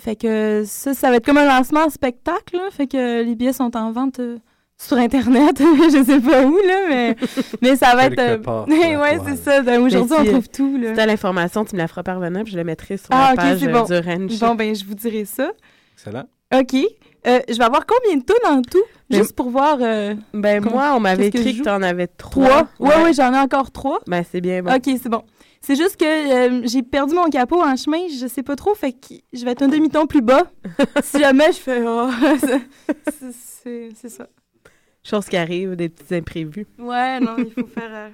Fait 0.00 0.16
que 0.16 0.62
ça, 0.66 0.94
ça 0.94 1.10
va 1.10 1.16
être 1.16 1.26
comme 1.26 1.36
un 1.38 1.44
lancement 1.44 1.80
en 1.84 1.90
spectacle. 1.90 2.56
là. 2.56 2.68
Fait 2.70 2.86
que 2.86 3.22
les 3.22 3.34
billets 3.34 3.52
sont 3.52 3.76
en 3.76 3.90
vente 3.92 4.20
euh, 4.20 4.38
sur 4.78 4.96
Internet. 4.96 5.58
je 5.92 6.02
sais 6.04 6.20
pas 6.20 6.46
où, 6.46 6.56
là, 6.56 6.86
mais, 6.88 7.16
mais 7.62 7.76
ça 7.76 7.94
va 7.96 8.06
être... 8.06 8.14
Quelque 8.14 8.30
euh, 8.30 8.38
part 8.38 8.66
ouais, 8.68 9.18
c'est 9.26 9.36
ça. 9.36 9.60
Ben, 9.62 9.82
Aujourd'hui, 9.82 10.16
on 10.18 10.24
trouve 10.24 10.48
tout. 10.48 10.78
Là. 10.78 10.90
Si 10.90 10.94
t'as 10.94 11.04
l'information, 11.06 11.64
tu 11.64 11.74
me 11.74 11.80
la 11.80 11.88
feras 11.88 12.02
parvenir, 12.04 12.44
puis 12.44 12.52
je 12.52 12.56
la 12.56 12.64
mettrai 12.64 12.96
sur 12.96 13.08
Ah, 13.10 13.34
la 13.34 13.42
page 13.42 13.60
bon. 13.66 13.82
du 13.84 13.94
ranch. 13.98 14.38
Bon, 14.38 14.54
ben, 14.54 14.74
je 14.74 14.84
vous 14.86 14.94
dirai 14.94 15.24
ça. 15.26 15.50
Excellent. 16.06 16.24
OK. 16.54 16.74
Euh, 17.26 17.40
je 17.48 17.54
vais 17.58 17.64
avoir 17.64 17.84
combien 17.86 18.16
de 18.16 18.24
tunes 18.24 18.46
en 18.46 18.62
tout? 18.62 18.82
Juste 19.10 19.34
pour 19.36 19.50
voir... 19.50 19.78
euh, 19.80 20.14
Ben, 20.32 20.64
moi, 20.64 20.94
on 20.96 21.00
m'avait 21.00 21.26
écrit 21.28 21.42
je 21.42 21.50
que 21.50 21.56
joue? 21.58 21.64
t'en 21.64 21.82
avais 21.82 22.06
trois. 22.06 22.64
Trois? 22.64 22.68
Ouais, 22.78 22.96
Ouais. 22.96 23.02
ouais, 23.04 23.12
j'en 23.12 23.32
ai 23.34 23.38
encore 23.38 23.70
trois. 23.70 24.00
Ben, 24.06 24.24
c'est 24.28 24.40
bien 24.40 24.62
bon. 24.62 24.72
OK, 24.74 24.84
c'est 24.84 25.08
bon. 25.08 25.22
C'est 25.60 25.76
juste 25.76 25.98
que 25.98 26.04
euh, 26.04 26.62
j'ai 26.64 26.82
perdu 26.82 27.14
mon 27.14 27.28
capot 27.28 27.60
en 27.62 27.76
chemin, 27.76 27.98
je 28.08 28.26
sais 28.26 28.42
pas 28.42 28.56
trop, 28.56 28.74
fait 28.74 28.92
que 28.92 29.14
je 29.34 29.44
vais 29.44 29.50
être 29.50 29.60
un 29.62 29.68
demi-ton 29.68 30.06
plus 30.06 30.22
bas. 30.22 30.44
si 31.02 31.18
jamais 31.18 31.52
je 31.52 31.58
fais... 31.58 31.82
oh, 31.86 32.08
c'est- 32.40 33.32
c'est 33.62 33.88
c'est 33.94 34.08
ça. 34.08 34.26
Chose 35.04 35.26
qui 35.26 35.36
arrive, 35.36 35.76
des 35.76 35.90
petits 35.90 36.14
imprévus. 36.14 36.66
Ouais, 36.78 37.20
non, 37.20 37.36
il 37.36 37.50
faut 37.50 37.66
faire... 37.74 37.90
euh, 37.92 38.08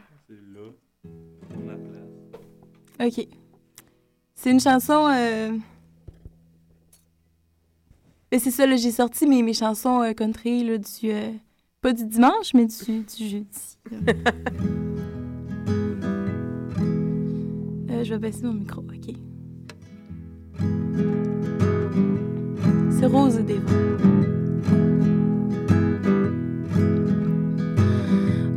OK. 3.06 3.26
C'est 4.34 4.50
une 4.50 4.60
chanson... 4.60 5.06
et 8.32 8.38
c'est 8.38 8.50
ça, 8.50 8.66
j'ai 8.76 8.90
sorti 8.90 9.26
mes, 9.26 9.42
mes 9.42 9.52
chansons 9.54 10.02
euh, 10.02 10.12
country 10.12 10.64
là, 10.64 10.78
du... 10.78 11.10
euh, 11.10 11.30
Pas 11.80 11.92
du 11.92 12.04
dimanche, 12.04 12.54
mais 12.54 12.66
du, 12.66 13.00
du 13.00 13.28
jeudi. 13.28 13.78
Euh, 17.88 18.04
je 18.04 18.10
vais 18.12 18.18
baisser 18.18 18.42
mon 18.44 18.52
micro, 18.52 18.80
OK. 18.82 19.14
C'est 22.90 23.06
Rose 23.06 23.36
des 23.38 23.54
vents. 23.58 23.72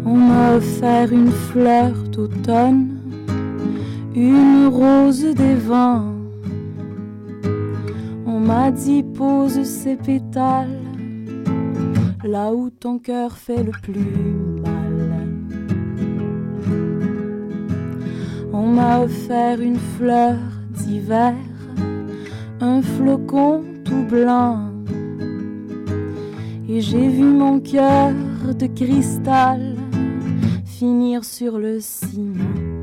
On 0.06 0.16
m'a 0.16 0.56
offert 0.56 1.14
une 1.14 1.32
fleur 1.32 1.92
d'automne, 2.12 2.98
une 4.16 4.68
rose 4.68 5.24
des 5.24 5.56
vents. 5.56 6.16
M'a 8.50 8.72
dit 8.72 9.04
pose 9.04 9.62
ses 9.62 9.96
pétales 9.96 10.82
là 12.24 12.52
où 12.52 12.72
ton 12.72 12.98
cœur 12.98 13.38
fait 13.38 13.62
le 13.62 13.70
plus 13.70 14.34
mal. 14.64 15.28
On 18.52 18.66
m'a 18.66 19.02
offert 19.02 19.62
une 19.62 19.78
fleur 19.78 20.36
d'hiver, 20.72 21.36
un 22.60 22.82
flocon 22.82 23.64
tout 23.86 24.06
blanc. 24.10 24.72
Et 26.68 26.82
j'ai 26.82 27.08
vu 27.08 27.26
mon 27.26 27.60
cœur 27.60 28.16
de 28.58 28.66
cristal 28.66 29.76
finir 30.66 31.24
sur 31.24 31.60
le 31.60 31.80
ciment. 31.80 32.79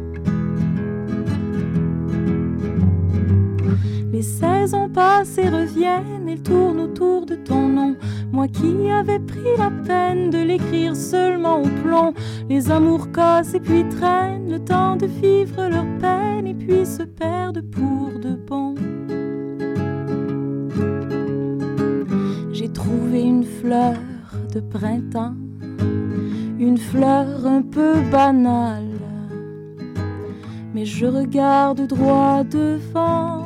Saisons 4.66 4.88
passent 4.88 5.38
et 5.38 5.48
reviennent, 5.48 6.28
elles 6.28 6.42
tournent 6.42 6.80
autour 6.80 7.24
de 7.24 7.36
ton 7.36 7.68
nom. 7.68 7.94
Moi 8.32 8.48
qui 8.48 8.90
avais 8.90 9.20
pris 9.20 9.56
la 9.56 9.70
peine 9.86 10.30
de 10.30 10.38
l'écrire 10.38 10.96
seulement 10.96 11.62
au 11.62 11.68
plomb, 11.82 12.12
les 12.48 12.68
amours 12.68 13.12
cassent 13.12 13.54
et 13.54 13.60
puis 13.60 13.84
traînent 13.88 14.50
le 14.50 14.58
temps 14.58 14.96
de 14.96 15.06
vivre 15.06 15.68
leur 15.68 15.86
peine 16.00 16.48
et 16.48 16.54
puis 16.54 16.84
se 16.84 17.04
perdent 17.04 17.62
pour 17.70 18.18
de 18.18 18.34
bon. 18.34 18.74
J'ai 22.52 22.72
trouvé 22.72 23.22
une 23.22 23.44
fleur 23.44 23.94
de 24.52 24.58
printemps, 24.58 25.36
une 26.58 26.78
fleur 26.78 27.46
un 27.46 27.62
peu 27.62 28.00
banale. 28.10 28.82
Mais 30.74 30.84
je 30.84 31.06
regarde 31.06 31.86
droit 31.86 32.42
devant, 32.42 33.45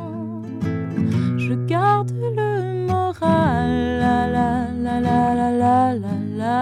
garde 1.81 2.25
le 2.37 2.51
moral. 2.89 3.71
La 4.01 4.17
la 4.35 4.49
la 4.85 4.95
la 5.05 5.19
la 5.39 5.49
la 5.61 5.77
la 6.03 6.13
la. 6.39 6.57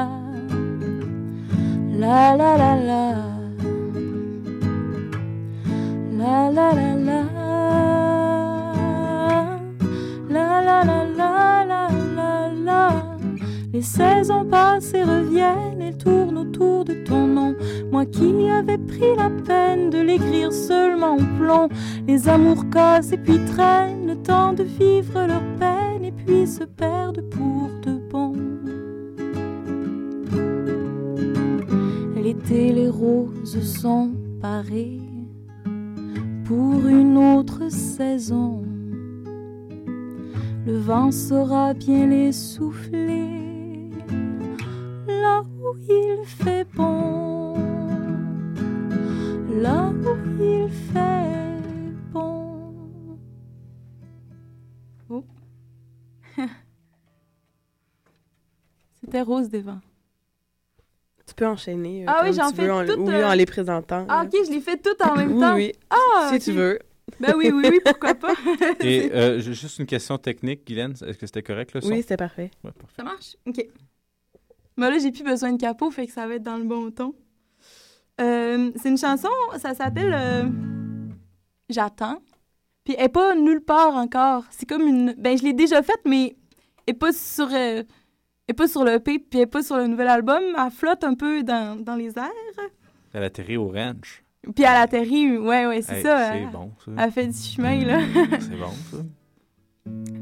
La 2.01 2.22
la 2.39 2.51
la 2.61 2.74
la. 2.89 3.03
La 6.20 6.36
la 6.57 6.67
la 6.80 6.89
la. 7.07 7.20
La 7.36 7.39
Les 13.72 13.84
saisons 13.84 14.45
passent 14.45 14.95
et 14.95 15.03
reviennent, 15.03 15.80
elles 15.80 15.97
tournent 15.97 16.39
autour 16.39 16.86
de 16.86 16.95
ton 17.05 17.28
nom. 17.28 17.55
Moi 17.91 18.05
qui 18.07 18.49
avais 18.49 18.80
pris 18.80 19.15
la 19.15 19.30
peine 19.30 19.91
de 19.91 19.99
l'écrire 19.99 20.51
seulement 20.51 21.17
au 21.17 21.38
plomb. 21.38 21.70
Les 22.07 22.28
amours 22.28 22.67
cassent 22.72 23.11
et 23.11 23.17
puis 23.17 23.38
traînent 23.45 24.07
le 24.07 24.15
temps 24.15 24.53
de 24.53 24.63
vivre 24.63 25.28
leur 25.28 25.43
peine 25.59 26.03
et 26.03 26.11
puis 26.11 26.47
se 26.47 26.63
perdent 26.63 27.22
pour 27.30 27.70
de 27.84 27.99
bon. 28.09 28.34
L'été, 32.15 32.74
les 32.74 32.89
roses 32.89 33.61
sont 33.61 34.11
parées 34.41 34.99
pour 36.45 36.88
une 36.88 37.17
autre 37.17 37.72
saison. 37.72 38.63
Le 40.65 40.78
vent 40.78 41.11
saura 41.11 41.76
bien 41.76 42.07
les 42.07 42.32
souffler 42.32 43.49
il 45.90 46.24
fait 46.26 46.66
bon. 46.74 47.54
Là 49.62 49.90
où 49.90 50.18
il 50.42 50.70
fait 50.94 51.62
bon. 52.12 53.18
Oh. 55.10 55.24
C'était 59.02 59.22
Rose 59.22 59.50
des 59.50 59.62
vents. 59.62 59.80
Tu 61.26 61.34
peux 61.36 61.46
enchaîner. 61.48 62.04
euh, 62.04 62.08
Ah 62.08 62.22
oui, 62.24 62.34
j'en 62.34 62.52
fais 62.52 62.66
veux, 62.66 62.74
en- 62.74 62.86
toutes, 62.86 62.98
Oui, 63.00 63.14
euh, 63.14 63.28
en 63.30 63.34
les 63.34 63.46
présentant. 63.46 64.06
Ah, 64.10 64.24
ok, 64.26 64.36
je 64.46 64.52
les 64.52 64.62
fais 64.62 64.78
toutes 64.78 65.02
en 65.02 65.16
même 65.18 65.34
Oui, 65.34 65.40
temps. 65.40 65.56
oui. 65.56 65.72
Ah, 65.90 66.30
Si 66.34 66.40
tu 66.40 66.52
veux. 66.54 66.80
Ben 67.20 67.34
oui, 67.36 67.50
oui, 67.52 67.68
oui, 67.72 67.80
pourquoi 67.84 68.14
pas. 68.14 68.34
Et 68.80 69.12
euh, 69.12 69.40
juste 69.40 69.80
une 69.80 69.88
question 69.88 70.18
technique, 70.20 70.66
Guylaine. 70.66 70.92
Est-ce 70.92 71.18
que 71.18 71.26
c'était 71.26 71.42
correct 71.42 71.74
le 71.74 71.82
son? 71.82 71.90
Oui, 71.90 71.98
c'était 72.02 72.18
parfait. 72.18 72.52
Ouais, 72.64 72.72
parfait. 72.72 72.94
Ça 72.96 73.04
marche? 73.04 73.36
OK. 73.48 73.66
Mais 74.80 74.89
là, 74.89 74.97
j'ai 74.97 75.11
plus 75.11 75.23
besoin 75.23 75.51
de 75.53 75.57
capot, 75.59 75.91
fait 75.91 76.07
que 76.07 76.11
ça 76.13 76.25
va 76.25 76.36
être 76.36 76.43
dans 76.43 76.57
le 76.57 76.63
bon 76.63 76.89
ton. 76.89 77.13
Euh, 78.21 78.71
c'est 78.75 78.89
une 78.89 78.97
chanson, 78.97 79.30
ça 79.57 79.73
s'appelle 79.73 80.13
euh, 80.13 80.43
J'attends. 81.69 82.17
Puis 82.84 82.95
elle 82.97 83.05
est 83.05 83.09
pas 83.09 83.36
nulle 83.36 83.61
part 83.61 83.95
encore. 83.95 84.43
C'est 84.49 84.67
comme 84.67 84.82
une. 84.88 85.13
Ben, 85.17 85.38
je 85.38 85.43
l'ai 85.43 85.53
déjà 85.53 85.82
faite, 85.84 86.01
mais 86.05 86.36
elle 86.88 86.93
est 86.95 86.97
pas 86.97 87.11
sur. 87.13 87.45
euh, 87.47 87.84
elle 87.84 87.86
est 88.47 88.53
pas 88.53 88.67
sur 88.67 88.84
le 88.84 88.93
EP, 88.93 89.19
puis 89.19 89.27
elle 89.34 89.41
est 89.41 89.45
pas 89.45 89.61
sur 89.61 89.77
le 89.77 89.86
nouvel 89.88 90.07
album. 90.07 90.41
Elle 90.57 90.71
flotte 90.71 91.03
un 91.03 91.13
peu 91.13 91.43
dans, 91.43 91.80
dans 91.82 91.95
les 91.95 92.17
airs. 92.17 92.32
Elle 93.13 93.23
atterrit 93.23 93.57
au 93.57 93.67
ranch. 93.67 94.23
Puis 94.43 94.63
elle 94.63 94.65
atterrit, 94.65 95.38
ouais, 95.38 95.67
ouais, 95.67 95.82
c'est 95.82 95.97
Hey, 95.97 96.03
ça. 96.03 96.32
c'est 96.32 96.38
elle- 96.39 96.49
bon, 96.49 96.71
ça. 96.84 96.91
Elle 96.97 97.11
fait 97.11 97.27
du 97.27 97.38
chemin, 97.38 97.84
là. 97.86 97.99
C'est 98.39 98.57
bon, 98.59 98.71
ça. 98.89 98.97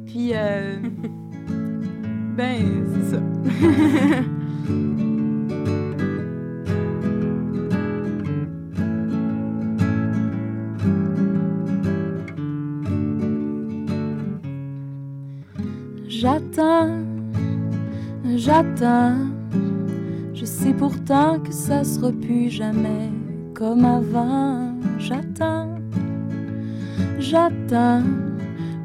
Puis, 0.08 0.32
euh, 0.34 0.78
ben, 2.36 2.86
c'est 2.94 3.12
ça. 3.16 3.22
J'attends, 16.10 16.90
j'attends. 18.36 19.16
Je 20.34 20.44
sais 20.44 20.74
pourtant 20.74 21.40
que 21.40 21.54
ça 21.54 21.86
sera 21.86 22.12
plus 22.12 22.50
jamais 22.50 23.10
comme 23.54 23.86
avant. 23.86 24.74
J'attends, 25.00 25.78
j'attends 27.20 28.04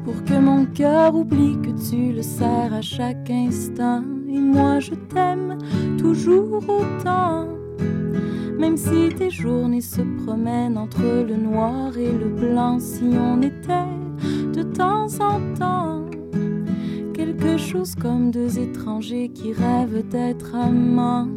pour 0.05 0.23
que 0.23 0.39
mon 0.39 0.65
cœur 0.65 1.13
oublie 1.13 1.57
que 1.61 1.71
tu 1.89 2.13
le 2.13 2.21
sers 2.21 2.73
à 2.73 2.81
chaque 2.81 3.29
instant. 3.29 4.12
Et 4.33 4.39
moi 4.39 4.79
je 4.79 4.95
t'aime 4.95 5.57
toujours 5.97 6.63
autant. 6.67 7.47
Même 8.57 8.77
si 8.77 9.09
tes 9.15 9.29
journées 9.29 9.81
se 9.81 10.01
promènent 10.23 10.77
entre 10.77 11.01
le 11.01 11.35
noir 11.35 11.95
et 11.97 12.11
le 12.11 12.29
blanc, 12.29 12.79
si 12.79 13.03
on 13.03 13.41
était 13.41 13.93
de 14.53 14.63
temps 14.63 15.07
en 15.19 15.39
temps 15.53 16.05
quelque 17.13 17.57
chose 17.57 17.93
comme 17.95 18.31
deux 18.31 18.57
étrangers 18.57 19.29
qui 19.29 19.53
rêvent 19.53 20.07
d'être 20.09 20.55
amants. 20.55 21.27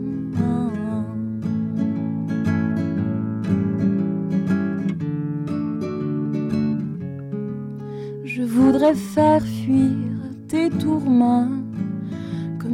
Je 8.24 8.42
voudrais 8.42 8.94
faire 8.94 9.42
fuir 9.42 10.16
tes 10.48 10.70
tourments, 10.70 11.48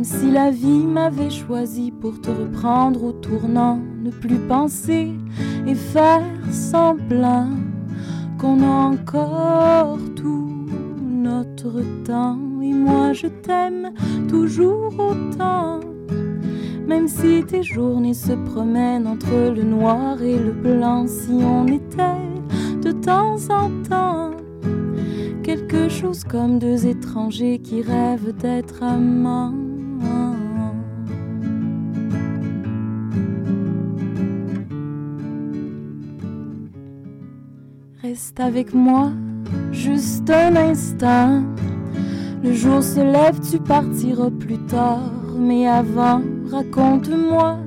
si 0.05 0.30
la 0.30 0.50
vie 0.50 0.86
m'avait 0.86 1.30
choisi 1.30 1.90
pour 1.90 2.20
te 2.20 2.30
reprendre 2.30 3.05
au 3.05 3.12
tournant, 3.12 3.78
ne 4.03 4.11
plus 4.11 4.38
penser 4.48 5.12
et 5.66 5.74
faire 5.74 6.22
semblant 6.50 7.48
qu'on 8.38 8.62
a 8.62 8.90
encore 8.92 9.98
tout 10.16 10.66
notre 11.00 11.82
temps. 12.05 12.38
Et 12.62 12.72
moi 12.72 13.12
je 13.12 13.26
t'aime 13.26 13.92
toujours 14.28 14.92
autant, 14.98 15.80
même 16.86 17.09
si 17.09 17.44
tes 17.44 17.62
journées 17.62 18.14
se 18.14 18.32
promènent 18.32 19.07
entre 19.07 19.53
le 19.55 19.62
noir 19.62 20.22
et 20.22 20.38
le 20.38 20.53
blanc, 20.53 21.07
si 21.07 21.32
on 21.32 21.66
était 21.66 22.80
de 22.82 22.92
temps 22.92 23.36
en 23.50 23.70
temps 23.88 24.30
quelque 25.42 25.88
chose 25.88 26.24
comme 26.24 26.59
deux 26.59 26.86
étrangers 26.86 27.59
qui 27.59 27.82
rêvent 27.82 28.32
d'être 28.36 28.82
amants. 28.82 29.72
Reste 38.03 38.40
avec 38.40 38.74
moi 38.74 39.12
juste 39.70 40.28
un 40.28 40.57
instant. 40.57 41.44
Le 42.42 42.53
jour 42.53 42.82
se 42.82 43.00
lève, 43.00 43.38
tu 43.48 43.59
partiras 43.59 44.30
plus 44.30 44.59
tard. 44.66 45.12
Mais 45.38 45.68
avant, 45.68 46.20
raconte-moi 46.50 47.59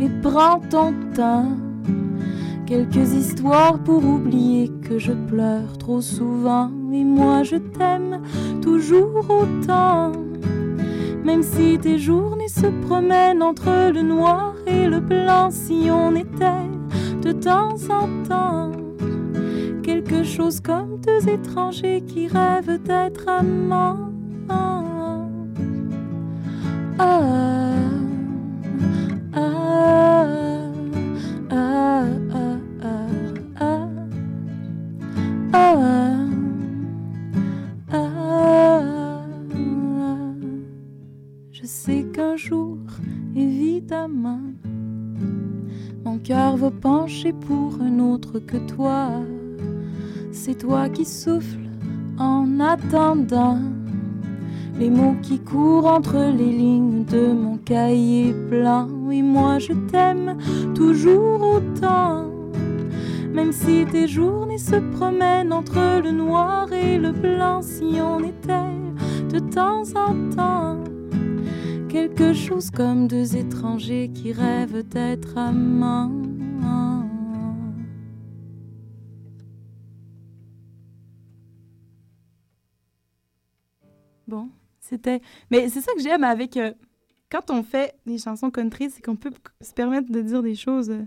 et 0.00 0.08
prends 0.22 0.60
ton 0.70 0.92
temps. 1.14 1.52
Quelques 2.66 3.12
histoires 3.14 3.78
pour 3.78 4.04
oublier 4.04 4.72
que 4.82 4.98
je 4.98 5.12
pleure 5.12 5.78
trop 5.78 6.00
souvent. 6.00 6.68
Et 6.92 7.04
moi 7.04 7.44
je 7.44 7.56
t'aime 7.56 8.20
toujours 8.60 9.24
autant. 9.30 10.12
Même 11.26 11.42
si 11.42 11.76
tes 11.76 11.98
journées 11.98 12.46
se 12.46 12.68
promènent 12.86 13.42
entre 13.42 13.90
le 13.92 14.00
noir 14.00 14.54
et 14.64 14.86
le 14.86 15.00
blanc, 15.00 15.50
si 15.50 15.88
on 15.90 16.14
était 16.14 16.70
de 17.20 17.32
temps 17.32 17.74
en 17.90 18.06
temps 18.28 18.70
quelque 19.82 20.22
chose 20.22 20.60
comme 20.60 21.00
deux 21.00 21.28
étrangers 21.28 22.04
qui 22.06 22.28
rêvent 22.28 22.80
d'être 22.80 23.28
amants. 23.28 24.12
Ah, 26.98 27.65
mon 46.04 46.18
cœur 46.18 46.56
va 46.56 46.70
pencher 46.70 47.32
pour 47.32 47.80
un 47.80 47.98
autre 48.00 48.38
que 48.40 48.56
toi. 48.56 49.10
C'est 50.32 50.58
toi 50.58 50.88
qui 50.88 51.04
souffles 51.04 51.60
en 52.18 52.46
En 52.58 52.60
attendant, 52.60 53.58
les 54.78 54.88
mots 54.88 55.16
qui 55.20 55.38
courent 55.38 55.86
entre 55.86 56.16
les 56.16 56.50
lignes 56.50 57.04
de 57.04 57.32
mon 57.32 57.58
cahier 57.58 58.32
blanc. 58.32 58.88
Oui, 59.06 59.20
moi 59.22 59.58
je 59.58 59.74
t'aime 59.90 60.38
toujours 60.74 61.40
autant. 61.42 62.30
Même 63.34 63.52
si 63.52 63.84
tes 63.84 64.08
journées 64.08 64.58
se 64.58 64.76
promènent 64.96 65.52
entre 65.52 66.00
le 66.02 66.10
noir 66.10 66.72
et 66.72 66.96
le 66.96 67.12
blanc, 67.12 67.60
si 67.60 68.00
on 68.00 68.20
était 68.20 68.74
de 69.30 69.38
temps 69.38 69.84
en 69.94 70.14
temps 70.34 70.85
quelque 71.96 72.34
chose 72.34 72.70
comme 72.70 73.08
deux 73.08 73.36
étrangers 73.36 74.10
qui 74.12 74.30
rêvent 74.30 74.86
d'être 74.86 75.38
amants. 75.38 76.12
Bon, 84.26 84.48
c'était. 84.80 85.20
Mais 85.50 85.68
c'est 85.68 85.80
ça 85.80 85.92
que 85.94 86.00
j'aime 86.02 86.24
avec. 86.24 86.56
euh, 86.56 86.72
quand 87.30 87.50
on 87.50 87.62
fait 87.62 87.94
des 88.06 88.18
chansons 88.18 88.50
country, 88.50 88.90
c'est 88.90 89.02
qu'on 89.02 89.16
peut 89.16 89.32
se 89.60 89.72
permettre 89.72 90.10
de 90.10 90.20
dire 90.20 90.42
des 90.42 90.54
choses. 90.54 90.90
euh, 90.90 91.02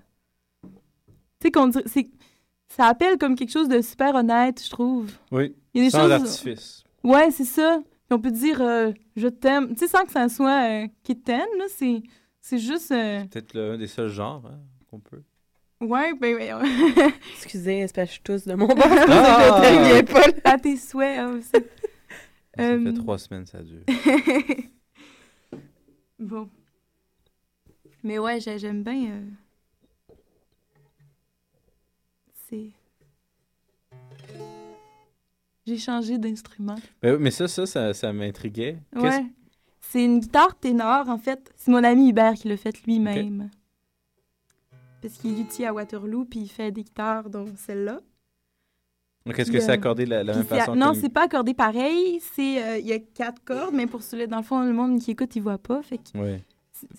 Tu 1.40 1.48
sais, 1.48 1.52
qu'on 1.52 1.72
Ça 1.72 2.86
appelle 2.86 3.18
comme 3.18 3.36
quelque 3.36 3.52
chose 3.52 3.70
de 3.70 3.82
super 3.82 4.16
honnête, 4.16 4.62
je 4.64 4.70
trouve. 4.70 5.12
Oui. 5.32 5.56
Il 5.74 5.80
y 5.84 5.86
a 5.86 5.88
des 5.88 5.92
Sans 5.92 6.02
choses. 6.04 6.12
artifice. 6.12 6.84
Ouais, 7.04 7.32
c'est 7.32 7.46
ça. 7.46 7.82
Puis 8.10 8.18
on 8.18 8.20
peut 8.22 8.32
dire 8.32 8.60
euh, 8.62 8.92
je 9.16 9.28
t'aime. 9.28 9.70
Tu 9.76 9.80
sais, 9.82 9.88
sans 9.88 10.04
que 10.04 10.12
ça 10.12 10.28
soit 10.30 10.84
euh, 10.84 10.88
kitten, 11.04 11.46
là, 11.60 11.66
c'est. 11.70 12.02
C'est 12.42 12.58
juste. 12.58 12.92
euh, 12.92 13.24
Peut-être 13.26 13.54
l'un 13.54 13.78
des 13.78 13.86
seuls 13.86 14.10
genres 14.10 14.44
hein, 14.48 14.60
qu'on 14.90 15.00
peut. 15.00 15.22
Ouais, 15.80 16.14
ben. 16.16 16.36
ben 16.38 16.64
Excusez, 17.36 17.86
c'est 17.88 17.96
parce 17.96 18.10
que 18.10 18.16
je 18.16 18.22
tousse 18.22 18.48
de 18.48 18.56
mon 18.56 18.66
bord. 18.66 18.78
Ah! 18.82 19.62
je 19.64 20.02
pas. 20.06 20.28
là. 20.28 20.34
À 20.44 20.58
tes 20.58 20.76
souhaits 20.76 21.20
hein, 21.20 21.38
aussi. 21.38 21.52
Ça 21.52 22.78
fait 22.80 22.94
trois 22.94 23.18
semaines, 23.20 23.46
ça 23.46 23.62
dure. 23.62 23.84
bon. 26.20 26.50
Mais 28.04 28.18
ouais, 28.18 28.40
j'ai- 28.40 28.58
j'aime 28.58 28.84
bien. 28.84 29.12
euh, 29.12 29.30
C'est. 32.50 32.72
J'ai 35.70 35.78
changé 35.78 36.18
d'instrument. 36.18 36.76
Ben 37.02 37.18
mais 37.18 37.32
ça, 37.32 37.48
ça, 37.48 37.66
ça, 37.66 37.94
ça 37.94 38.12
m'intriguait. 38.12 38.78
Qu'est-ce- 38.94 39.06
Ouais. 39.06 39.26
C'est 39.82 40.04
une 40.04 40.20
guitare 40.20 40.58
ténor, 40.60 41.10
en 41.10 41.18
fait. 41.18 41.52
C'est 41.56 41.72
mon 41.72 41.84
ami 41.84 42.10
Hubert 42.10 42.34
qui 42.34 42.48
l'a 42.48 42.58
fait 42.58 42.76
lui-même. 42.86 43.50
Parce 45.02 45.16
qu'il 45.16 45.34
est 45.34 45.38
luthier 45.38 45.68
à 45.68 45.74
Waterloo, 45.74 46.26
puis 46.26 46.42
il 46.42 46.48
fait 46.50 46.72
des 46.72 46.84
guitares, 46.84 47.30
dont 47.30 47.46
celle-là. 47.56 48.00
Donc, 49.26 49.38
est-ce 49.40 49.52
que 49.52 49.60
c'est 49.60 49.70
euh, 49.70 49.74
accordé 49.74 50.06
de 50.06 50.10
la, 50.12 50.24
même 50.24 50.44
façon 50.44 50.76
Non, 50.76 50.92
que- 50.94 50.98
c'est 51.00 51.10
pas 51.10 51.24
accordé 51.26 51.54
pareil. 51.54 52.20
C'est 52.36 52.64
euh, 52.64 52.78
Il 52.80 52.88
y 52.88 52.94
a 52.94 53.00
quatre 53.00 53.44
cordes, 53.44 53.74
mais 53.74 53.86
pour 53.88 54.02
celui-là, 54.04 54.28
dans 54.28 54.38
le 54.38 54.44
fond, 54.44 54.62
le 54.64 54.74
monde 54.74 55.00
qui 55.00 55.12
écoute, 55.12 55.36
il 55.36 55.42
voit 55.42 55.58
pas. 55.58 55.82
Fait 55.84 55.98
que 55.98 56.04
Oui. 56.16 56.38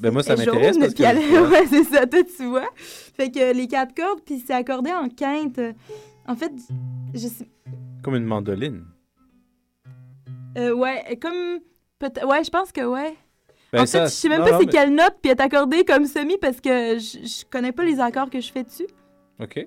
Ben 0.00 0.10
moi, 0.12 0.22
ça 0.22 0.36
m'intéresse 0.36 0.76
parce 0.78 0.92
que... 0.94 1.02
elle- 1.02 1.18
ouais, 1.50 1.66
c'est 1.66 1.84
ça, 1.84 2.06
toi, 2.06 2.20
tu 2.36 2.44
vois. 2.46 2.68
Fait 2.76 3.30
que 3.30 3.52
les 3.54 3.66
quatre 3.66 3.94
cordes, 3.94 4.20
puis 4.24 4.42
c'est 4.46 4.52
accordé 4.52 4.90
en 4.92 5.08
quinte. 5.08 5.58
En 6.26 6.36
fait, 6.36 6.52
je 7.14 7.26
sais... 7.28 7.48
Comme 8.02 8.14
une 8.16 8.24
mandoline. 8.24 8.84
euh, 10.58 10.72
ouais, 10.74 11.18
comme... 11.20 11.60
Ouais, 12.26 12.42
je 12.44 12.50
pense 12.50 12.72
que 12.72 12.80
ouais. 12.82 13.14
Ben 13.72 13.82
en 13.82 13.86
ça, 13.86 14.00
fait, 14.00 14.04
je 14.06 14.10
sais 14.12 14.28
même 14.28 14.40
non, 14.40 14.46
pas 14.46 14.58
c'est 14.58 14.66
mais- 14.66 14.72
quelle 14.72 14.94
note, 14.94 15.16
puis 15.22 15.30
elle 15.30 15.38
est 15.38 15.42
accordée 15.42 15.84
comme 15.84 16.06
semi 16.06 16.36
parce 16.40 16.60
que 16.60 16.98
je, 16.98 17.18
je 17.24 17.44
connais 17.50 17.72
pas 17.72 17.84
les 17.84 18.00
accords 18.00 18.28
que 18.30 18.40
je 18.40 18.50
fais 18.50 18.64
dessus. 18.64 18.86
OK. 19.38 19.66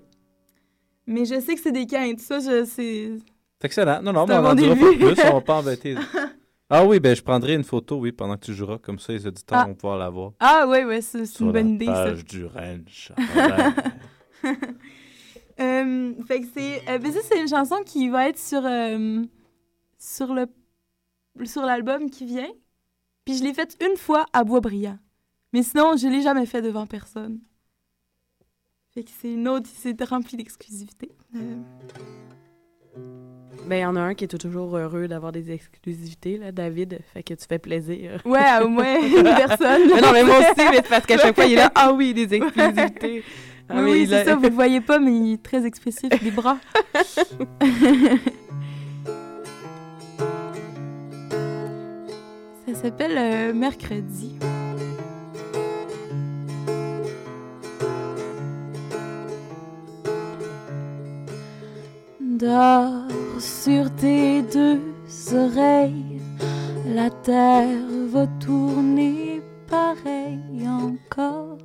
Mais 1.07 1.25
je 1.25 1.39
sais 1.39 1.53
que 1.55 1.61
c'est 1.61 1.71
des 1.71 1.85
quintes. 1.85 2.19
Ça, 2.19 2.39
je 2.39 2.65
sais... 2.65 3.11
C'est 3.59 3.65
excellent. 3.65 4.01
Non, 4.01 4.11
non, 4.11 4.25
C'est 4.27 4.33
mais 4.33 4.39
on 4.39 4.45
en 4.51 4.55
dira 4.55 4.75
pas 4.75 4.93
plus, 4.93 5.23
on 5.29 5.33
va 5.35 5.41
pas 5.41 5.53
embêter. 5.55 5.95
Ah 6.69 6.83
oui, 6.85 6.99
ben 6.99 7.15
je 7.15 7.21
prendrai 7.21 7.53
une 7.53 7.63
photo, 7.63 7.97
oui, 7.97 8.11
pendant 8.11 8.35
que 8.35 8.45
tu 8.45 8.53
joueras. 8.55 8.79
Comme 8.79 8.97
ça, 8.97 9.13
les 9.13 9.27
auditeurs 9.27 9.59
Ah. 9.59 9.65
vont 9.67 9.75
pouvoir 9.75 9.97
la 9.99 10.09
voir. 10.09 10.31
Ah 10.39 10.65
ouais, 10.67 10.83
ouais, 10.85 11.01
c'est 11.01 11.23
c'est 11.27 11.43
une 11.43 11.51
bonne 11.51 11.75
idée, 11.75 11.85
ça. 11.85 12.11
du 12.13 12.45
ranch. 12.45 13.11
Euh, 15.59 16.13
fait 16.25 16.41
que 16.41 16.47
c'est. 16.53 16.89
euh, 16.89 16.97
ben 16.97 17.11
c'est 17.11 17.39
une 17.39 17.47
chanson 17.47 17.77
qui 17.85 18.09
va 18.09 18.27
être 18.29 18.39
sur, 18.39 18.65
euh, 18.65 19.23
sur 19.97 20.33
le 20.33 20.47
sur 21.45 21.61
l'album 21.63 22.09
qui 22.09 22.25
vient. 22.25 22.51
Puis 23.25 23.37
je 23.37 23.43
l'ai 23.43 23.53
faite 23.53 23.77
une 23.81 23.97
fois 23.97 24.25
à 24.33 24.43
Boisbriand. 24.43 24.97
Mais 25.53 25.63
sinon, 25.63 25.95
je 25.95 26.07
l'ai 26.07 26.21
jamais 26.21 26.45
fait 26.45 26.61
devant 26.61 26.85
personne. 26.85 27.39
Fait 28.93 29.03
que 29.03 29.09
c'est 29.21 29.33
une 29.33 29.47
autre, 29.47 29.69
c'est 29.73 30.01
rempli 30.03 30.37
d'exclusivité. 30.37 31.11
Ben, 33.65 33.77
il 33.77 33.81
y 33.81 33.85
en 33.85 33.95
a 33.95 34.01
un 34.01 34.13
qui 34.13 34.25
est 34.25 34.37
toujours 34.37 34.75
heureux 34.77 35.07
d'avoir 35.07 35.31
des 35.31 35.51
exclusivités, 35.51 36.37
là, 36.37 36.51
David. 36.51 36.99
Fait 37.13 37.23
que 37.23 37.33
tu 37.33 37.45
fais 37.47 37.59
plaisir. 37.59 38.21
Ouais, 38.25 38.39
au 38.61 38.67
moins 38.67 38.95
une 39.01 39.23
personne. 39.23 39.83
Mais 39.95 40.01
non, 40.01 40.11
mais 40.11 40.23
moi 40.23 40.39
aussi, 40.39 40.67
mais 40.69 40.81
parce 40.81 41.05
qu'à 41.05 41.17
chaque 41.17 41.33
fois, 41.35 41.45
il 41.45 41.53
est 41.53 41.57
là. 41.57 41.71
Ah 41.73 41.93
oui, 41.93 42.13
des 42.13 42.33
exclusivités. 42.33 43.23
Ah, 43.69 43.75
oui, 43.77 43.81
mais 43.83 43.91
oui, 43.91 44.01
il 44.01 44.09
c'est 44.09 44.15
a- 44.15 44.25
ça, 44.25 44.35
vous 44.35 44.43
le 44.43 44.49
voyez 44.49 44.81
pas, 44.81 44.99
mais 44.99 45.11
il 45.15 45.33
est 45.33 45.43
très 45.43 45.65
expressif, 45.65 46.09
des 46.09 46.31
bras. 46.31 46.57
ça 52.67 52.73
s'appelle 52.81 53.17
euh, 53.17 53.53
Mercredi. 53.53 54.37
Sur 63.39 63.89
tes 63.95 64.41
deux 64.41 64.81
oreilles, 65.33 66.19
la 66.85 67.09
terre 67.09 67.87
va 68.07 68.27
tourner 68.39 69.41
pareil 69.69 70.67
encore. 70.67 71.57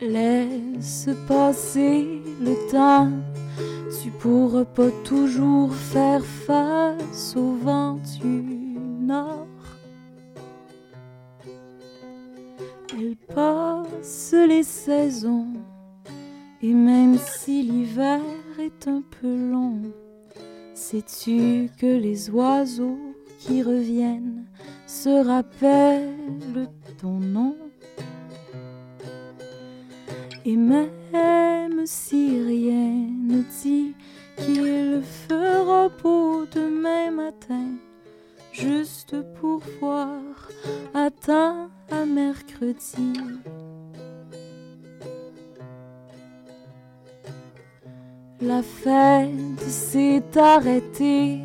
Laisse 0.00 1.08
passer 1.26 2.22
le 2.40 2.70
temps, 2.70 3.10
tu 4.02 4.10
pourras 4.10 4.64
pas 4.64 4.90
toujours 5.04 5.74
faire 5.74 6.24
face 6.24 7.34
au 7.36 7.54
vent 7.54 7.98
du 8.20 8.44
nord. 9.00 9.46
Elle 12.92 13.16
passe 13.34 14.34
les 14.46 14.62
saisons, 14.62 15.54
et 16.60 16.74
même 16.74 17.18
si 17.18 17.62
l'hiver 17.62 18.20
est 18.58 18.88
un 18.88 19.02
peu 19.20 19.34
long, 19.50 19.82
sais-tu 20.74 21.70
que 21.78 21.86
les 21.86 22.30
oiseaux 22.30 22.98
qui 23.38 23.62
reviennent 23.62 24.44
se 24.86 25.24
rappellent 25.24 26.68
ton 27.00 27.20
nom? 27.20 27.56
Et 30.44 30.56
même 30.56 31.86
si 31.86 32.42
rien 32.42 33.06
ne 33.22 33.42
dit 33.62 33.94
qu'il 34.36 35.02
fera 35.28 35.88
beau 36.02 36.44
demain 36.52 37.10
matin, 37.10 37.76
juste 38.52 39.14
pour 39.38 39.60
voir, 39.80 40.18
attends 40.94 41.68
à 41.90 42.04
mercredi. 42.04 43.12
La 48.40 48.62
fête 48.62 49.60
s'est 49.66 50.22
arrêtée, 50.36 51.40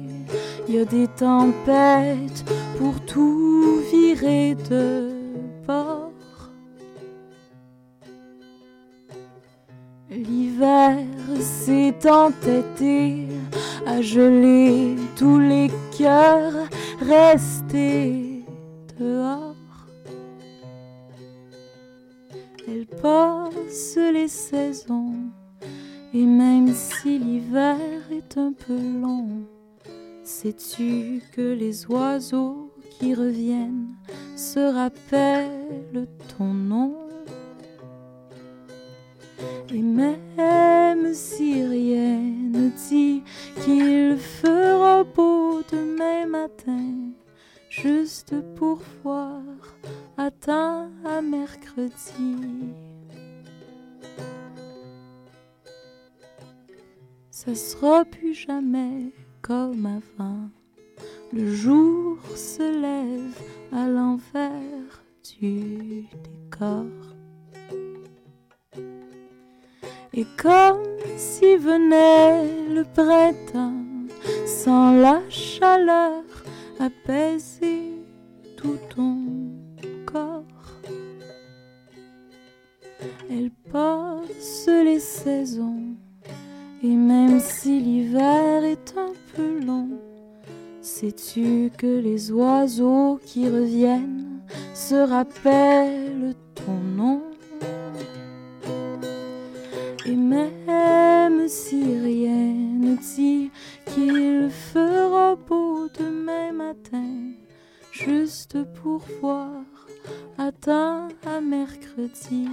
y 0.69 0.77
a 0.77 0.85
des 0.85 1.07
tempêtes 1.07 2.45
pour 2.77 3.03
tout 3.07 3.79
virer 3.91 4.55
de 4.69 5.09
bord. 5.65 6.11
L'hiver 10.11 10.99
s'est 11.39 11.95
entêté 12.07 13.27
à 13.87 13.99
geler 14.03 14.95
tous 15.17 15.39
les 15.39 15.71
cœurs 15.97 16.69
restés 17.01 18.45
dehors. 18.99 19.55
Elle 22.67 22.85
passe 22.85 23.97
les 23.97 24.27
saisons 24.27 25.15
et 26.13 26.25
même 26.25 26.73
si 26.73 27.17
l'hiver 27.17 27.77
est 28.11 28.37
un 28.37 28.53
peu 28.53 28.77
long, 29.01 29.47
sais-tu 30.23 31.23
que 31.31 31.41
les 31.41 31.87
oiseaux 31.87 32.71
qui 32.91 33.15
reviennent 33.15 33.95
se 34.35 34.59
rappellent 34.59 36.07
ton 36.37 36.53
nom? 36.53 36.95
Et 39.73 39.81
même 39.81 41.13
si 41.15 41.65
rien 41.65 42.19
ne 42.19 42.69
dit 42.89 43.23
qu'il 43.65 44.17
fera 44.17 45.03
beau 45.03 45.61
demain 45.71 46.27
matin, 46.27 47.11
juste 47.69 48.35
pour 48.55 48.79
voir, 49.03 49.41
attends 50.15 50.89
à 51.03 51.23
mercredi. 51.23 52.37
Ça 57.45 57.55
sera 57.55 58.05
plus 58.05 58.33
jamais 58.33 59.11
comme 59.41 59.85
avant. 59.85 60.49
Le 61.33 61.53
jour 61.53 62.17
se 62.35 62.63
lève 62.63 63.37
à 63.73 63.87
l'envers 63.87 65.03
du 65.41 66.05
décor. 66.23 66.85
Et 70.13 70.25
comme 70.41 70.83
si 71.17 71.57
venait 71.57 72.69
le 72.69 72.83
printemps, 72.83 73.83
sans 74.45 74.93
la 74.93 75.21
chaleur 75.29 76.23
apaiser 76.79 77.91
tout 78.55 78.77
ton 78.95 79.17
corps. 80.05 80.43
Elle 83.29 83.51
passe 83.71 84.67
les 84.67 84.99
saisons, 84.99 85.82
et 86.83 86.95
même 86.95 87.39
si 87.39 87.79
l'hiver 87.79 88.65
est 88.65 88.93
un 88.97 89.13
peu 89.33 89.65
long, 89.65 89.89
sais-tu 90.81 91.71
que 91.77 91.87
les 91.87 92.29
oiseaux 92.31 93.21
qui 93.25 93.47
reviennent 93.49 94.41
se 94.73 94.95
rappellent 94.95 96.35
ton 96.53 96.73
nom? 96.73 97.21
Et 100.05 100.15
même 100.15 101.47
si 101.47 101.97
rien 101.99 102.53
ne 102.79 102.97
dit 103.15 103.49
qu'il 103.85 104.49
fera 104.49 105.35
beau 105.35 105.87
demain 105.97 106.51
matin, 106.51 107.31
juste 107.91 108.57
pour 108.81 109.01
voir, 109.21 109.63
attends 110.37 111.07
à 111.25 111.39
mercredi. 111.39 112.49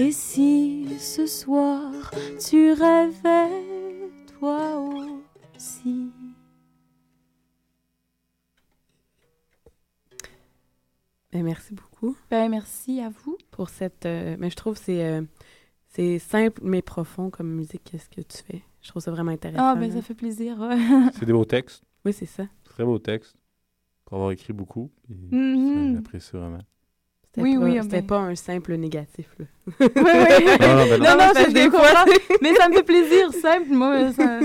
Et 0.00 0.12
si 0.12 0.86
ce 0.98 1.26
soir 1.26 1.92
tu 2.48 2.72
rêvais 2.72 4.10
toi 4.38 4.78
aussi? 5.54 6.10
Ben, 11.32 11.44
merci 11.44 11.74
beaucoup. 11.74 12.16
Ben, 12.30 12.48
merci 12.48 13.00
à 13.00 13.10
vous. 13.10 13.36
Pour 13.50 13.68
cette. 13.68 14.06
euh, 14.06 14.36
mais 14.38 14.48
je 14.50 14.56
trouve 14.56 14.78
que 14.78 14.84
c'est 14.84 15.04
euh, 15.04 15.22
c'est 15.88 16.18
simple 16.18 16.60
mais 16.64 16.82
profond 16.82 17.30
comme 17.30 17.50
musique, 17.52 17.82
qu'est-ce 17.84 18.08
que 18.08 18.20
tu 18.22 18.38
fais? 18.42 18.62
Je 18.80 18.88
trouve 18.88 19.02
ça 19.02 19.10
vraiment 19.10 19.32
intéressant. 19.32 19.62
Ah, 19.62 19.76
ben, 19.76 19.92
ça 19.92 20.00
fait 20.02 20.14
plaisir. 20.14 20.58
ouais. 20.58 20.76
C'est 21.12 21.26
des 21.26 21.32
beaux 21.32 21.44
textes. 21.44 21.82
Oui, 22.06 22.14
c'est 22.14 22.24
ça. 22.24 22.46
Très 22.64 22.82
beaux 22.84 22.98
textes. 22.98 23.36
Pour 24.06 24.16
avoir 24.16 24.30
écrit 24.30 24.54
beaucoup. 24.54 24.90
Mhm. 25.10 25.94
J'apprécie 25.96 26.30
vraiment. 26.32 26.62
C'était 27.32 27.42
Oui, 27.42 27.56
pas, 27.56 27.64
oui, 27.64 27.78
C'était 27.82 28.00
ben. 28.00 28.06
pas 28.06 28.18
un 28.18 28.34
simple 28.34 28.74
négatif, 28.74 29.26
là. 29.38 29.44
Oui, 29.80 29.86
oui. 29.96 29.96
Non, 30.60 30.74
non, 30.76 30.84
ben 30.84 30.98
non. 30.98 31.04
non, 31.04 31.10
non, 31.10 31.16
Parce 31.18 31.38
je 31.40 31.44
que 31.46 31.52
des 31.52 31.70
fois-. 31.70 32.04
Mais 32.42 32.54
ça 32.54 32.68
me 32.68 32.74
fait 32.74 32.82
plaisir, 32.82 33.32
simple. 33.32 33.68
Moi, 33.70 34.12
ça. 34.16 34.40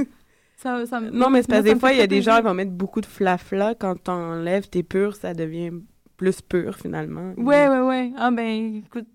ça, 0.57 0.85
ça 0.85 0.99
me- 0.99 1.09
Non, 1.09 1.29
mais 1.31 1.41
c'est 1.41 1.47
parce 1.49 1.63
que 1.63 1.73
des 1.73 1.79
fois, 1.79 1.91
il 1.93 1.97
y 1.97 2.01
a 2.01 2.07
des 2.07 2.21
gens 2.21 2.37
qui 2.37 2.43
vont 2.43 2.53
mettre 2.53 2.71
beaucoup 2.71 3.01
de 3.01 3.05
flafla. 3.07 3.73
Quand 3.75 3.95
t'enlèves 4.01 4.69
tes 4.69 4.83
purs, 4.83 5.15
ça 5.15 5.33
devient 5.33 5.71
plus 6.17 6.41
pur, 6.41 6.75
finalement. 6.75 7.33
Ouais, 7.37 7.67
ouais, 7.67 7.79
ouais. 7.81 8.11
Ah, 8.17 8.29
ben, 8.31 8.83
écoute, 8.85 9.07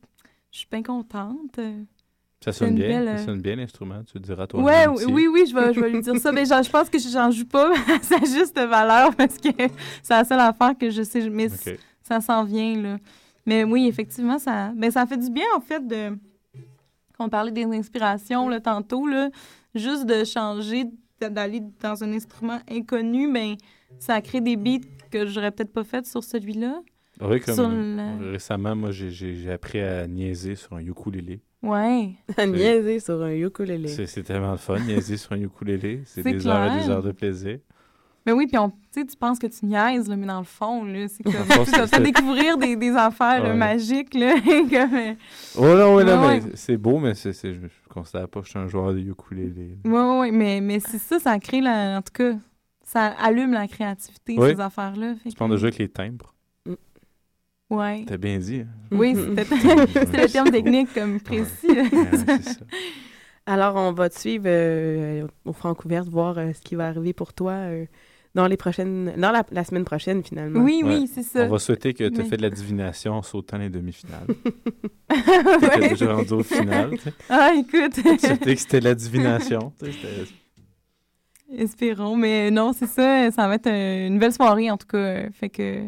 je 0.50 0.58
suis 0.58 0.68
bien 0.70 0.82
contente. 0.82 1.60
Ça 2.42 2.52
sonne 2.52 2.74
bien. 2.74 2.88
belle, 3.04 3.18
Ça 3.18 3.22
euh, 3.22 3.24
sonne 3.26 3.40
bien 3.42 3.54
l'instrument. 3.56 4.02
Tu 4.02 4.14
le 4.16 4.20
diras 4.20 4.46
toi. 4.46 4.62
Ouais, 4.62 4.86
si- 4.96 5.04
oui, 5.04 5.28
oui, 5.28 5.44
je 5.48 5.54
vais, 5.54 5.74
je 5.74 5.80
vais 5.80 5.90
lui 5.90 6.00
dire 6.00 6.16
ça. 6.16 6.32
Mais 6.32 6.44
genre, 6.46 6.62
je 6.62 6.70
pense 6.70 6.88
que 6.90 6.98
j'en 6.98 7.30
joue 7.30 7.44
pas 7.44 7.70
à 7.70 8.02
sa 8.02 8.18
juste 8.18 8.58
valeur 8.58 9.14
parce 9.14 9.36
que 9.36 9.48
c'est 10.02 10.14
la 10.14 10.24
seule 10.24 10.40
affaire 10.40 10.72
que 10.78 10.88
je 10.90 11.02
sais. 11.02 11.28
Mais 11.30 11.48
ça 12.02 12.20
s'en 12.20 12.42
vient, 12.44 12.76
là. 12.80 12.96
Mais 13.46 13.64
oui, 13.64 13.86
effectivement, 13.88 14.38
ça, 14.38 14.72
ben, 14.76 14.90
ça 14.90 15.06
fait 15.06 15.16
du 15.16 15.30
bien, 15.30 15.44
en 15.56 15.60
fait, 15.60 15.86
de. 15.86 16.16
On 17.18 17.28
parlait 17.28 17.52
des 17.52 17.64
inspirations, 17.64 18.48
là, 18.48 18.60
tantôt, 18.60 19.06
là. 19.06 19.30
Juste 19.74 20.06
de 20.06 20.24
changer, 20.24 20.84
d'aller 21.20 21.62
dans 21.82 22.02
un 22.02 22.12
instrument 22.12 22.58
inconnu, 22.70 23.30
ben, 23.32 23.56
ça 23.98 24.20
crée 24.20 24.40
des 24.40 24.56
beats 24.56 24.86
que 25.10 25.26
j'aurais 25.26 25.50
peut-être 25.50 25.72
pas 25.72 25.84
fait 25.84 26.06
sur 26.06 26.24
celui-là. 26.24 26.80
Oui, 27.20 27.40
comme 27.40 27.54
Sur 27.54 27.68
euh, 27.70 28.18
le- 28.18 28.30
récemment, 28.32 28.74
moi, 28.74 28.90
j'ai- 28.92 29.10
j'ai 29.10 29.34
j'ai 29.34 29.50
appris 29.52 29.80
à 29.80 30.06
niaiser 30.06 30.54
sur 30.54 30.72
un 30.74 30.80
ukulélé. 30.80 31.40
Ouais. 31.62 32.12
À 32.38 32.46
niaiser 32.46 32.98
sur 33.00 33.22
un 33.22 33.32
ukulélé. 33.32 33.88
C'est 33.88 34.06
c'est 34.06 34.22
tellement 34.22 34.52
le 34.52 34.56
fun, 34.56 34.78
niaiser 34.78 35.18
sur 35.18 35.32
un 35.32 35.40
ukulélé. 35.42 36.00
C'est 36.06 36.22
C'est 36.22 36.32
des 36.32 36.46
heures 36.46 36.72
et 36.74 36.80
des 36.80 36.88
heures 36.88 37.02
de 37.02 37.12
plaisir. 37.12 37.58
Mais 38.30 38.36
oui, 38.36 38.46
puis 38.46 38.58
on- 38.58 38.70
tu 38.70 38.76
sais, 38.92 39.04
tu 39.04 39.16
penses 39.16 39.38
que 39.38 39.46
tu 39.48 39.66
niaises, 39.66 40.08
là, 40.08 40.14
mais 40.16 40.26
dans 40.26 40.38
le 40.38 40.44
fond, 40.44 40.84
c'est 41.08 41.22
comme. 41.24 41.32
Tu 41.32 41.70
vas 41.72 41.86
peut-être 41.86 42.02
découvrir 42.02 42.56
des, 42.58 42.76
des 42.76 42.90
affaires 42.90 43.42
Ouais. 43.42 43.54
magiques, 43.54 44.14
là. 44.14 44.34
comme, 44.44 45.16
Oh 45.58 45.64
non, 45.76 45.96
oui, 45.96 46.04
mais 46.04 46.42
c'est 46.54 46.76
beau, 46.76 46.98
mais 46.98 47.14
c'est 47.14 47.32
je 47.32 47.48
ne 47.48 47.68
considère 47.88 48.28
pas 48.28 48.40
que 48.40 48.46
je 48.46 48.50
suis 48.50 48.58
un 48.58 48.68
joueur 48.68 48.92
de 48.94 49.00
ukulélé. 49.00 49.78
Ouais, 49.84 49.90
ouais, 49.90 50.18
ouais, 50.20 50.30
mais, 50.30 50.60
mais 50.60 50.78
c'est 50.80 50.98
ça, 50.98 51.18
ça 51.18 51.38
crée 51.38 51.60
la. 51.60 51.98
En 51.98 52.02
tout 52.02 52.12
cas, 52.12 52.32
ça 52.84 53.06
allume 53.20 53.52
la 53.52 53.66
créativité, 53.68 54.36
Oui. 54.38 54.50
ces 54.54 54.60
affaires-là. 54.60 55.14
Tu 55.24 55.30
que- 55.32 55.36
parles 55.38 55.50
de 55.52 55.56
jouer 55.56 55.68
avec 55.68 55.78
les 55.78 55.88
timbres. 55.88 56.34
Ouais. 57.70 58.04
T'as 58.06 58.16
bien 58.16 58.38
dit. 58.38 58.60
hein? 58.62 58.66
Oui, 58.90 59.14
c'était 59.14 59.44
c'était 60.04 60.22
le 60.22 60.28
terme 60.28 60.50
technique 60.50 60.92
comme 60.92 61.20
précis. 61.20 61.68
là. 61.74 61.82
Ouais, 61.82 62.08
c'est 62.12 62.42
ça. 62.42 62.60
Alors, 63.46 63.76
on 63.76 63.92
va 63.92 64.08
te 64.08 64.18
suivre 64.18 64.44
euh, 64.46 65.26
au 65.44 65.52
Francouverte, 65.52 66.08
voir 66.08 66.36
euh, 66.38 66.52
ce 66.52 66.60
qui 66.60 66.74
va 66.74 66.88
arriver 66.88 67.12
pour 67.12 67.32
toi 67.32 67.52
euh, 67.52 67.86
dans 68.34 68.46
les 68.46 68.56
prochaines, 68.56 69.12
dans 69.16 69.32
la, 69.32 69.44
la 69.50 69.64
semaine 69.64 69.84
prochaine, 69.84 70.22
finalement. 70.22 70.60
Oui, 70.60 70.82
Ouais. 70.84 70.98
oui, 71.00 71.10
c'est 71.12 71.22
ça. 71.22 71.44
On 71.46 71.48
va 71.48 71.58
souhaiter 71.58 71.94
que 71.94 72.08
tu 72.08 72.14
aies 72.14 72.22
Mais- 72.22 72.28
fait 72.28 72.36
de 72.36 72.42
la 72.42 72.50
divination 72.50 73.14
en 73.14 73.22
sautant 73.22 73.58
les 73.58 73.68
demi-finales. 73.70 74.26
Ouais. 75.10 75.88
Déjà 75.88 76.14
rendu 76.14 76.32
au 76.34 76.42
final. 76.44 76.92
Ah, 77.28 77.50
écoute. 77.56 77.94
Souhaiter 78.20 78.54
que 78.54 78.60
c'était 78.60 78.78
de 78.80 78.84
la 78.84 78.94
divination. 78.94 79.72
c'était- 79.80 80.26
Espérons, 81.56 82.14
mais 82.16 82.50
non, 82.52 82.72
c'est 82.72 82.86
ça, 82.86 83.28
ça 83.32 83.48
va 83.48 83.56
être 83.56 83.66
une 83.68 84.20
belle 84.20 84.32
soirée 84.32 84.70
en 84.70 84.76
tout 84.76 84.86
cas. 84.86 85.28
Fait 85.32 85.48
que. 85.50 85.82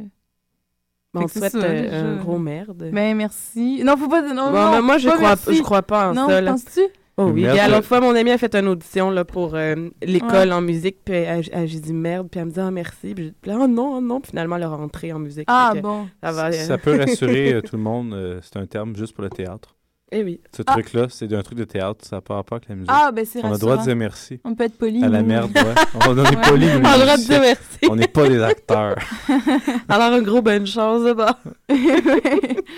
Bon, 1.14 1.20
fait 1.20 1.38
on 1.38 1.42
que 1.42 1.50
souhaite 1.50 1.52
ça, 1.52 1.58
euh, 1.58 2.14
un 2.14 2.16
gros 2.16 2.38
merde. 2.38 2.88
Ben 2.92 3.16
merci. 3.16 3.80
Non, 3.84 3.96
faut 3.96 4.08
pas. 4.08 4.22
Non, 4.22 4.50
Bon, 4.50 4.52
non, 4.52 4.72
mais 4.72 4.82
moi, 4.82 4.98
je 4.98 5.08
crois, 5.08 5.20
merci. 5.20 5.54
je 5.54 5.62
crois 5.62 5.82
pas 5.82 6.10
en 6.10 6.14
non, 6.14 6.26
ça. 6.28 6.42
penses-tu? 6.42 6.80
Oh 7.18 7.24
oui. 7.26 7.42
Merde. 7.42 7.56
Et 7.56 7.60
à 7.60 7.68
l'autre 7.68 7.86
fois, 7.86 8.00
mon 8.00 8.14
amie 8.14 8.30
a 8.30 8.38
fait 8.38 8.54
une 8.54 8.68
audition 8.68 9.10
là, 9.10 9.24
pour 9.24 9.54
euh, 9.54 9.74
l'école 10.02 10.48
Ouais. 10.48 10.52
en 10.52 10.62
musique. 10.62 10.96
Puis 11.04 11.14
elle- 11.14 11.44
elle- 11.52 11.68
j'ai 11.68 11.80
dit 11.80 11.92
merde. 11.92 12.28
Puis 12.30 12.40
elle 12.40 12.46
me 12.46 12.50
dit 12.52 12.60
ah, 12.60 12.70
merci. 12.70 13.14
Puis 13.14 13.24
j'ai 13.44 13.50
dit 13.50 13.58
oh 13.60 13.66
non, 13.66 13.96
oh 13.96 14.00
non. 14.00 14.20
Puis 14.20 14.30
finalement, 14.30 14.56
elle 14.56 14.62
est 14.62 14.66
rentrée 14.66 15.12
en 15.12 15.18
musique. 15.18 15.44
Ah, 15.46 15.74
bon. 15.80 16.08
Ça 16.22 16.32
va. 16.32 16.46
euh, 16.48 16.52
Ça 16.52 16.78
peut 16.78 16.96
rassurer 16.98 17.52
euh, 17.54 17.60
tout 17.60 17.76
le 17.76 17.82
monde. 17.82 18.14
euh, 18.14 18.40
c'est 18.42 18.56
un 18.58 18.66
terme 18.66 18.96
juste 18.96 19.14
pour 19.14 19.24
le 19.24 19.30
théâtre. 19.30 19.74
Eh 20.14 20.22
oui. 20.24 20.40
Ce 20.54 20.62
Ah. 20.66 20.72
truc-là, 20.72 21.06
c'est 21.10 21.32
un 21.32 21.42
truc 21.42 21.56
de 21.58 21.64
théâtre. 21.64 22.04
Ça 22.04 22.16
n'a 22.16 22.20
pas 22.22 22.34
rapport 22.34 22.56
avec 22.56 22.68
la 22.68 22.74
musique. 22.76 22.90
Ah, 22.92 23.10
ben 23.12 23.24
c'est 23.24 23.42
On 23.44 23.48
a 23.48 23.52
le 23.52 23.58
droit 23.58 23.76
de 23.78 23.82
dire 23.82 23.96
merci. 23.96 24.40
On 24.44 24.54
peut 24.54 24.64
être 24.64 24.76
poli. 24.78 25.02
À 25.04 25.08
la 25.08 25.22
merde, 25.22 25.50
ouais. 25.54 25.62
On 26.08 26.16
est 26.16 26.20
Ouais. 26.36 26.48
poli, 26.50 26.66
On 26.66 26.84
a 26.84 26.96
le 26.96 27.02
droit 27.02 27.16
de 27.16 27.22
dire 27.24 27.40
merci. 27.40 27.78
On 27.90 27.96
n'est 27.96 28.08
pas 28.08 28.28
des 28.28 28.42
acteurs. 28.42 28.96
Alors, 29.88 30.12
un 30.12 30.22
gros 30.22 30.40
bonne 30.42 30.66
chance. 30.66 31.02
Bah. 31.14 31.38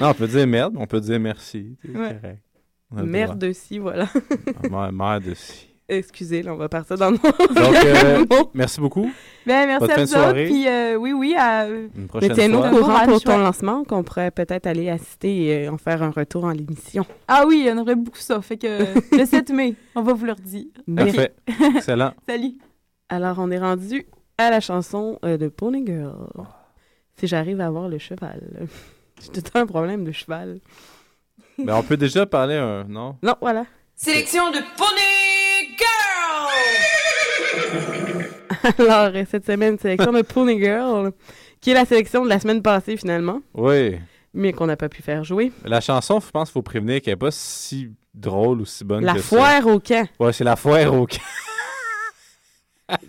Non, 0.00 0.08
on 0.10 0.14
peut 0.14 0.26
dire 0.28 0.46
merde, 0.46 0.74
on 0.76 0.86
peut 0.86 1.00
dire 1.00 1.18
merci. 1.20 1.76
C'est 1.84 1.90
Ouais. 1.96 2.18
correct. 2.20 2.38
Le 2.94 3.04
Merde 3.04 3.44
aussi, 3.44 3.78
voilà. 3.78 4.06
droit. 4.64 4.90
Merde, 4.90 4.94
merde 4.94 5.28
aussi. 5.28 5.74
Excusez, 5.86 6.42
là, 6.42 6.54
on 6.54 6.56
va 6.56 6.70
partir 6.70 6.96
dans 6.96 7.10
nos... 7.10 7.18
Donc, 7.18 7.84
euh, 7.84 8.24
merci 8.54 8.80
beaucoup. 8.80 9.10
Ben 9.46 9.66
merci 9.66 9.80
Bonne 9.80 9.90
à 9.90 9.96
de 9.96 10.04
vous 10.04 10.14
autres. 10.14 10.44
Puis 10.44 10.66
euh, 10.66 10.96
oui, 10.96 11.12
oui, 11.12 11.34
à... 11.36 11.68
Une 11.68 11.90
Mais 11.94 12.06
prochaine 12.06 12.32
tiens-nous 12.32 12.58
au 12.58 12.62
courant 12.62 12.80
Courage, 12.80 13.08
pour 13.08 13.20
ton 13.20 13.32
ouais. 13.32 13.42
lancement, 13.42 13.84
qu'on 13.84 14.02
pourrait 14.02 14.30
peut-être 14.30 14.66
aller 14.66 14.88
assister 14.88 15.44
et 15.44 15.66
euh, 15.66 15.72
en 15.72 15.76
faire 15.76 16.02
un 16.02 16.10
retour 16.10 16.44
en 16.44 16.52
l'émission. 16.52 17.04
Ah 17.28 17.44
oui, 17.46 17.68
on 17.70 17.76
aurait 17.76 17.96
beaucoup 17.96 18.18
ça. 18.18 18.40
Fait 18.40 18.56
que 18.56 18.66
le 19.16 19.26
7 19.26 19.50
mai, 19.50 19.74
on 19.94 20.00
va 20.00 20.14
vous 20.14 20.24
le 20.24 20.32
redire. 20.32 20.64
Parfait. 20.96 21.34
Excellent. 21.76 22.14
Salut. 22.26 22.54
Alors, 23.10 23.36
on 23.38 23.50
est 23.50 23.58
rendu 23.58 24.06
à 24.38 24.48
la 24.48 24.60
chanson 24.60 25.18
euh, 25.22 25.36
de 25.36 25.48
Pony 25.48 25.84
Girl. 25.84 26.30
Si 27.18 27.26
j'arrive 27.26 27.60
à 27.60 27.66
avoir 27.66 27.90
le 27.90 27.98
cheval. 27.98 28.40
J'ai 29.20 29.42
tout 29.42 29.50
le 29.54 29.60
un 29.60 29.66
problème 29.66 30.04
de 30.04 30.12
cheval. 30.12 30.60
Mais 31.58 31.72
on 31.72 31.82
peut 31.82 31.96
déjà 31.96 32.26
parler 32.26 32.56
un. 32.56 32.84
Non? 32.84 33.16
Non, 33.22 33.34
voilà. 33.40 33.64
Sélection 33.96 34.50
de 34.50 34.58
Pony 34.76 35.76
Girl! 35.78 35.90
Alors, 38.78 39.10
euh, 39.14 39.24
cette 39.30 39.46
semaine, 39.46 39.78
sélection 39.78 40.12
de 40.12 40.22
Pony 40.22 40.58
Girl, 40.60 41.12
qui 41.60 41.70
est 41.70 41.74
la 41.74 41.84
sélection 41.84 42.24
de 42.24 42.28
la 42.28 42.40
semaine 42.40 42.62
passée, 42.62 42.96
finalement, 42.96 43.40
Oui. 43.54 43.96
mais 44.32 44.52
qu'on 44.52 44.66
n'a 44.66 44.76
pas 44.76 44.88
pu 44.88 45.02
faire 45.02 45.22
jouer. 45.24 45.52
La 45.64 45.80
chanson, 45.80 46.20
je 46.20 46.30
pense 46.30 46.48
qu'il 46.48 46.54
faut 46.54 46.62
prévenir 46.62 47.00
qu'elle 47.02 47.12
n'est 47.12 47.16
pas 47.18 47.30
si 47.30 47.90
drôle 48.14 48.60
ou 48.62 48.64
si 48.64 48.84
bonne 48.84 49.04
La 49.04 49.14
que 49.14 49.20
ça. 49.20 49.36
foire 49.36 49.66
au 49.66 49.78
camp 49.80 50.06
Ouais, 50.18 50.32
c'est 50.32 50.44
la 50.44 50.56
foire 50.56 50.94
au 50.94 51.06
camp. 51.06 51.18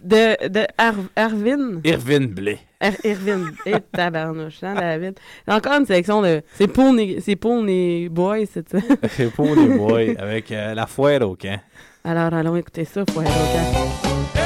De, 0.04 0.48
de 0.48 0.66
Arvin. 0.78 1.82
Irvine 1.84 2.28
Blé. 2.28 2.60
Er- 2.80 2.98
Irvine. 3.04 3.52
Et 3.66 3.76
tabarnouche, 3.92 4.64
hein, 4.64 4.76
David. 4.76 5.20
Encore 5.48 5.74
une 5.74 5.86
sélection 5.86 6.22
de. 6.22 6.42
C'est 6.56 6.68
Pony, 6.68 7.18
c'est 7.22 7.36
Pony 7.36 8.08
Boy, 8.10 8.48
c'est 8.52 8.68
ça. 8.70 8.78
C'est 9.10 9.32
pour 9.32 9.54
les 9.56 9.68
boys 9.78 10.16
avec 10.18 10.52
euh, 10.52 10.74
la 10.74 10.86
foire 10.88 11.22
au 11.22 11.36
camp. 11.36 11.60
Alors, 12.04 12.34
allons 12.34 12.56
écouter 12.56 12.86
ça, 12.86 13.04
foire 13.10 13.26
au 13.26 13.30
camp. 13.30 14.40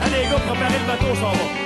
Allez, 0.00 0.28
go, 0.30 0.36
préparez 0.46 0.78
le 0.78 0.86
bateau, 0.86 1.14
ça 1.14 1.26
va. 1.26 1.60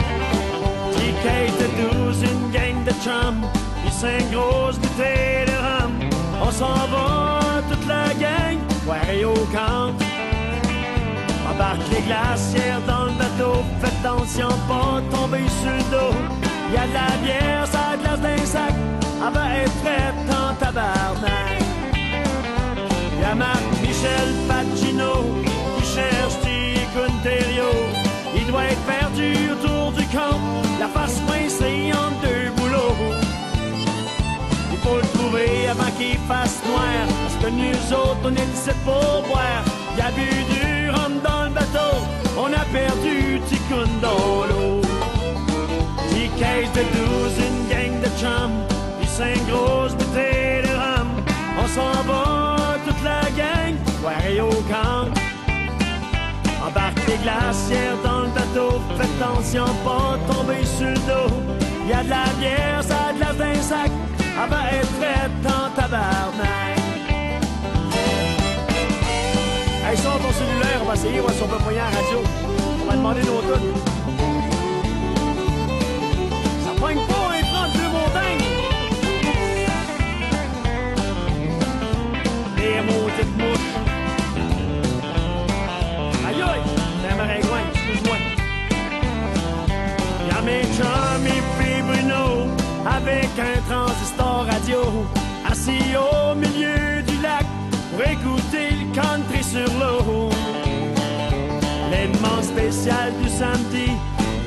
Quête 1.22 1.70
12, 1.94 2.22
une 2.22 2.50
gang 2.52 2.84
de 2.84 2.90
chums. 3.02 3.46
Ils 3.86 3.92
cinq 3.92 4.30
grosses 4.30 4.78
bouteilles 4.78 5.46
de 5.46 5.52
rhum. 5.52 6.10
On 6.42 6.50
s'en 6.50 6.74
va 6.74 7.34
et 9.12 9.24
au 9.24 9.34
camp. 9.52 9.83
Les 11.90 12.02
glacières 12.02 12.80
dans 12.86 13.04
le 13.04 13.12
bateau, 13.12 13.62
faites 13.80 14.04
attention, 14.04 14.48
pas 14.68 15.02
tomber 15.10 15.46
sur 15.60 15.70
le 15.70 15.84
dos. 15.90 16.16
Y 16.72 16.76
a 16.76 16.86
de 16.86 16.92
la 16.92 17.16
bière, 17.22 17.66
ça 17.66 17.96
glace 18.00 18.20
d'un 18.20 18.44
sac, 18.44 18.74
elle 19.26 19.32
va 19.32 19.56
être 19.56 19.72
prête 19.82 20.14
en 20.30 20.54
tabarnak. 20.54 21.62
Y'a 23.20 23.34
Marc 23.34 23.62
Michel 23.82 24.28
Pacino 24.48 25.24
qui 25.78 25.84
cherche 25.84 26.44
Ontario. 26.96 27.70
Il 28.36 28.46
doit 28.46 28.64
être 28.64 28.80
perdu 28.82 29.34
autour 29.52 29.92
du 29.92 30.04
camp, 30.06 30.38
la 30.78 30.88
face 30.88 31.20
coincée 31.26 31.90
entre 31.92 32.20
deux 32.22 32.50
boulots. 32.56 32.96
Il 34.72 34.78
faut 34.78 34.96
le 34.96 35.18
trouver 35.18 35.68
avant 35.68 35.90
qu'il 35.98 36.18
fasse 36.28 36.62
noir, 36.66 37.06
parce 37.22 37.44
que 37.44 37.50
nous 37.50 37.92
autres 37.92 38.20
on 38.24 38.34
est 38.34 38.52
ici 38.54 38.70
pour 38.84 39.22
boire. 39.28 39.64
Y 39.96 40.00
a 40.00 40.10
bu 40.12 40.28
du 40.52 40.73
dans 58.02 58.20
le 58.22 58.28
bateau, 58.28 58.80
faites 58.96 59.08
attention, 59.22 59.64
pas 59.84 60.18
tomber 60.30 60.64
sur 60.64 60.86
le 60.86 60.94
dos. 60.94 61.34
Y 61.88 61.92
a 61.92 62.02
de 62.02 62.10
la 62.10 62.24
bière, 62.38 62.82
ça 62.82 63.12
glace 63.16 63.36
d'un 63.36 63.62
sac, 63.62 63.90
elle 64.18 64.50
va 64.50 64.72
être 64.72 64.92
prête 64.98 65.46
en 65.46 65.70
tabarnak. 65.74 66.78
Hey, 69.86 69.96
sors 69.96 70.18
ton 70.18 70.32
cellulaire, 70.32 70.80
on 70.82 70.88
va 70.88 70.94
essayer, 70.94 71.20
voir 71.20 71.32
si 71.32 71.42
on 71.42 71.46
peut 71.46 71.62
moyen 71.62 71.84
à 71.84 71.90
la 71.90 71.96
radio. 71.96 72.18
On 72.82 72.90
va 72.90 72.96
demander 72.96 73.20
nos 73.20 73.40
tunes. 73.40 73.93
Chums 90.76 91.26
et 91.26 91.82
Bruno, 91.82 92.48
avec 92.84 93.30
un 93.38 93.60
transistor 93.70 94.46
radio, 94.50 95.06
assis 95.48 95.94
au 95.96 96.34
milieu 96.34 97.00
du 97.06 97.22
lac 97.22 97.46
pour 97.90 98.02
écouter 98.02 98.70
le 98.80 98.86
country 98.92 99.42
sur 99.44 99.68
l'eau. 99.78 100.30
L'élément 101.90 102.42
spécial 102.42 103.12
du 103.22 103.28
samedi, 103.28 103.92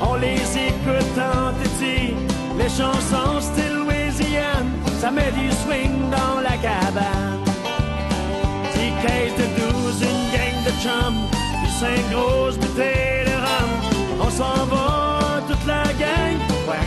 on 0.02 0.16
les 0.16 0.42
écoute 0.68 1.18
en 1.18 1.54
téti. 1.64 2.16
Les 2.58 2.70
chansons 2.70 3.40
style 3.40 3.86
Louisiane, 3.86 4.72
ça 5.00 5.10
met 5.12 5.32
du 5.32 5.50
swing 5.64 6.10
dans 6.12 6.42
la 6.42 6.58
cabane. 6.58 7.40
Dix 8.74 8.92
caisses 9.02 9.38
de 9.42 9.48
douze, 9.62 10.02
une 10.02 10.26
gang 10.36 10.58
de 10.66 10.72
chums, 10.84 11.24
puis 11.64 11.72
cinq 11.80 12.04
grosses 12.12 12.58
bouteilles 12.58 13.26
de 13.26 13.36
rhum. 13.46 13.72
On 14.20 14.30
s'en 14.30 14.66
va 14.66 14.87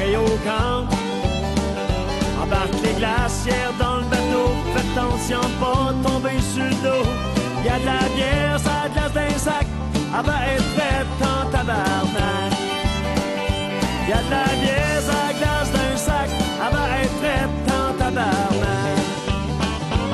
soirée 0.00 0.16
au 0.16 0.26
camp. 0.44 0.86
Embarque 2.42 2.82
les 2.82 2.94
glacières 2.94 3.72
dans 3.78 3.96
le 3.96 4.04
bateau, 4.04 4.48
faites 4.74 4.96
attention, 4.96 5.40
pas 5.60 5.92
tomber 6.08 6.40
sur 6.40 6.64
le 6.64 6.70
dos. 6.82 7.08
Y 7.64 7.68
a 7.68 7.78
de 7.78 7.86
la 7.86 8.08
bière, 8.14 8.58
ça 8.58 8.88
glace 8.92 9.12
d'un 9.12 9.38
sac, 9.38 9.66
elle 9.94 10.26
va 10.26 10.46
être 10.54 10.74
prête 10.74 11.20
en 11.22 11.50
tabarnak. 11.50 12.52
Y 14.08 14.12
a 14.12 14.16
de 14.16 14.30
la 14.30 14.44
bière, 14.62 15.02
ça 15.02 15.32
glace 15.38 15.70
d'un 15.72 15.96
sac, 15.96 16.30
elle 16.30 16.76
va 16.76 16.84
être 17.02 17.16
prête 17.20 17.50
en 17.68 17.92
tabarnak. 17.98 18.98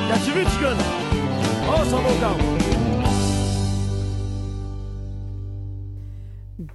L'as-tu 0.09 0.31
vu, 0.31 0.45
tu 0.45 0.63
connais? 0.63 0.93
Oh, 1.69 1.83
ça 1.85 1.95
va 1.95 2.09
au 2.09 2.35
camp. 2.35 2.56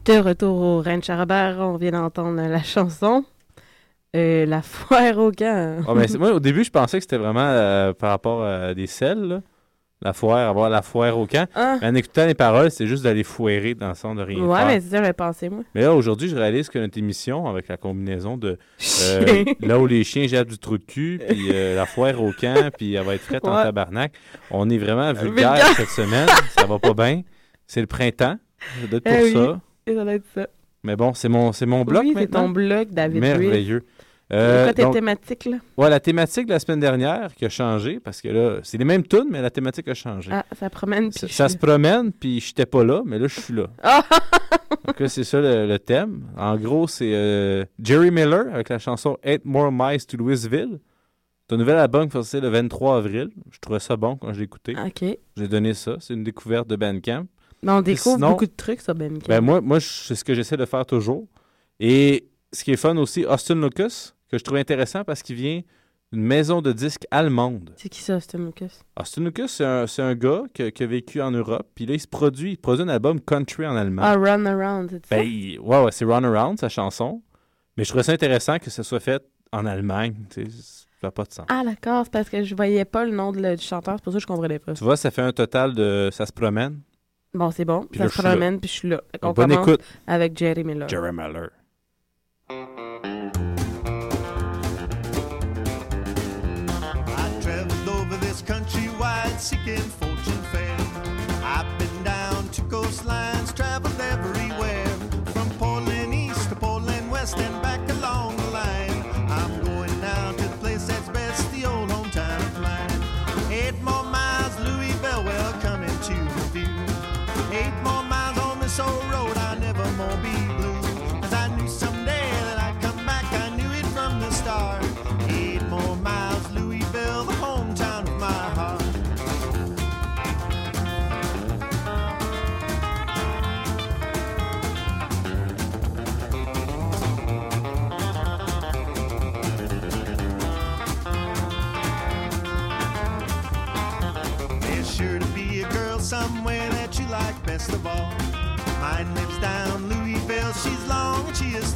De 0.04 0.18
retour 0.18 0.60
au 0.60 0.82
Ranch 0.82 1.08
on 1.10 1.76
vient 1.76 1.92
d'entendre 1.92 2.40
la 2.42 2.62
chanson. 2.62 3.24
Euh, 4.14 4.44
la 4.46 4.60
foire 4.60 5.16
au 5.18 5.30
camp. 5.30 5.82
Ah, 5.88 5.94
ben, 5.94 6.06
moi, 6.18 6.32
au 6.32 6.40
début, 6.40 6.64
je 6.64 6.70
pensais 6.70 6.98
que 6.98 7.02
c'était 7.04 7.16
vraiment 7.16 7.40
euh, 7.46 7.92
par 7.94 8.10
rapport 8.10 8.44
à 8.44 8.74
des 8.74 8.86
selles, 8.86 9.22
là. 9.22 9.40
La 10.04 10.12
foire, 10.12 10.48
avoir 10.48 10.68
la 10.68 10.82
foire 10.82 11.16
au 11.16 11.26
camp. 11.28 11.46
Ah. 11.54 11.78
Mais 11.80 11.86
en 11.86 11.94
écoutant 11.94 12.26
les 12.26 12.34
paroles, 12.34 12.72
c'est 12.72 12.88
juste 12.88 13.04
d'aller 13.04 13.22
foirer 13.22 13.74
dans 13.74 13.90
le 13.90 13.94
sens 13.94 14.16
de 14.16 14.22
rien 14.22 14.44
Ouais, 14.44 14.58
faire. 14.58 14.66
mais 14.66 14.80
c'est 14.80 14.88
ça, 14.90 14.96
j'avais 14.96 15.12
pensé, 15.12 15.48
moi. 15.48 15.62
Mais 15.76 15.82
là, 15.82 15.94
aujourd'hui, 15.94 16.28
je 16.28 16.34
réalise 16.34 16.68
que 16.68 16.80
notre 16.80 16.98
émission, 16.98 17.46
avec 17.46 17.68
la 17.68 17.76
combinaison 17.76 18.36
de 18.36 18.58
euh, 19.04 19.44
là 19.60 19.78
où 19.78 19.86
les 19.86 20.02
chiens 20.02 20.26
jettent 20.26 20.48
du 20.48 20.58
trou 20.58 20.76
de 20.76 20.82
cul, 20.84 21.20
puis 21.28 21.50
euh, 21.52 21.76
la 21.76 21.86
foire 21.86 22.20
au 22.20 22.32
camp, 22.32 22.70
puis 22.76 22.94
elle 22.94 23.04
va 23.04 23.14
être 23.14 23.22
faite 23.22 23.46
en 23.46 23.54
tabarnak, 23.62 24.12
on 24.50 24.68
est 24.68 24.78
vraiment 24.78 25.12
vulgaire, 25.12 25.54
Vulgaire. 25.54 25.76
cette 25.76 25.90
semaine. 25.90 26.26
Ça 26.58 26.66
va 26.66 26.80
pas 26.80 26.94
bien. 26.94 27.22
C'est 27.68 27.80
le 27.80 27.86
printemps. 27.86 28.36
Ça 28.80 28.86
doit 28.88 28.98
être 28.98 29.04
pour 29.04 29.12
Eh 29.16 29.22
oui, 29.22 29.32
ça. 29.32 29.60
et 29.86 29.94
ça 29.94 30.02
doit 30.04 30.14
être 30.14 30.26
ça. 30.34 30.46
Mais 30.84 30.96
bon, 30.96 31.14
c'est 31.14 31.28
mon, 31.28 31.52
c'est 31.52 31.66
mon 31.66 31.84
bloc 31.84 32.02
Oui, 32.02 32.14
c'est 32.16 32.26
ton 32.28 32.48
bloc, 32.48 32.88
David 32.90 33.20
Merveilleux. 33.20 33.84
C'est 34.30 34.36
Euh, 34.38 34.64
quoi 34.64 34.72
tes 34.74 34.82
donc- 34.82 34.94
thématiques, 34.94 35.44
là? 35.44 35.58
Ouais, 35.76 35.90
la 35.90 36.00
thématique 36.00 36.46
de 36.46 36.52
la 36.52 36.58
semaine 36.58 36.80
dernière 36.80 37.34
qui 37.34 37.44
a 37.44 37.50
changé, 37.50 38.00
parce 38.00 38.22
que 38.22 38.28
là, 38.28 38.60
c'est 38.62 38.78
les 38.78 38.84
mêmes 38.84 39.06
tunes, 39.06 39.26
mais 39.30 39.42
la 39.42 39.50
thématique 39.50 39.86
a 39.88 39.94
changé. 39.94 40.30
Ah, 40.32 40.44
ça 40.58 40.70
promène, 40.70 41.10
puis 41.10 41.18
Ça, 41.20 41.26
je 41.26 41.32
ça 41.34 41.48
suis- 41.48 41.58
se 41.58 41.58
promène, 41.58 42.12
puis 42.12 42.40
j'étais 42.40 42.64
pas 42.64 42.82
là, 42.82 43.02
mais 43.04 43.18
là, 43.18 43.26
je 43.28 43.40
suis 43.40 43.52
là. 43.54 43.66
Ah! 43.82 44.02
Donc 44.86 44.98
là, 45.00 45.08
c'est 45.08 45.22
ça 45.24 45.38
le, 45.40 45.66
le 45.66 45.78
thème. 45.78 46.22
En 46.36 46.56
gros, 46.56 46.88
c'est 46.88 47.12
euh, 47.14 47.64
Jerry 47.80 48.10
Miller 48.10 48.46
avec 48.52 48.70
la 48.70 48.78
chanson 48.78 49.18
Eight 49.22 49.44
More 49.44 49.70
Miles 49.70 50.04
to 50.06 50.16
Louisville. 50.16 50.80
Ton 51.46 51.58
nouvel 51.58 51.76
album 51.76 52.08
qui 52.08 52.14
va 52.16 52.22
sortir 52.22 52.40
le 52.40 52.48
23 52.48 52.96
avril. 52.96 53.28
Je 53.50 53.58
trouvais 53.60 53.80
ça 53.80 53.96
bon 53.96 54.16
quand 54.16 54.32
je 54.32 54.38
l'ai 54.38 54.44
écouté. 54.44 54.74
OK. 54.82 55.04
J'ai 55.36 55.48
donné 55.48 55.74
ça. 55.74 55.96
C'est 56.00 56.14
une 56.14 56.24
découverte 56.24 56.66
de 56.68 56.76
Bandcamp. 56.76 57.26
Mais 57.62 57.72
on 57.72 57.80
découvre 57.82 58.16
sinon- 58.16 58.30
beaucoup 58.30 58.46
de 58.46 58.52
trucs 58.56 58.80
sur 58.80 58.94
Ben 58.94 59.18
Ben 59.28 59.40
moi, 59.40 59.60
moi 59.60 59.78
c'est 59.80 60.14
ce 60.14 60.24
que 60.24 60.34
j'essaie 60.34 60.56
de 60.56 60.64
faire 60.66 60.84
toujours. 60.86 61.26
Et 61.80 62.28
ce 62.52 62.64
qui 62.64 62.72
est 62.72 62.76
fun 62.76 62.96
aussi, 62.96 63.24
Austin 63.24 63.54
Lucas, 63.60 64.12
que 64.30 64.38
je 64.38 64.44
trouve 64.44 64.58
intéressant 64.58 65.04
parce 65.04 65.22
qu'il 65.22 65.36
vient 65.36 65.60
d'une 66.12 66.22
maison 66.22 66.60
de 66.60 66.72
disques 66.72 67.06
allemande. 67.10 67.70
C'est 67.76 67.88
qui 67.88 68.00
ça, 68.02 68.16
Austin 68.16 68.38
Lucas? 68.38 68.80
Austin 69.00 69.22
Lucas, 69.22 69.48
c'est 69.48 69.64
un, 69.64 69.86
un 69.98 70.14
gars 70.14 70.42
qui, 70.52 70.62
a 70.82 70.86
vécu 70.86 71.22
en 71.22 71.30
Europe. 71.30 71.66
Puis 71.74 71.86
là, 71.86 71.94
il 71.94 72.00
se 72.00 72.06
produit, 72.06 72.52
il 72.52 72.56
produit 72.58 72.82
un 72.84 72.88
album 72.88 73.20
country 73.20 73.66
en 73.66 73.74
allemand. 73.76 74.02
Ah, 74.04 74.16
Run 74.16 74.44
Around, 74.44 74.90
c'est 74.90 75.06
ça? 75.06 75.16
Ben, 75.16 75.26
il- 75.26 75.58
ouais, 75.60 75.82
ouais, 75.84 75.92
c'est 75.92 76.04
Run 76.04 76.24
Around, 76.24 76.58
sa 76.58 76.68
chanson. 76.68 77.22
Mais 77.76 77.84
je 77.84 77.88
trouvais 77.88 78.02
ça 78.02 78.12
intéressant 78.12 78.58
que 78.58 78.68
ce 78.68 78.82
soit 78.82 79.00
fait 79.00 79.22
en 79.52 79.64
Allemagne. 79.64 80.14
tu 80.30 80.44
sais, 80.44 80.50
Ça 81.00 81.08
n'a 81.08 81.10
pas 81.12 81.24
de 81.24 81.32
sens. 81.32 81.46
Ah, 81.48 81.62
d'accord, 81.64 82.04
c'est 82.04 82.12
parce 82.12 82.28
que 82.28 82.44
je 82.44 82.54
voyais 82.54 82.84
pas 82.84 83.04
le 83.04 83.10
nom 83.12 83.32
de 83.32 83.40
le- 83.40 83.56
du 83.56 83.64
chanteur, 83.64 83.94
c'est 83.96 84.04
pour 84.04 84.12
ça 84.12 84.18
que 84.18 84.22
je 84.22 84.26
comprenais 84.26 84.58
pas. 84.58 84.74
Tu 84.74 84.84
vois, 84.84 84.96
ça 84.96 85.10
fait 85.10 85.22
un 85.22 85.32
total 85.32 85.74
de. 85.74 86.10
Ça 86.12 86.26
se 86.26 86.32
promène. 86.32 86.80
Bon, 87.34 87.50
c'est 87.50 87.64
bon, 87.64 87.84
Puis 87.84 87.98
ça 87.98 88.04
là, 88.04 88.10
se 88.10 88.20
promène, 88.22 88.60
puis 88.60 88.68
je 88.68 88.74
suis 88.74 88.88
là. 88.90 89.00
Qu'on 89.20 89.32
Bonne 89.32 89.50
commence 89.50 89.66
écoute. 89.68 89.80
avec 90.06 90.36
Jerry 90.36 90.64
Miller. 90.64 90.86
Jerry 90.88 91.12
Miller. 91.12 91.50
I 96.04 97.38
traveled 97.40 97.88
over 97.88 98.16
this 98.18 98.42
country 98.42 98.88
wide 98.98 99.40
seeking 99.40 99.76
fortune 99.78 100.11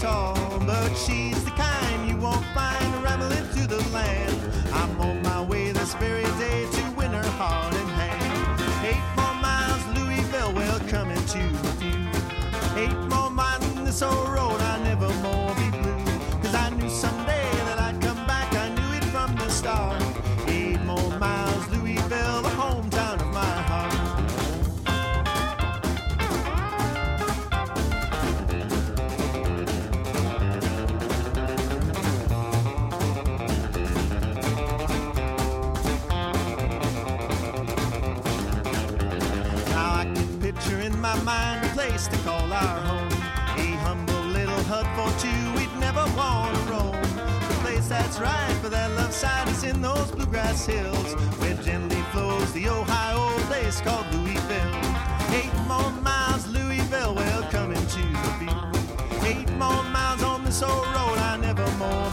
tall, 0.07 0.61
but 0.65 0.95
she's 0.95 1.36
right 48.21 48.57
for 48.63 48.69
that 48.69 48.91
love 48.93 49.13
side 49.13 49.49
is 49.49 49.65
in 49.65 49.81
those 49.83 50.11
bluegrass 50.13 50.67
hills 50.67 51.15
where 51.41 51.55
gently 51.63 52.01
flows 52.13 52.53
the 52.53 52.69
Ohio 52.69 53.27
place 53.47 53.81
called 53.81 54.07
Louisville. 54.15 54.75
Eight 55.33 55.55
more 55.67 55.91
miles, 56.03 56.47
Louisville, 56.49 57.15
well, 57.15 57.43
coming 57.51 57.85
to 57.97 58.03
the 58.25 58.33
field. 58.39 58.77
Eight 59.25 59.51
more 59.53 59.83
miles 59.85 60.23
on 60.23 60.45
this 60.45 60.63
old 60.63 60.87
road, 60.97 61.19
I 61.19 61.37
never 61.41 61.67
more 61.79 62.11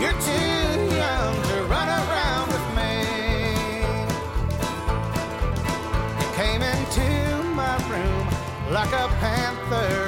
You're 0.00 0.12
too 0.12 0.94
young 0.94 1.34
to 1.48 1.64
run 1.64 1.88
around 1.88 2.48
with 2.52 2.66
me. 2.78 2.92
You 6.20 6.28
came 6.36 6.62
into 6.62 7.42
my 7.54 7.76
room 7.88 8.28
like 8.70 8.92
a 8.92 9.08
panther 9.18 10.07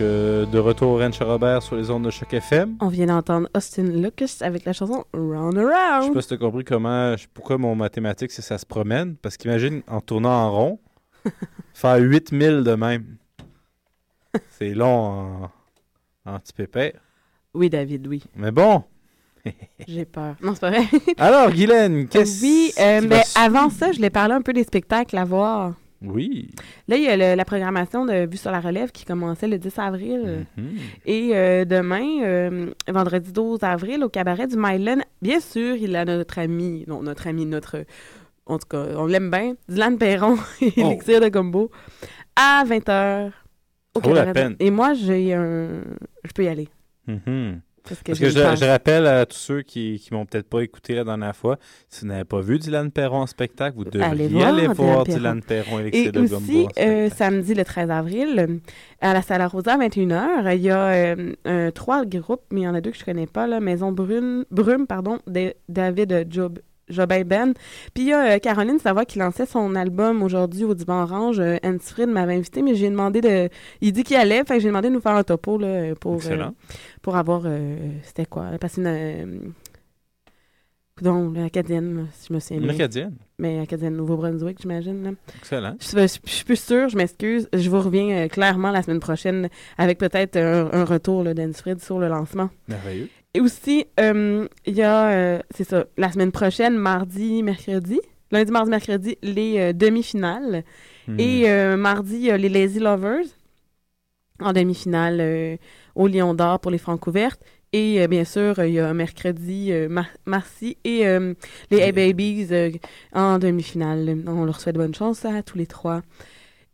euh, 0.00 0.46
de 0.46 0.58
retour 0.58 0.90
au 0.92 0.98
Ranch 0.98 1.18
Robert 1.20 1.62
sur 1.62 1.76
les 1.76 1.90
ondes 1.90 2.04
de 2.04 2.10
Choc 2.10 2.32
FM. 2.32 2.76
On 2.80 2.88
vient 2.88 3.06
d'entendre 3.06 3.48
Austin 3.54 3.82
Lucas 3.84 4.38
avec 4.40 4.64
la 4.64 4.72
chanson 4.72 5.04
Round 5.12 5.54
Je 5.56 5.60
sais 5.60 5.72
Around. 5.74 6.14
pas 6.14 6.22
si 6.22 6.28
t'as 6.28 6.36
compris 6.36 6.64
comment, 6.64 7.14
pourquoi 7.34 7.58
mon 7.58 7.74
mathématique, 7.74 8.30
c'est 8.30 8.42
ça 8.42 8.58
se 8.58 8.66
promène. 8.66 9.16
Parce 9.16 9.36
qu'imagine, 9.36 9.82
en 9.88 10.00
tournant 10.00 10.30
en 10.46 10.50
rond, 10.52 10.78
faire 11.74 11.96
8000 11.96 12.62
de 12.64 12.74
même. 12.74 13.16
C'est 14.58 14.74
long 14.74 14.88
en, 14.88 15.50
en 16.26 16.38
petit 16.38 16.52
pépère. 16.52 16.92
Oui, 17.54 17.68
David, 17.70 18.06
oui. 18.06 18.22
Mais 18.36 18.50
bon. 18.50 18.84
J'ai 19.88 20.04
peur. 20.04 20.34
Non, 20.42 20.54
c'est 20.54 20.60
pas 20.60 20.70
vrai. 20.70 20.84
Alors, 21.16 21.50
Guylaine, 21.50 22.06
qu'est-ce 22.08 22.42
Oui, 22.42 22.72
euh, 22.78 23.00
mais 23.08 23.22
avant 23.34 23.70
ça, 23.70 23.90
je 23.90 23.96
voulais 23.96 24.10
parler 24.10 24.34
un 24.34 24.42
peu 24.42 24.52
des 24.52 24.64
spectacles 24.64 25.16
à 25.16 25.24
voir. 25.24 25.72
Oui. 26.02 26.48
Là, 26.88 26.96
il 26.96 27.02
y 27.02 27.08
a 27.08 27.16
le- 27.16 27.36
la 27.36 27.44
programmation 27.44 28.06
de 28.06 28.26
Vue 28.30 28.38
sur 28.38 28.50
la 28.50 28.60
relève 28.60 28.90
qui 28.90 29.04
commençait 29.04 29.48
le 29.48 29.58
10 29.58 29.78
avril. 29.78 30.46
Mhm. 30.56 30.64
Et 31.04 31.30
euh, 31.34 31.64
demain, 31.66 32.22
euh, 32.22 32.70
vendredi 32.88 33.32
12 33.32 33.62
avril, 33.62 34.02
au 34.04 34.08
cabaret 34.08 34.46
du 34.46 34.56
Mylan, 34.56 35.00
bien 35.20 35.40
sûr, 35.40 35.76
il 35.76 35.94
a 35.96 36.04
notre 36.04 36.38
ami, 36.38 36.84
non, 36.88 37.02
notre 37.02 37.26
ami, 37.26 37.44
notre. 37.44 37.84
En 38.46 38.58
tout 38.58 38.66
cas, 38.68 38.84
on 38.96 39.06
l'aime 39.06 39.30
bien, 39.30 39.54
Dylan 39.68 39.98
Perron 39.98 40.36
et 40.62 40.72
Oh. 40.78 40.90
Elixir 40.90 41.20
de 41.20 41.28
Gumbo, 41.28 41.70
à 42.34 42.64
20h. 42.66 43.30
Au 43.94 44.14
la 44.14 44.32
peine. 44.32 44.56
Et 44.60 44.70
moi, 44.70 44.94
j'ai 44.94 45.34
un. 45.34 45.82
Je 46.24 46.32
peux 46.32 46.44
y 46.44 46.48
aller. 46.48 46.68
Mhm. 47.06 47.60
Parce 47.84 48.02
que 48.02 48.12
Parce 48.12 48.60
je, 48.60 48.64
rappelle 48.64 49.06
à 49.06 49.26
tous 49.26 49.36
ceux 49.36 49.62
qui 49.62 49.98
qui 49.98 50.12
m'ont 50.12 50.26
peut-être 50.26 50.48
pas 50.48 50.62
écouté 50.62 50.94
la 50.94 51.04
dernière 51.04 51.34
fois, 51.34 51.58
si 51.88 52.02
vous 52.02 52.06
n'avez 52.08 52.24
pas 52.24 52.40
vu 52.40 52.58
Dylan 52.58 52.90
Perron 52.90 53.22
en 53.22 53.26
spectacle, 53.26 53.76
vous 53.76 53.84
devriez 53.84 54.44
aller 54.44 54.66
voir 54.66 54.74
voir, 54.74 55.04
Dylan 55.04 55.18
Dylan 55.18 55.42
Perron. 55.42 55.60
Perron 55.60 55.80
et 55.80 55.90
Et 55.92 56.12
de 56.12 56.20
aussi, 56.20 56.66
euh, 56.78 57.08
samedi 57.10 57.54
le 57.54 57.64
13 57.64 57.90
avril, 57.90 58.34
euh, 58.38 58.58
à 59.00 59.12
la 59.12 59.22
Sala 59.22 59.48
Rosa, 59.48 59.74
à 59.74 59.78
21h, 59.78 60.56
il 60.56 60.62
y 60.62 60.70
a 60.70 60.86
euh, 60.88 61.32
euh, 61.46 61.70
trois 61.70 62.04
groupes, 62.04 62.42
mais 62.50 62.62
il 62.62 62.64
y 62.64 62.68
en 62.68 62.74
a 62.74 62.80
deux 62.80 62.90
que 62.90 62.98
je 62.98 63.04
connais 63.04 63.26
pas, 63.26 63.46
là, 63.46 63.60
Maison 63.60 63.92
Brune, 63.92 64.44
Brume, 64.50 64.86
pardon, 64.86 65.18
de 65.26 65.54
David 65.68 66.26
Job, 66.30 66.58
Jobin 66.90 67.22
Ben. 67.22 67.54
Puis 67.94 68.04
il 68.04 68.06
y 68.08 68.12
a 68.12 68.32
euh, 68.34 68.38
Caroline 68.38 68.78
Savoie 68.78 69.04
qui 69.04 69.18
lançait 69.18 69.46
son 69.46 69.74
album 69.74 70.22
aujourd'hui 70.22 70.64
au 70.64 70.74
Divan 70.74 71.02
Orange. 71.02 71.40
Euh, 71.40 71.56
Fried 71.80 72.08
m'avait 72.08 72.34
invité, 72.34 72.62
mais 72.62 72.74
j'ai 72.74 72.90
demandé 72.90 73.20
de... 73.20 73.48
Il 73.80 73.92
dit 73.92 74.04
qu'il 74.04 74.16
allait, 74.16 74.44
fait 74.44 74.54
que 74.56 74.60
j'ai 74.60 74.68
demandé 74.68 74.88
de 74.88 74.94
nous 74.94 75.00
faire 75.00 75.16
un 75.16 75.22
topo 75.24 75.56
là, 75.58 75.94
pour, 75.94 76.20
euh, 76.26 76.46
pour 77.02 77.16
avoir... 77.16 77.42
C'était 78.04 78.26
quoi? 78.26 78.46
Parce 78.60 78.76
que... 78.76 78.82
Euh, 78.84 79.38
coudonc, 80.96 81.32
l'acadienne, 81.32 82.08
si 82.12 82.26
je 82.28 82.34
me 82.34 82.40
souviens 82.40 82.58
Une 82.58 82.64
bien. 82.64 82.74
Acadienne. 82.74 83.14
Mais 83.38 83.58
Acadienne 83.60 83.96
Nouveau-Brunswick, 83.96 84.58
j'imagine. 84.60 85.14
Excellent. 85.38 85.74
Je, 85.80 85.86
suis- 86.06 86.20
je 86.26 86.30
suis 86.30 86.44
plus 86.44 86.60
sûre, 86.60 86.90
je 86.90 86.96
m'excuse. 86.98 87.48
Je 87.54 87.70
vous 87.70 87.80
reviens 87.80 88.24
euh, 88.24 88.28
clairement 88.28 88.70
la 88.70 88.82
semaine 88.82 89.00
prochaine 89.00 89.48
avec 89.78 89.96
peut-être 89.96 90.36
un, 90.36 90.68
un 90.72 90.84
retour 90.84 91.24
d'Anne 91.24 91.54
Fried 91.54 91.80
sur 91.80 91.98
le 91.98 92.08
lancement. 92.08 92.50
Merveilleux. 92.68 93.08
Et 93.34 93.40
aussi, 93.40 93.86
euh, 94.00 94.48
il 94.66 94.74
y 94.74 94.82
a, 94.82 95.10
euh, 95.10 95.38
c'est 95.54 95.64
ça, 95.64 95.86
la 95.96 96.10
semaine 96.10 96.32
prochaine, 96.32 96.76
mardi, 96.76 97.42
mercredi, 97.42 98.00
lundi, 98.32 98.50
mardi, 98.50 98.70
mercredi, 98.70 99.18
les 99.22 99.58
euh, 99.58 99.72
demi-finales. 99.72 100.64
Hmm. 101.06 101.18
Et 101.20 101.76
mardi, 101.76 102.14
il 102.16 102.22
y 102.24 102.30
a 102.30 102.36
les 102.36 102.48
Lazy 102.48 102.78
Lovers 102.80 103.24
en 104.40 104.52
demi-finale 104.52 105.58
au 105.94 106.06
Lion 106.06 106.34
d'Or 106.34 106.60
pour 106.60 106.70
les 106.70 106.78
francs 106.78 107.04
ouvertes. 107.06 107.42
Et 107.72 108.00
euh, 108.02 108.08
bien 108.08 108.24
sûr, 108.24 108.58
il 108.64 108.74
y 108.74 108.80
a 108.80 108.92
mercredi, 108.94 109.70
euh, 109.72 109.88
Mar- 109.88 110.06
Marcy 110.26 110.76
et 110.84 111.04
les 111.70 111.78
Hey 111.78 111.92
Babies 111.92 112.48
en 113.12 113.38
demi-finale. 113.38 114.24
On 114.26 114.44
leur 114.44 114.60
souhaite 114.60 114.76
bonne 114.76 114.94
chance 114.94 115.24
à 115.24 115.42
tous 115.42 115.56
les 115.58 115.66
trois. 115.66 116.02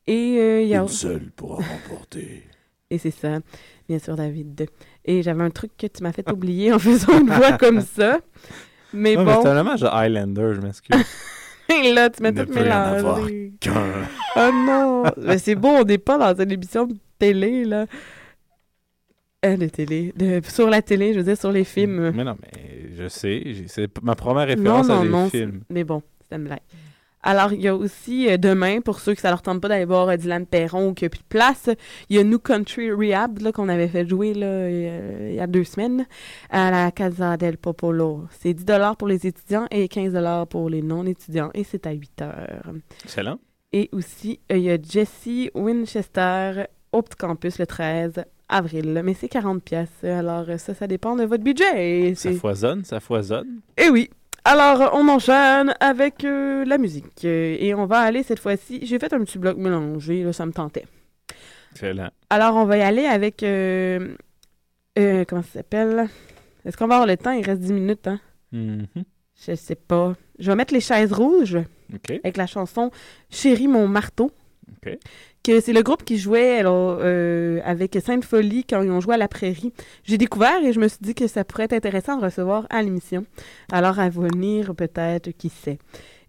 Et 0.07 0.63
il 0.63 0.69
y 0.69 0.75
a 0.75 0.83
Une 0.83 0.89
seule 0.89 1.31
pourra 1.35 1.63
remporter. 1.65 2.45
et 2.91 2.99
c'est 2.99 3.11
ça, 3.11 3.41
bien 3.89 3.99
sûr, 3.99 4.17
David. 4.17 4.69
Et 5.07 5.23
j'avais 5.23 5.43
un 5.45 5.51
truc 5.51 5.71
que 5.79 5.87
tu 5.87 6.03
m'as 6.03 6.13
fait 6.13 6.29
oublier 6.31 6.73
en 6.73 6.79
faisant 6.79 7.19
une 7.21 7.31
voix 7.31 7.53
comme 7.53 7.81
ça. 7.81 8.19
Mais 8.93 9.17
bon. 9.17 9.41
c'est 9.43 9.49
un 9.49 9.57
hommage 9.57 9.85
à 9.85 9.97
Highlander, 9.99 10.53
je 10.55 10.61
m'excuse. 10.61 11.05
Et 11.85 11.93
là, 11.93 12.11
tu 12.11 12.23
m'as 12.23 12.31
Ne 12.31 12.45
tout 12.45 12.53
mélangé. 12.53 13.53
Oh 14.37 14.51
non! 14.53 15.05
Mais 15.19 15.39
c'est 15.39 15.55
bon, 15.55 15.81
on 15.81 15.85
n'est 15.85 15.99
pas 15.99 16.17
dans 16.19 16.41
une 16.43 16.53
émission 16.53 16.87
de 16.87 16.95
télé, 17.19 17.65
là. 17.65 17.87
Euh, 19.45 19.57
de 19.57 19.67
télé. 19.67 20.13
De, 20.17 20.41
sur 20.49 20.71
la 20.71 20.83
télé, 20.83 21.13
je 21.13 21.19
veux 21.19 21.25
dire, 21.25 21.37
sur 21.37 21.53
les 21.53 21.65
films. 21.65 22.13
Mais 22.15 22.25
non, 22.25 22.37
mais 22.41 22.91
je 22.97 23.09
sais, 23.09 23.65
c'est 23.67 23.89
ma 24.03 24.15
première 24.15 24.47
Non, 24.47 24.55
référence 24.55 24.89
non, 24.89 25.01
à 25.01 25.03
des 25.03 25.09
non. 25.09 25.31
films. 25.31 25.61
Mais 25.71 25.85
bon, 25.85 26.03
c'est 26.29 26.37
une 26.37 26.45
blague. 26.45 26.61
Alors, 27.27 27.53
il 27.53 27.61
y 27.61 27.67
a 27.67 27.75
aussi 27.75 28.31
euh, 28.31 28.37
demain, 28.37 28.81
pour 28.81 29.01
ceux 29.01 29.15
que 29.15 29.21
ça 29.21 29.31
leur 29.31 29.43
tente 29.43 29.61
pas 29.61 29.67
d'aller 29.69 29.85
voir 29.85 30.09
euh, 30.09 30.17
Dylan 30.17 30.47
Perron 30.47 30.89
ou 30.91 30.95
qu'il 30.95 31.07
n'y 31.07 31.09
a 31.09 31.11
plus 31.11 31.19
de 31.19 31.29
place, 31.29 31.69
il 32.09 32.17
y 32.17 32.21
a 32.21 32.25
New 32.25 32.39
Country 32.39 32.93
Rehab 32.93 33.41
là, 33.41 33.51
qu'on 33.51 33.69
avait 33.69 33.89
fait 33.89 34.07
jouer 34.09 34.33
là, 34.33 34.71
il 34.71 35.35
y 35.35 35.41
a 35.41 35.47
deux 35.49 35.65
semaines 35.65 36.07
à 36.51 36.71
la 36.71 36.93
Casa 36.93 37.37
del 37.37 37.59
Popolo. 37.59 38.27
C'est 38.39 38.55
10 38.55 38.65
pour 38.97 39.09
les 39.09 39.27
étudiants 39.27 39.67
et 39.73 39.89
15 39.89 40.17
pour 40.49 40.71
les 40.71 40.83
non-étudiants 40.83 41.51
et 41.53 41.65
c'est 41.65 41.87
à 41.89 41.93
8 41.93 42.23
heures. 42.23 42.73
Excellent. 43.05 43.39
Et 43.73 43.89
aussi, 43.91 44.39
euh, 44.53 44.57
il 44.57 44.63
y 44.63 44.71
a 44.71 44.79
Jessie 44.81 45.51
Winchester 45.55 46.67
au 46.93 47.03
petit 47.03 47.17
campus 47.17 47.59
le 47.59 47.67
13 47.67 48.25
avril. 48.49 49.01
Mais 49.05 49.15
c'est 49.15 49.29
40 49.29 49.63
pièces. 49.65 50.05
Alors 50.05 50.47
ça, 50.59 50.75
ça 50.75 50.87
dépend 50.87 51.17
de 51.17 51.25
votre 51.25 51.43
budget. 51.43 52.11
Et 52.11 52.15
Ça 52.15 52.33
foisonne, 52.33 52.85
ça 52.85 53.01
foisonne. 53.01 53.61
eh 53.77 53.91
oui. 53.91 54.11
Alors, 54.49 54.91
on 54.95 55.09
enchaîne 55.09 55.75
avec 55.81 56.25
euh, 56.25 56.65
la 56.65 56.79
musique. 56.79 57.25
Et 57.25 57.75
on 57.75 57.87
va 57.87 57.99
aller 57.99 58.23
cette 58.23 58.39
fois-ci. 58.39 58.79
J'ai 58.87 58.99
fait 59.01 59.13
un 59.13 59.19
petit 59.25 59.39
bloc 59.39 59.57
mélangé, 59.57 60.23
là, 60.23 60.33
ça 60.33 60.47
me 60.47 60.53
tentait. 60.53 60.87
Excellent. 61.73 62.11
Alors, 62.31 62.55
on 62.55 62.65
va 62.65 62.77
y 62.79 62.83
aller 62.83 63.07
avec. 63.07 63.43
euh, 63.43 64.15
euh, 64.99 65.25
comment 65.27 65.43
ça 65.43 65.55
s'appelle? 65.55 66.09
Est-ce 66.65 66.77
qu'on 66.77 66.87
va 66.87 66.95
avoir 66.95 67.09
le 67.09 67.17
temps? 67.17 67.33
Il 67.33 67.45
reste 67.45 67.61
10 67.61 67.73
minutes, 67.73 68.07
hein? 68.07 68.21
Mhm. 68.53 68.87
Je 69.47 69.55
sais 69.57 69.75
pas. 69.75 70.15
Je 70.39 70.49
vais 70.51 70.57
mettre 70.57 70.73
les 70.73 70.81
chaises 70.81 71.13
rouges 71.13 71.59
avec 72.25 72.37
la 72.37 72.47
chanson 72.47 72.91
Chérie, 73.29 73.67
mon 73.69 73.89
marteau. 73.89 74.31
Que 75.47 75.61
c'est 75.61 75.73
le 75.73 75.83
groupe 75.83 76.03
qui 76.03 76.19
jouait 76.19 76.59
alors, 76.59 76.99
euh, 77.01 77.61
avec 77.65 77.97
Sainte 78.05 78.25
Folie 78.25 78.65
quand 78.65 78.83
ils 78.83 78.91
ont 78.91 79.01
joué 79.01 79.15
à 79.15 79.17
la 79.17 79.29
Prairie. 79.29 79.73
J'ai 80.03 80.19
découvert 80.19 80.61
et 80.65 80.73
je 80.73 80.81
me 80.81 80.89
suis 80.89 80.99
dit 81.01 81.15
que 81.15 81.29
ça 81.29 81.45
pourrait 81.45 81.65
être 81.65 81.73
intéressant 81.73 82.17
de 82.17 82.25
recevoir 82.25 82.67
à 82.69 82.83
l'émission. 82.83 83.25
Alors 83.71 84.01
à 84.01 84.09
venir 84.09 84.75
peut-être, 84.75 85.31
qui 85.31 85.49
sait. 85.49 85.79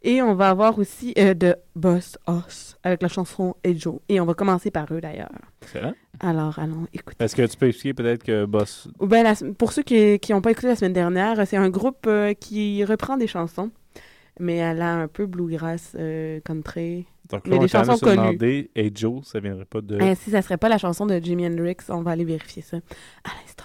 Et 0.04 0.22
on 0.22 0.36
va 0.36 0.50
avoir 0.50 0.78
aussi 0.78 1.16
euh, 1.18 1.34
de 1.34 1.56
Boss 1.76 2.20
Us 2.30 2.78
avec 2.84 3.02
la 3.02 3.08
chanson 3.08 3.56
Ejo. 3.64 4.04
Et 4.08 4.20
on 4.22 4.26
va 4.26 4.36
commencer 4.36 4.70
par 4.70 4.86
eux 4.94 5.02
d'ailleurs. 5.02 5.32
Excellent. 5.64 5.96
Alors 6.20 6.60
allons 6.60 6.86
écouter. 6.94 7.24
Est-ce 7.24 7.36
que 7.36 7.42
tu 7.48 7.58
peux 7.58 7.68
expliquer 7.70 7.96
peut-être 7.96 8.24
que 8.24 8.46
Boss. 8.46 8.88
Ben, 9.00 9.24
la- 9.24 9.34
pour 9.58 9.72
ceux 9.74 9.82
qui 9.82 10.20
n'ont 10.30 10.42
pas 10.42 10.52
écouté 10.52 10.68
la 10.68 10.76
semaine 10.76 10.94
dernière, 10.94 11.42
c'est 11.48 11.58
un 11.58 11.70
groupe 11.70 12.06
euh, 12.06 12.34
qui 12.36 12.86
reprend 12.86 13.18
des 13.18 13.28
chansons, 13.28 13.72
mais 14.40 14.58
elle 14.58 14.84
a 14.84 14.94
un 14.94 15.08
peu 15.08 15.26
bluegrass, 15.26 15.96
euh, 15.98 16.40
country. 16.46 17.08
Donc 17.30 17.46
là, 17.48 17.52
mais 17.52 17.58
on 17.58 17.62
des 17.62 17.68
chansons 17.68 17.98
connues. 17.98 18.16
demander, 18.18 18.72
Hey 18.76 18.92
Joe, 18.94 19.26
ça 19.26 19.40
viendrait 19.40 19.66
pas 19.66 19.82
de. 19.82 20.00
Eh, 20.02 20.16
si 20.16 20.32
ça 20.32 20.42
serait 20.42 20.58
pas 20.58 20.70
la 20.70 20.78
chanson 20.78 21.06
de 21.06 21.20
Jimi 21.20 21.46
Hendrix, 21.46 21.78
on 21.90 22.02
va 22.02 22.12
aller 22.12 22.26
vérifier 22.26 22.62
ça 22.62 22.78
à 23.24 23.30
l'instant. 23.42 23.64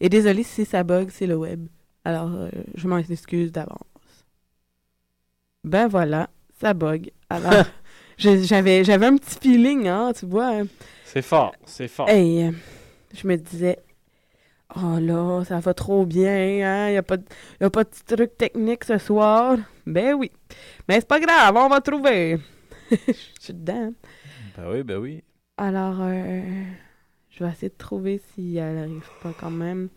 Et 0.00 0.08
désolé 0.08 0.42
si 0.42 0.64
ça 0.64 0.82
bug, 0.82 1.10
c'est 1.10 1.26
le 1.26 1.36
web. 1.36 1.68
Alors, 2.04 2.30
euh, 2.32 2.50
je 2.74 2.86
m'en 2.88 2.98
excuse 2.98 3.52
d'avance. 3.52 3.78
Ben 5.64 5.88
voilà, 5.88 6.28
ça 6.60 6.74
bug. 6.74 7.10
Alors, 7.30 7.64
j'avais 8.18 8.84
j'avais 8.84 9.06
un 9.06 9.16
petit 9.16 9.38
feeling, 9.40 9.88
hein, 9.88 10.12
tu 10.18 10.26
vois. 10.26 10.48
hein. 10.60 10.66
C'est 11.04 11.22
fort, 11.22 11.54
c'est 11.64 11.88
fort. 11.88 12.08
Hey, 12.08 12.44
euh, 12.46 12.52
je 13.14 13.26
me 13.26 13.36
disais, 13.36 13.78
oh 14.76 14.98
là, 15.00 15.44
ça 15.44 15.58
va 15.60 15.74
trop 15.74 16.04
bien, 16.06 16.28
hein, 16.64 16.90
y 16.90 16.96
a 16.96 17.02
pas 17.02 17.16
de, 17.16 17.24
y 17.60 17.64
a 17.64 17.70
pas 17.70 17.84
de 17.84 17.90
truc 18.16 18.36
technique 18.36 18.84
ce 18.84 18.98
soir. 18.98 19.56
Ben 19.86 20.14
oui. 20.14 20.30
Mais 20.88 20.96
c'est 20.96 21.08
pas 21.08 21.20
grave, 21.20 21.54
on 21.56 21.68
va 21.68 21.80
trouver. 21.80 22.38
Je 23.06 23.12
suis 23.40 23.54
dedans. 23.54 23.92
Ben 24.56 24.70
oui, 24.70 24.82
ben 24.82 24.98
oui. 24.98 25.22
Alors, 25.56 25.96
euh, 26.00 26.64
je 27.30 27.44
vais 27.44 27.50
essayer 27.50 27.68
de 27.68 27.74
trouver 27.76 28.20
si 28.34 28.56
elle 28.56 28.78
arrive 28.78 29.08
pas 29.22 29.32
quand 29.38 29.50
même. 29.50 29.88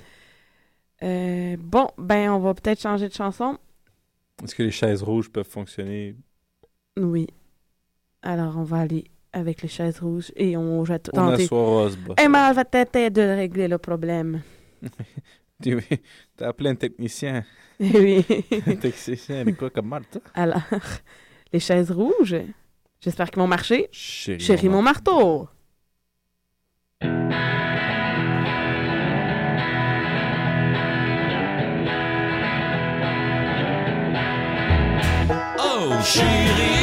Euh, 1.03 1.56
bon, 1.60 1.88
ben, 1.98 2.32
on 2.32 2.40
va 2.40 2.53
peut-être 2.53 2.82
changer 2.82 3.07
de 3.07 3.14
chanson. 3.14 3.57
Est-ce 4.44 4.56
que 4.56 4.64
les 4.64 4.72
chaises 4.72 5.03
rouges 5.03 5.30
peuvent 5.30 5.48
fonctionner? 5.48 6.16
Oui. 6.98 7.28
Alors, 8.22 8.57
on 8.57 8.64
va 8.64 8.80
aller 8.80 9.06
avec 9.32 9.61
les 9.61 9.68
chaises 9.68 9.99
rouges 9.99 10.32
et 10.36 10.57
on 10.57 10.82
va 10.84 10.99
tenter. 10.99 11.48
mais 11.52 12.18
elle 12.18 12.32
va 12.56 12.66
tenter 12.66 13.10
de 13.10 13.22
régler 13.22 13.68
le 13.68 13.78
problème. 13.78 14.41
Tu 15.61 15.78
as 16.40 16.48
appelé 16.48 16.70
un 16.70 16.76
technicien. 16.76 17.44
Oui. 17.82 18.26
un 18.68 18.76
technicien 18.76 19.40
avec 19.40 19.56
quoi 19.57 19.70
comme 19.70 19.88
marteau? 19.88 20.20
Alors, 20.34 20.61
les 21.53 21.60
chaises 21.60 21.91
rouges, 21.91 22.36
j'espère 23.01 23.30
qu'ils 23.30 23.39
vont 23.39 23.47
marcher. 23.47 23.88
Chérie, 23.91 24.39
Chérie, 24.39 24.69
mon 24.69 24.77
mon 24.77 24.81
marteau. 24.81 25.47
Oh 35.61 36.01
chérie, 36.03 36.78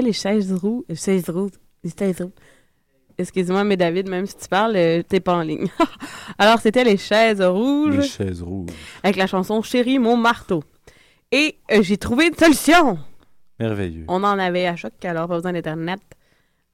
les 0.00 0.12
chaises 0.12 0.52
rouges. 0.52 0.84
Les 0.88 0.96
chaises 0.96 1.28
rouges. 1.28 1.52
Les 1.84 1.90
chaises. 1.96 2.28
Excuse-moi, 3.18 3.64
mais 3.64 3.76
David, 3.76 4.08
même 4.08 4.26
si 4.26 4.36
tu 4.36 4.48
parles, 4.48 4.76
euh, 4.76 5.02
t'es 5.02 5.18
pas 5.18 5.34
en 5.34 5.42
ligne. 5.42 5.66
Alors, 6.38 6.60
c'était 6.60 6.84
les 6.84 6.96
chaises 6.96 7.42
rouges. 7.42 7.96
Les 7.96 8.02
chaises 8.06 8.42
rouges. 8.42 8.70
Avec 9.02 9.16
la 9.16 9.26
chanson 9.26 9.60
Chérie, 9.62 9.98
mon 9.98 10.16
marteau. 10.16 10.62
Et 11.32 11.56
euh, 11.72 11.82
j'ai 11.82 11.96
trouvé 11.96 12.28
une 12.28 12.34
solution. 12.34 12.98
Merveilleux. 13.58 14.04
On 14.08 14.22
en 14.22 14.38
avait 14.38 14.66
à 14.66 14.76
choc, 14.76 14.92
alors 15.04 15.26
pas 15.26 15.34
besoin 15.34 15.52
d'Internet. 15.52 16.00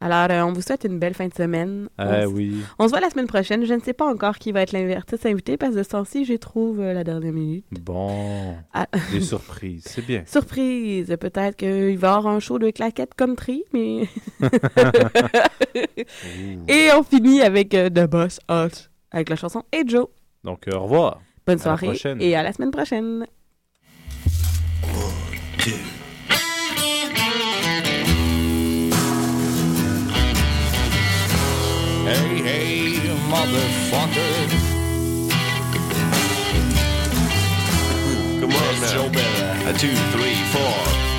Alors, 0.05 0.27
euh, 0.31 0.43
on 0.43 0.53
vous 0.53 0.61
souhaite 0.61 0.85
une 0.85 0.99
belle 0.99 1.15
fin 1.15 1.29
de 1.29 1.33
semaine. 1.33 1.89
Ah 1.97 2.25
on, 2.25 2.27
oui. 2.27 2.57
on 2.79 2.85
se 2.85 2.91
voit 2.91 3.01
la 3.01 3.09
semaine 3.09 3.27
prochaine. 3.27 3.65
Je 3.65 3.73
ne 3.73 3.81
sais 3.81 3.95
pas 3.95 4.05
encore 4.05 4.37
qui 4.37 4.53
va 4.53 4.61
être 4.61 4.73
l'invertiste 4.73 5.25
invité 5.25 5.57
parce 5.57 5.73
que 5.73 5.79
de 5.79 5.83
ce 5.83 5.89
temps-ci, 5.89 6.27
j'y 6.27 6.39
trouve 6.39 6.79
euh, 6.81 6.93
la 6.93 7.05
dernière 7.05 7.33
minute. 7.33 7.65
Bon. 7.81 8.55
Ah. 8.75 8.87
Des 9.13 9.21
surprises, 9.23 9.85
c'est 9.87 10.05
bien. 10.05 10.23
Surprise! 10.27 11.07
Peut-être 11.19 11.57
qu'il 11.57 11.97
va 11.97 12.09
y 12.09 12.11
avoir 12.11 12.27
un 12.27 12.39
show 12.39 12.59
de 12.59 12.69
claquettes 12.69 13.15
country, 13.15 13.65
mais. 13.73 14.07
Et 16.69 16.89
on 16.95 17.03
finit 17.03 17.41
avec 17.41 17.73
euh, 17.73 17.89
The 17.89 18.07
Boss 18.07 18.41
Hot, 18.51 18.91
avec 19.11 19.31
la 19.31 19.37
chanson 19.37 19.63
Hey 19.73 19.85
Joe. 19.87 20.09
Donc, 20.45 20.69
euh, 20.69 20.77
au 20.77 20.83
revoir. 20.83 21.23
Bonne 21.47 21.59
soirée 21.59 21.97
et 22.21 22.37
à 22.37 22.43
la 22.43 22.53
semaine 22.53 22.71
prochaine. 22.71 23.27
Hey, 32.15 32.43
hey, 32.43 33.09
motherfucker. 33.29 34.49
Come 38.41 38.53
on 38.53 38.81
now. 38.81 38.93
Joe 38.93 39.11
Bella. 39.11 39.71
A 39.71 39.73
two, 39.77 39.97
three, 40.13 40.37
four. 40.53 41.14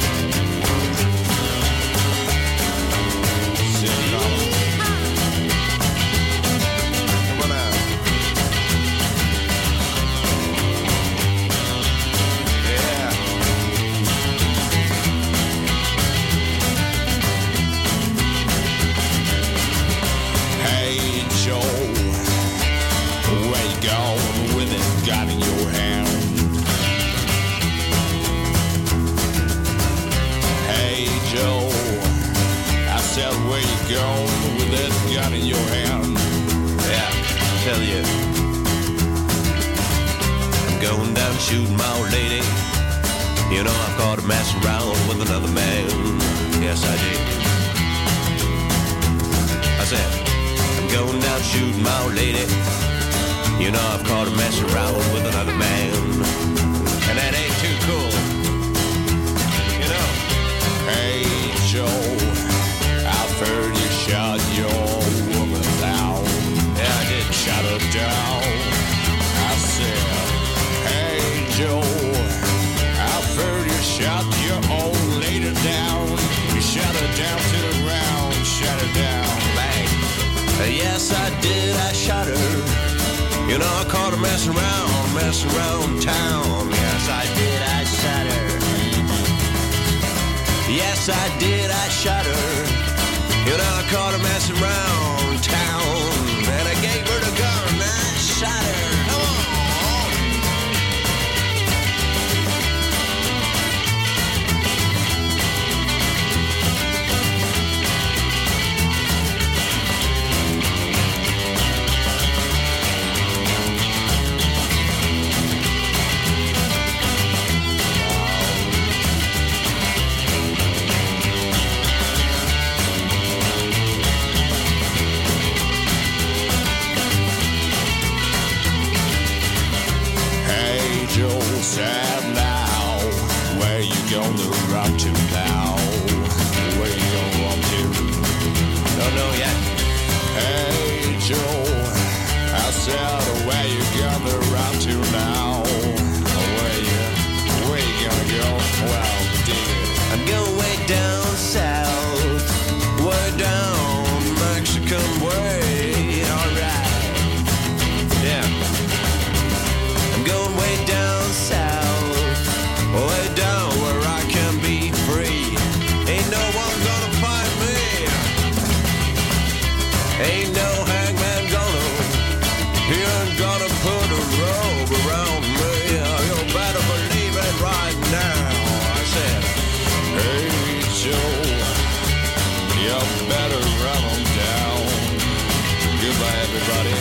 everybody. 186.44 186.96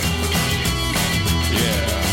Yeah. 1.56 2.03